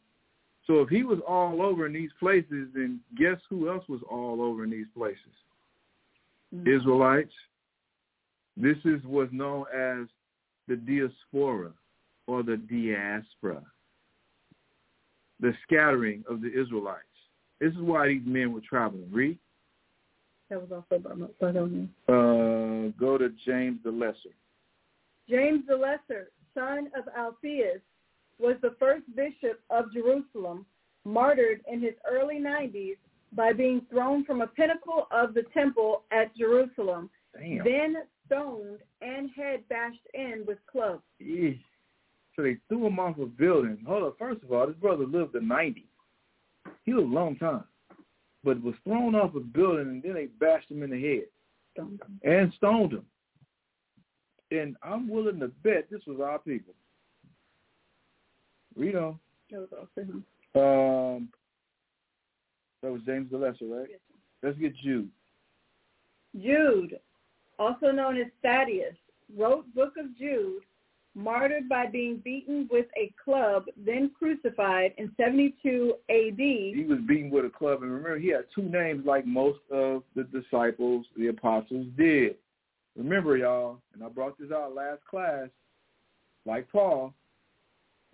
[0.68, 4.42] So if he was all over in these places, then guess who else was all
[4.42, 5.22] over in these places?
[6.54, 6.68] Mm-hmm.
[6.68, 7.34] Israelites.
[8.58, 10.08] This is what's known as
[10.68, 11.72] the diaspora
[12.28, 13.62] or the diaspora,
[15.40, 17.04] the scattering of the Israelites.
[17.62, 19.08] This is why these men were traveling.
[19.12, 19.38] Read.
[20.50, 21.88] That was also by Bartholomew.
[22.08, 24.36] Uh, go to James the Lesser.
[25.30, 27.82] James the Lesser, son of Alphaeus,
[28.40, 30.66] was the first bishop of Jerusalem,
[31.06, 32.98] martyred in his early 90s
[33.34, 37.64] by being thrown from a pinnacle of the temple at Jerusalem, Damn.
[37.64, 37.96] then
[38.26, 41.04] stoned and head bashed in with clubs.
[41.22, 41.60] Eesh.
[42.36, 43.80] So they threw him off a building.
[43.88, 45.86] Hold up, first of all, this brother lived to 90.
[46.86, 47.64] He lived a long time
[48.48, 51.26] but was thrown off a building and then they bashed him in the head
[51.76, 52.20] stoned him.
[52.24, 53.06] and stoned him.
[54.52, 56.74] And I'm willing to bet this was our people.
[58.78, 59.20] Read on.
[59.52, 60.26] That was also him.
[60.56, 61.30] Um,
[62.82, 63.88] that was James the Lesser, right?
[63.90, 64.00] Yes.
[64.44, 65.10] Let's get Jude.
[66.40, 67.00] Jude,
[67.58, 68.96] also known as Thaddeus,
[69.36, 70.62] wrote Book of Jude
[71.18, 76.38] martyred by being beaten with a club, then crucified in 72 AD.
[76.38, 80.04] He was beaten with a club, and remember, he had two names like most of
[80.16, 82.36] the disciples, the apostles did.
[82.96, 85.50] Remember, y'all, and I brought this out last class,
[86.46, 87.14] like Paul,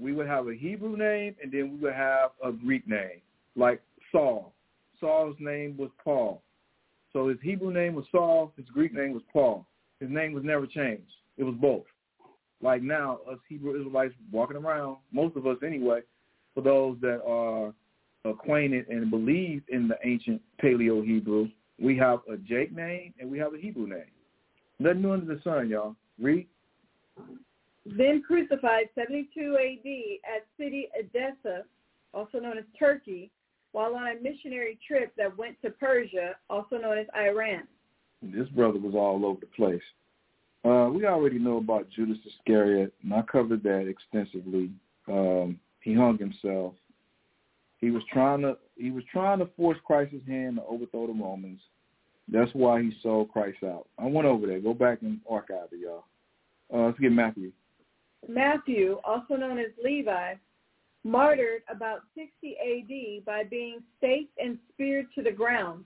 [0.03, 3.21] we would have a Hebrew name, and then we would have a Greek name,
[3.55, 3.81] like
[4.11, 4.53] Saul.
[4.99, 6.41] Saul's name was Paul.
[7.11, 9.65] So his Hebrew name was Saul, his Greek name was Paul.
[9.99, 11.11] His name was never changed.
[11.37, 11.85] It was both
[12.63, 15.99] like now, us Hebrew Israelites walking around, most of us anyway,
[16.55, 17.73] for those that are
[18.25, 21.49] acquainted and believe in the ancient Paleo Hebrew,
[21.79, 24.05] we have a Jake name and we have a Hebrew name.
[24.79, 25.95] Nothing new under the sun, y'all.
[26.19, 26.47] Read.
[27.85, 31.63] Then crucified 72 AD at city Edessa,
[32.13, 33.29] also known as Turkey,
[33.73, 37.67] while on a missionary trip that went to Persia, also known as Iran.
[38.21, 39.81] This brother was all over the place.
[40.63, 44.71] Uh, we already know about Judas Iscariot, and I covered that extensively.
[45.09, 46.73] Um, he hung himself.
[47.79, 51.59] He was trying to he was trying to force Christ's hand to overthrow the Romans.
[52.31, 53.87] That's why he sold Christ out.
[53.99, 54.61] I went over there.
[54.61, 56.05] Go back and archive it, y'all.
[56.73, 57.51] Uh, let's get Matthew.
[58.27, 60.35] Matthew, also known as Levi,
[61.03, 65.85] martyred about 60 AD by being staked and speared to the ground,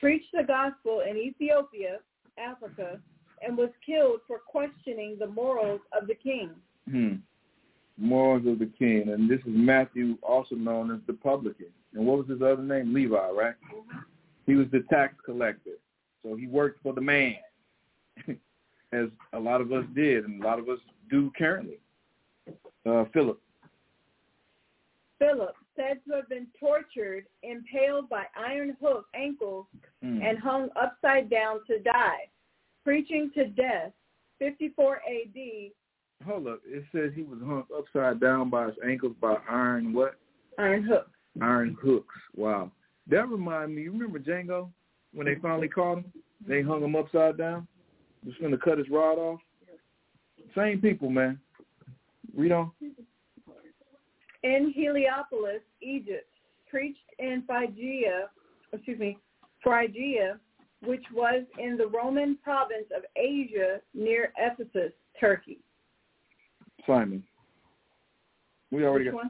[0.00, 1.98] preached the gospel in Ethiopia,
[2.38, 3.00] Africa,
[3.46, 6.50] and was killed for questioning the morals of the king.
[6.90, 7.14] Hmm.
[7.96, 9.08] Morals of the king.
[9.08, 11.66] And this is Matthew, also known as the publican.
[11.94, 12.92] And what was his other name?
[12.92, 13.54] Levi, right?
[13.72, 13.98] Mm-hmm.
[14.46, 15.78] He was the tax collector.
[16.22, 17.36] So he worked for the man,
[18.92, 20.78] as a lot of us did, and a lot of us
[21.10, 21.78] do currently.
[22.86, 23.40] Uh, Philip.
[25.18, 29.66] Philip, said to have been tortured, impaled by iron hook ankles,
[30.02, 30.22] Hmm.
[30.22, 32.28] and hung upside down to die,
[32.84, 33.92] preaching to death,
[34.38, 35.72] 54 AD,
[36.24, 36.60] Hold up.
[36.66, 40.16] It says he was hung upside down by his ankles by iron what?
[40.58, 41.10] iron hooks.
[41.40, 42.14] Iron hooks.
[42.34, 42.72] Wow.
[43.06, 44.68] That reminds me, you remember Django?
[45.14, 46.12] When they finally caught him?
[46.46, 47.68] They hung him upside down.
[48.24, 49.40] Was going to cut his rod off.
[50.56, 51.38] Same people, man.
[52.36, 52.70] Read on.
[54.42, 56.28] In Heliopolis, Egypt,
[56.70, 58.28] preached in Phrygia,
[58.72, 59.18] excuse me,
[59.62, 60.38] Phrygia,
[60.84, 65.58] which was in the Roman province of Asia near Ephesus, Turkey.
[66.86, 67.22] Simon.
[68.70, 69.24] We already Which got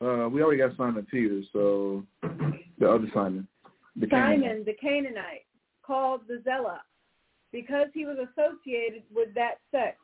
[0.00, 0.24] one?
[0.24, 2.04] uh we already got Simon Peter, so
[2.78, 3.48] the other Simon.
[3.96, 4.66] The Simon Canaanite.
[4.66, 5.46] the Canaanite,
[5.82, 6.80] called the Zealot,
[7.52, 10.00] because he was associated with that sect,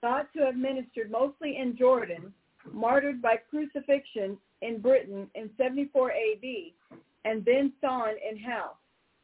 [0.00, 2.32] thought to have ministered mostly in Jordan,
[2.72, 8.78] martyred by crucifixion in Britain in 74 AD, and then sawn in hell.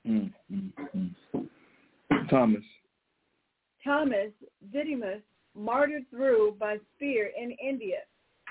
[0.07, 2.29] Mm, mm, mm.
[2.29, 2.63] Thomas.
[3.85, 4.31] Thomas
[4.73, 5.21] Didymus,
[5.55, 7.99] martyred through by spear in India,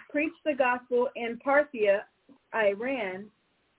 [0.09, 2.01] preached the gospel in Parthia,
[2.53, 3.25] Iran,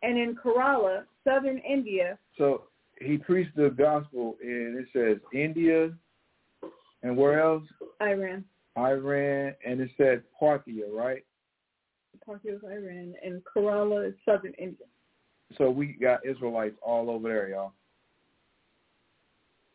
[0.03, 2.19] and in Kerala, southern India.
[2.36, 2.65] So
[3.03, 5.91] he preached the gospel and it says India
[7.03, 7.65] and where else?
[8.01, 8.45] Iran.
[8.77, 11.24] Iran and it said Parthia, right?
[12.27, 14.87] Parthia is Iran, and Kerala is southern India.
[15.59, 17.73] So we got Israelites all over there, y'all.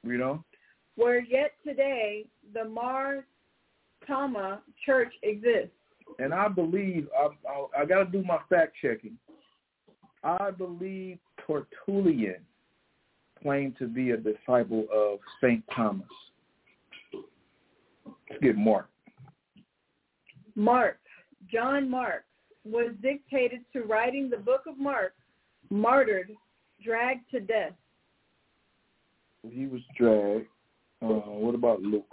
[0.03, 0.43] You know?
[0.95, 3.25] Where yet today the Mar
[4.07, 5.71] Thoma Church exists.
[6.19, 9.17] And I believe I, I, I got to do my fact checking.
[10.23, 12.37] I believe Tertullian
[13.41, 16.07] claimed to be a disciple of Saint Thomas.
[17.13, 18.89] Let's get Mark.
[20.55, 20.99] Mark,
[21.51, 22.25] John Mark,
[22.65, 25.13] was dictated to writing the book of Mark,
[25.69, 26.31] martyred,
[26.83, 27.73] dragged to death.
[29.49, 30.47] He was dragged.
[31.01, 32.05] Uh, what about Luke?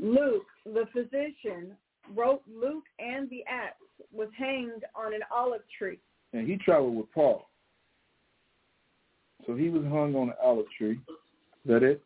[0.00, 1.72] Luke, the physician,
[2.14, 5.98] wrote Luke and the Acts, was hanged on an olive tree.
[6.32, 7.48] And he traveled with Paul.
[9.46, 10.98] So he was hung on an olive tree.
[11.08, 12.02] Is that it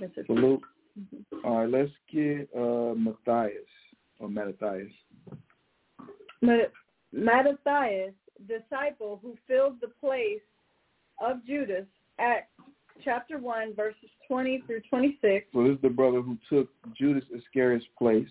[0.00, 0.26] That's it.
[0.26, 0.62] for Luke?
[1.44, 3.66] All right, let's get uh, Matthias
[4.20, 4.92] or Mattathias.
[6.40, 6.70] Ma-
[7.12, 8.12] Mattathias,
[8.46, 10.40] disciple who filled the place
[11.20, 11.86] of Judas,
[12.18, 12.50] Acts
[13.02, 17.84] chapter 1, verses 20 through 26, So this is the brother who took Judas Iscariot's
[17.98, 18.28] place.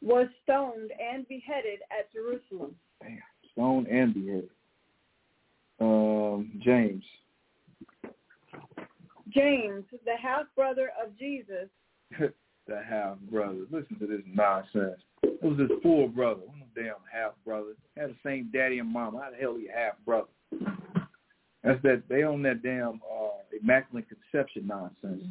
[0.00, 2.76] was stoned and beheaded at Jerusalem.
[3.02, 3.18] Damn,
[3.52, 4.50] stoned and beheaded.
[5.80, 7.02] Um, James.
[9.30, 11.68] James, the half-brother of Jesus,
[12.66, 13.66] the half brother.
[13.70, 15.00] Listen to this nonsense.
[15.22, 16.42] It was his full brother.
[16.74, 17.72] Damn half brother.
[17.96, 19.20] Had the same daddy and mama.
[19.22, 20.28] How the hell he half brother?
[21.62, 25.22] That's that they own that damn uh immaculate conception nonsense.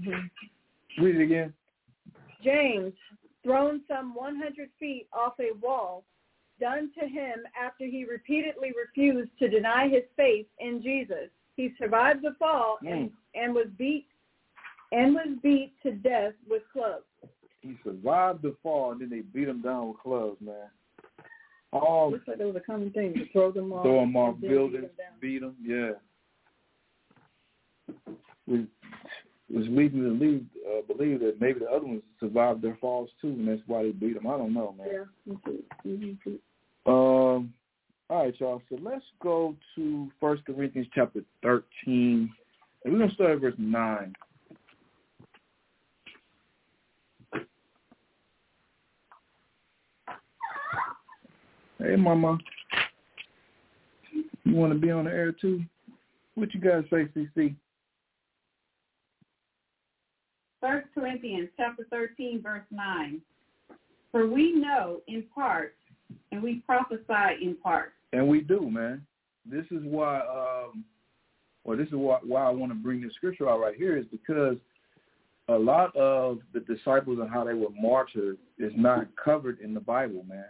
[0.99, 1.53] Read it again.
[2.43, 2.93] James,
[3.43, 6.03] thrown some 100 feet off a wall,
[6.59, 11.29] done to him after he repeatedly refused to deny his faith in Jesus.
[11.55, 14.07] He survived the fall and, and was beat
[14.91, 17.03] and was beat to death with clubs.
[17.61, 20.69] He survived the fall and then they beat him down with clubs, man.
[21.71, 23.84] All Looks like that was a common thing to throw them off.
[23.84, 24.85] throw him off buildings,
[25.21, 25.97] beat them beat him,
[27.88, 27.95] yeah.
[28.45, 28.67] Which
[29.51, 33.30] was leading to lead, uh, believe that maybe the other ones survived their falls too,
[33.30, 34.27] and that's why they beat them.
[34.27, 34.88] I don't know, man.
[34.91, 35.34] Yeah.
[35.85, 36.39] Mhm.
[36.85, 37.53] Um,
[38.09, 38.61] all right, y'all.
[38.69, 42.30] So let's go to First Corinthians chapter thirteen,
[42.84, 44.13] and we're gonna start at verse nine.
[51.80, 52.38] Hey, Mama,
[54.45, 55.61] you want to be on the air too?
[56.35, 57.55] What you guys say, CC?
[60.61, 63.21] First Corinthians chapter 13, verse 9.
[64.13, 65.75] For we know in part,
[66.31, 67.94] and we prophesy in part.
[68.11, 69.06] And we do, man.
[69.45, 70.84] This is why, um,
[71.64, 74.06] or this is why, why I want to bring this scripture out right here is
[74.11, 74.57] because
[75.49, 79.80] a lot of the disciples and how they were martyred is not covered in the
[79.80, 80.45] Bible, man.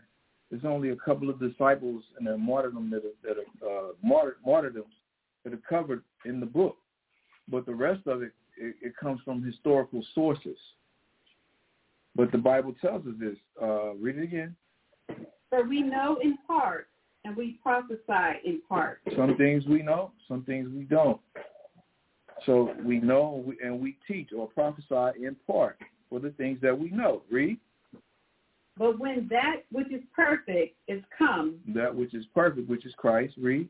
[0.51, 4.37] There's only a couple of disciples and their martyrdom that are, that are uh, martyr,
[4.45, 4.93] martyrdoms
[5.43, 6.77] that are covered in the book,
[7.47, 10.57] but the rest of it, it, it comes from historical sources.
[12.15, 13.35] But the Bible tells us this.
[13.59, 14.55] Uh, read it again.
[15.53, 16.87] For we know in part,
[17.25, 19.01] and we prophesy in part.
[19.15, 21.21] Some things we know, some things we don't.
[22.47, 25.77] So we know and we teach or prophesy in part
[26.09, 27.21] for the things that we know.
[27.29, 27.59] Read.
[28.79, 33.35] But when that which is perfect is come, that which is perfect, which is Christ,
[33.37, 33.69] read.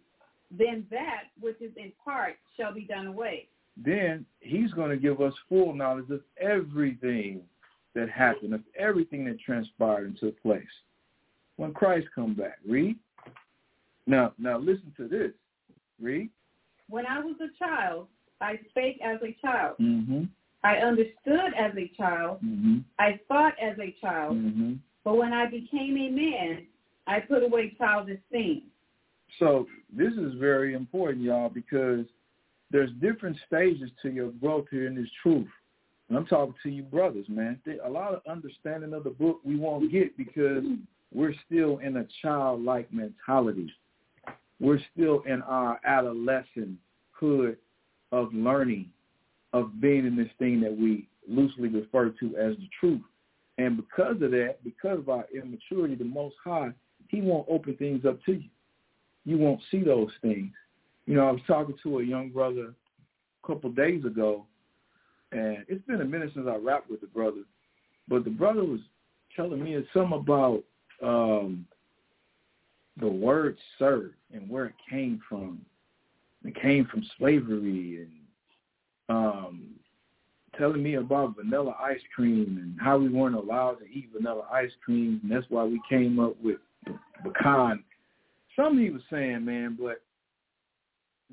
[0.57, 3.49] Then that which is in part shall be done away.
[3.75, 7.41] Then he's going to give us full knowledge of everything
[7.93, 10.63] that happened, of everything that transpired and took place.
[11.57, 12.97] When Christ come back, read.
[14.07, 15.31] Now, now listen to this.
[16.01, 16.29] Read.
[16.89, 18.07] When I was a child,
[18.41, 19.77] I spake as a child.
[19.79, 20.23] Mm-hmm.
[20.63, 22.39] I understood as a child.
[22.43, 22.79] Mm-hmm.
[22.99, 24.37] I thought as a child.
[24.37, 24.73] Mm-hmm.
[25.03, 26.65] But when I became a man,
[27.07, 28.63] I put away childish things.
[29.39, 32.05] So this is very important, y'all, because
[32.71, 35.47] there's different stages to your growth here in this truth.
[36.09, 37.59] And I'm talking to you brothers, man.
[37.83, 40.63] A lot of understanding of the book we won't get because
[41.13, 43.71] we're still in a childlike mentality.
[44.59, 47.57] We're still in our adolescenthood
[48.11, 48.89] of learning,
[49.51, 53.01] of being in this thing that we loosely refer to as the truth.
[53.57, 56.71] And because of that, because of our immaturity, the Most High,
[57.09, 58.49] he won't open things up to you.
[59.25, 60.51] You won't see those things.
[61.05, 62.73] You know, I was talking to a young brother
[63.43, 64.45] a couple of days ago,
[65.31, 67.43] and it's been a minute since I rapped with the brother,
[68.07, 68.79] but the brother was
[69.35, 70.63] telling me something about
[71.03, 71.65] um,
[72.99, 75.63] the word serve and where it came from.
[76.43, 78.11] It came from slavery and
[79.09, 79.69] um,
[80.57, 84.71] telling me about vanilla ice cream and how we weren't allowed to eat vanilla ice
[84.83, 86.57] cream, and that's why we came up with
[87.23, 87.83] pecan.
[88.55, 90.01] Something he was saying, man, but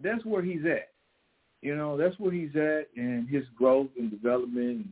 [0.03, 0.89] that's where he's at.
[1.61, 4.87] You know, that's where he's at and his growth and development.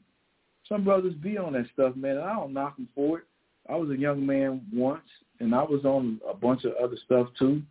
[0.68, 2.18] Some brothers be on that stuff, man.
[2.18, 3.24] And I don't knock him for it.
[3.68, 5.02] I was a young man once,
[5.40, 7.62] and I was on a bunch of other stuff too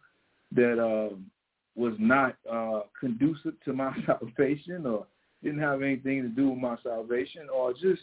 [0.56, 1.16] that uh,
[1.76, 5.06] was not uh, conducive to my salvation or
[5.44, 8.02] didn't have anything to do with my salvation or just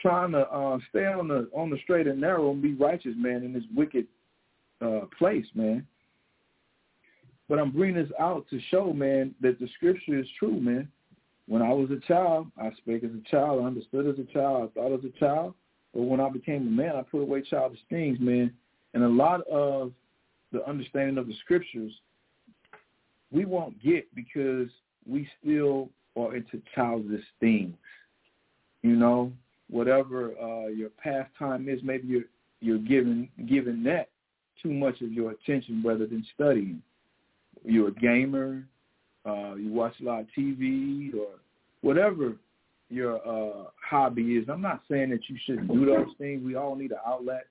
[0.00, 3.42] trying to uh, stay on the on the straight and narrow and be righteous, man,
[3.42, 4.06] in this wicked
[4.80, 5.86] uh, place, man.
[7.48, 10.88] But I'm bringing this out to show, man, that the scripture is true, man.
[11.46, 14.70] When I was a child, I spake as a child, I understood as a child,
[14.70, 15.54] I thought as a child.
[15.94, 18.52] But when I became a man, I put away childish things, man.
[18.94, 19.92] And a lot of
[20.52, 21.92] the understanding of the scriptures
[23.32, 24.68] we won't get because
[25.06, 27.74] we still are into childish things.
[28.82, 29.32] You know,
[29.70, 32.24] whatever uh, your pastime is, maybe you're
[32.60, 34.08] you're giving giving that
[34.62, 36.82] too much of your attention rather than studying.
[37.64, 38.62] You're a gamer,
[39.26, 41.38] uh, you watch a lot of TV or
[41.80, 42.34] whatever
[42.90, 44.48] your uh, hobby is.
[44.48, 46.44] I'm not saying that you shouldn't do those things.
[46.44, 47.46] We all need an outlet.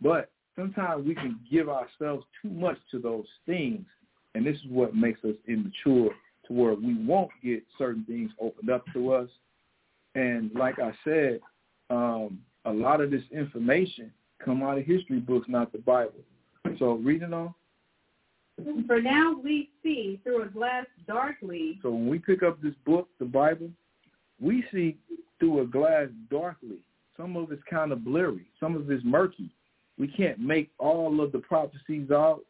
[0.00, 3.84] But sometimes we can give ourselves too much to those things
[4.34, 6.10] and this is what makes us immature
[6.46, 9.28] to where we won't get certain things opened up to us.
[10.14, 11.40] And like I said,
[11.90, 14.12] um, a lot of this information
[14.42, 16.20] come out of history books, not the Bible.
[16.78, 17.54] So read it on.
[18.86, 21.78] For now we see through a glass darkly.
[21.82, 23.70] So when we pick up this book, the Bible,
[24.42, 24.96] we see
[25.38, 26.78] through a glass darkly.
[27.16, 28.46] Some of it's kind of blurry.
[28.58, 29.50] Some of it's murky.
[29.98, 32.42] We can't make all of the prophecies out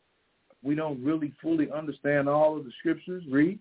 [0.63, 3.25] we don't really fully understand all of the scriptures.
[3.29, 3.59] Read.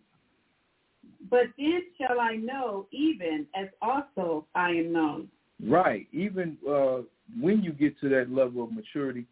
[1.30, 5.28] But then shall I know, even as also I am known.
[5.64, 6.08] Right.
[6.12, 7.00] Even uh,
[7.40, 9.26] when you get to that level of maturity,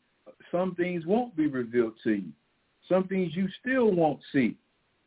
[0.52, 2.32] some things won't be revealed to you.
[2.88, 4.56] Some things you still won't see.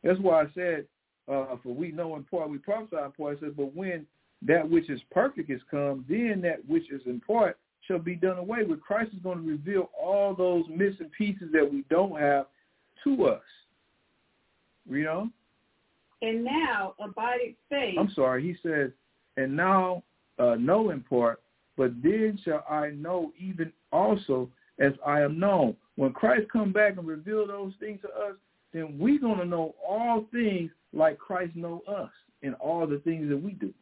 [0.05, 0.87] That's why I said,
[1.33, 3.41] uh, for we know in part, we prophesy in part.
[3.41, 4.07] Said, but when
[4.47, 8.39] that which is perfect is come, then that which is in part shall be done
[8.39, 8.81] away with.
[8.81, 12.47] Christ is going to reveal all those missing pieces that we don't have
[13.05, 13.43] to us.
[14.89, 15.31] You know?
[16.23, 17.97] And now abideth faith.
[17.99, 18.91] I'm sorry, he says,
[19.37, 20.03] and now
[20.39, 21.43] uh, know in part,
[21.77, 24.49] but then shall I know even also
[24.79, 25.77] as I am known.
[25.97, 28.35] When Christ come back and reveal those things to us,
[28.73, 32.11] then we're going to know all things like Christ know us
[32.43, 33.73] in all the things that we do.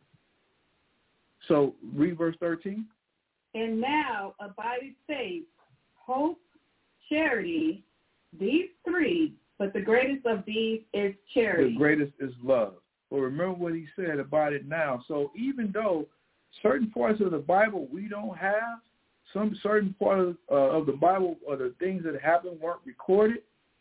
[1.49, 2.85] So read verse 13.
[3.55, 5.45] And now abideth faith,
[5.97, 6.39] hope,
[7.09, 7.83] charity,
[8.39, 11.73] these three, but the greatest of these is charity.
[11.73, 12.75] The greatest is love.
[13.11, 15.03] but remember what he said about it now.
[15.09, 16.07] So even though
[16.63, 18.79] certain parts of the Bible we don't have,
[19.33, 23.39] some certain part of, uh, of the Bible or the things that happened weren't recorded,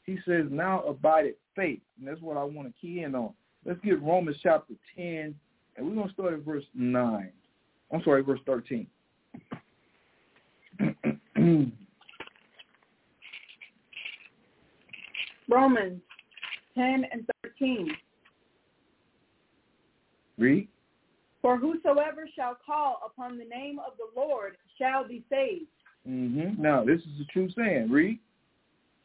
[0.10, 1.82] he says now abided faith.
[2.00, 3.34] And that's what I want to key in on.
[3.66, 5.36] Let's get Romans chapter 10,
[5.76, 7.32] and we're going to start at verse 9.
[7.94, 8.88] I'm sorry, verse 13.
[15.50, 16.02] Romans
[16.76, 17.92] 10 and 13.
[20.38, 20.68] Read.
[21.42, 25.68] For whosoever shall call upon the name of the Lord shall be saved.
[26.08, 26.62] Mm-hmm.
[26.62, 27.92] Now, this is a true saying.
[27.92, 28.20] Read.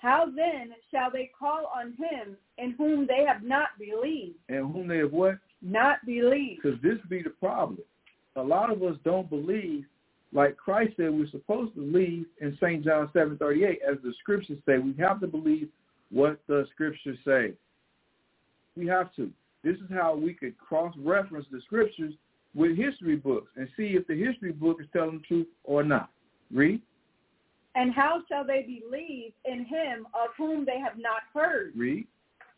[0.05, 4.36] How then shall they call on him in whom they have not believed?
[4.51, 5.39] And whom they have what?
[5.62, 6.60] Not believed.
[6.62, 7.78] Because this be the problem.
[8.36, 9.86] A lot of us don't believe,
[10.35, 12.85] like Christ said we're supposed to believe in St.
[12.85, 14.76] John 7.38, as the scriptures say.
[14.76, 15.70] We have to believe
[16.10, 17.55] what the scriptures say.
[18.76, 19.31] We have to.
[19.62, 22.12] This is how we could cross-reference the scriptures
[22.55, 26.10] with history books and see if the history book is telling the truth or not.
[26.52, 26.82] Read.
[27.74, 31.72] And how shall they believe in him of whom they have not heard?
[31.74, 32.06] Read.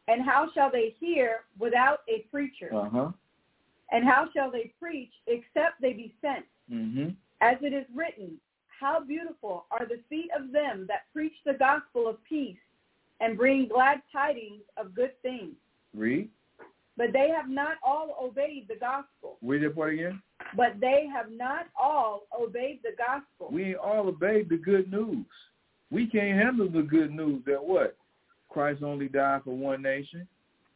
[0.09, 2.71] And how shall they hear without a preacher?
[2.73, 3.11] Uh-huh.
[3.91, 6.45] And how shall they preach except they be sent?
[6.71, 7.11] Mm-hmm.
[7.41, 8.39] As it is written,
[8.69, 12.57] how beautiful are the feet of them that preach the gospel of peace
[13.21, 15.55] and bring glad tidings of good things.
[15.95, 16.29] Read.
[16.97, 19.37] But they have not all obeyed the gospel.
[19.43, 20.23] Read that part again.
[20.57, 23.51] But they have not all obeyed the gospel.
[23.53, 25.27] We ain't all obeyed the good news.
[25.91, 27.97] We can't handle the good news that what?
[28.49, 30.27] Christ only died for one nation.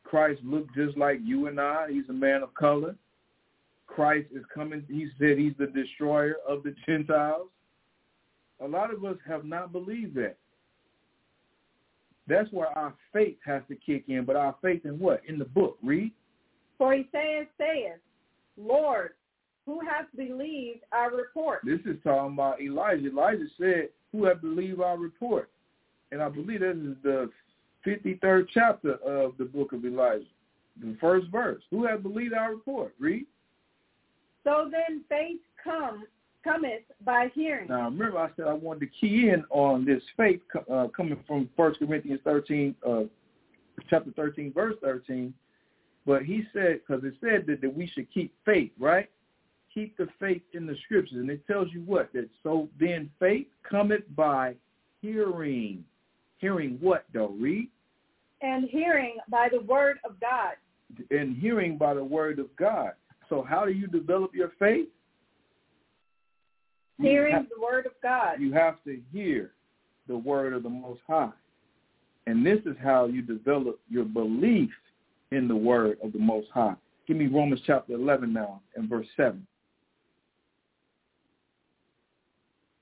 [0.05, 1.87] Christ looked just like you and I.
[1.91, 2.97] He's a man of color.
[3.87, 4.85] Christ is coming.
[4.89, 7.49] He said he's the destroyer of the Gentiles.
[8.63, 10.37] A lot of us have not believed that.
[12.27, 14.25] That's where our faith has to kick in.
[14.25, 15.23] But our faith in what?
[15.27, 15.79] In the book.
[15.83, 16.13] Read.
[16.79, 17.99] For he saith, saith,
[18.57, 19.11] Lord,
[19.67, 21.61] who hath believed our report?
[21.65, 23.09] This is talking about Elijah.
[23.09, 25.51] Elijah said, who hath believed our report?
[26.13, 27.31] And I believe this is the
[27.87, 30.25] 53rd chapter of the book of Elijah,
[30.81, 31.63] the first verse.
[31.71, 32.95] Who hath believed our report?
[32.99, 33.27] Read.
[34.45, 36.05] So then faith come
[36.43, 37.69] cometh by hearing.
[37.69, 40.41] Now, remember I said I wanted to key in on this faith
[40.73, 43.03] uh, coming from First Corinthians 13, uh,
[43.89, 45.33] chapter 13, verse 13.
[46.07, 49.09] But he said, because it said that, that we should keep faith, right?
[49.73, 51.17] Keep the faith in the scriptures.
[51.17, 52.13] And it tells you what?
[52.13, 54.55] That so then faith cometh by
[55.01, 55.85] hearing.
[56.39, 57.35] Hearing what, though?
[57.39, 57.69] Read.
[58.41, 60.55] And hearing by the word of God.
[61.11, 62.93] And hearing by the word of God.
[63.29, 64.89] So how do you develop your faith?
[67.01, 68.41] Hearing have, the word of God.
[68.41, 69.53] You have to hear
[70.09, 71.31] the word of the Most High.
[72.27, 74.71] And this is how you develop your belief
[75.33, 76.75] in the word of the Most High.
[77.07, 79.47] Give me Romans chapter 11 now and verse 7.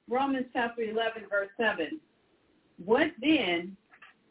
[0.09, 2.01] Romans chapter 11, verse 7.
[2.85, 3.77] What then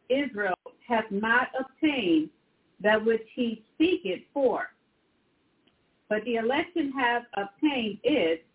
[0.09, 0.55] Israel
[0.87, 2.29] hath not obtained
[2.81, 4.69] that which he seeketh for,
[6.09, 8.45] but the election hath obtained it.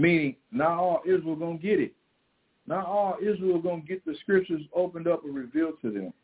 [0.00, 1.92] Meaning, not all Israel going to get it.
[2.66, 6.14] Not all Israel going to get the scriptures opened up and revealed to them.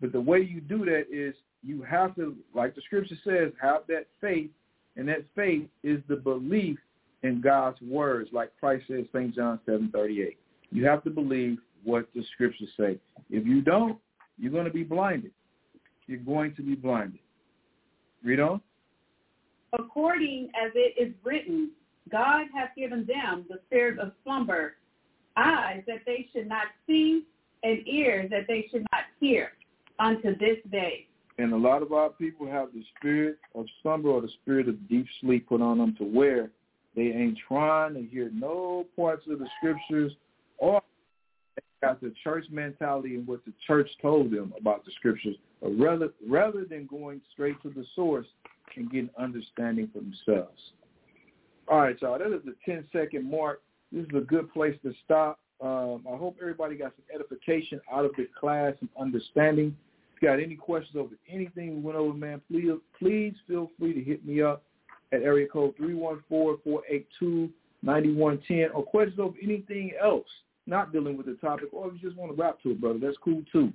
[0.00, 1.34] But the way you do that is
[1.64, 4.50] you have to, like the scripture says, have that faith,
[4.96, 6.78] and that faith is the belief
[7.24, 9.34] in God's words, like Christ says, St.
[9.34, 10.36] John 7:38.
[10.70, 12.98] You have to believe what the scriptures say.
[13.30, 13.98] If you don't,
[14.38, 15.32] you're going to be blinded.
[16.06, 17.18] You're going to be blinded.
[18.22, 18.60] Read on.
[19.72, 21.70] According as it is written,
[22.10, 24.74] God hath given them the spirit of slumber,
[25.36, 27.24] eyes that they should not see,
[27.62, 29.52] and ears that they should not hear,
[29.98, 31.06] unto this day.
[31.38, 34.88] And a lot of our people have the spirit of slumber or the spirit of
[34.88, 36.50] deep sleep put on them to where
[36.96, 40.12] they ain't trying to hear no parts of the scriptures
[40.58, 40.82] or
[41.80, 46.64] got the church mentality and what the church told them about the scriptures, rather rather
[46.64, 48.26] than going straight to the source
[48.76, 50.60] and getting understanding for themselves.
[51.70, 52.18] All right, y'all.
[52.18, 53.60] That is the 10 second mark.
[53.92, 55.38] This is a good place to stop.
[55.60, 59.76] Um, I hope everybody got some edification out of the class and understanding.
[60.16, 63.92] If you got any questions over anything we went over, man, please please feel free
[63.92, 64.62] to hit me up
[65.12, 67.50] at area code 314-482-9110
[68.74, 70.26] or questions over anything else
[70.66, 72.98] not dealing with the topic or if you just want to rap to it, brother,
[72.98, 73.72] that's cool too.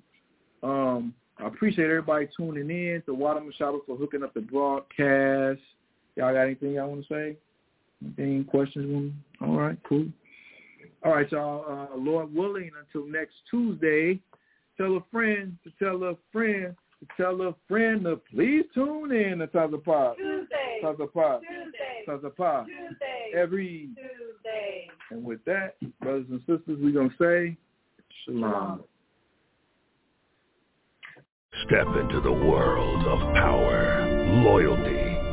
[0.62, 5.60] Um, I appreciate everybody tuning in to Wadam Shaba for hooking up the broadcast.
[6.16, 7.38] Y'all got anything y'all want to say?
[8.04, 9.14] Anything, questions?
[9.42, 10.08] All right, cool.
[11.06, 11.66] All right, y'all.
[11.94, 14.20] Uh, Lord willing, until next Tuesday,
[14.78, 19.40] tell a friend to tell a friend to Tell a friend to please tune in
[19.40, 20.16] to Tazapod.
[20.18, 20.80] Tuesday.
[20.84, 21.42] Tazapod.
[21.42, 22.04] Tuesday.
[22.08, 22.66] Tazapod.
[22.66, 23.32] Tuesday.
[23.36, 24.90] Every Tuesday.
[25.12, 27.58] and with that, brothers and sisters, we're gonna say
[28.26, 28.84] shalom.
[31.66, 34.06] Step into the world of power,
[34.44, 35.03] loyalty,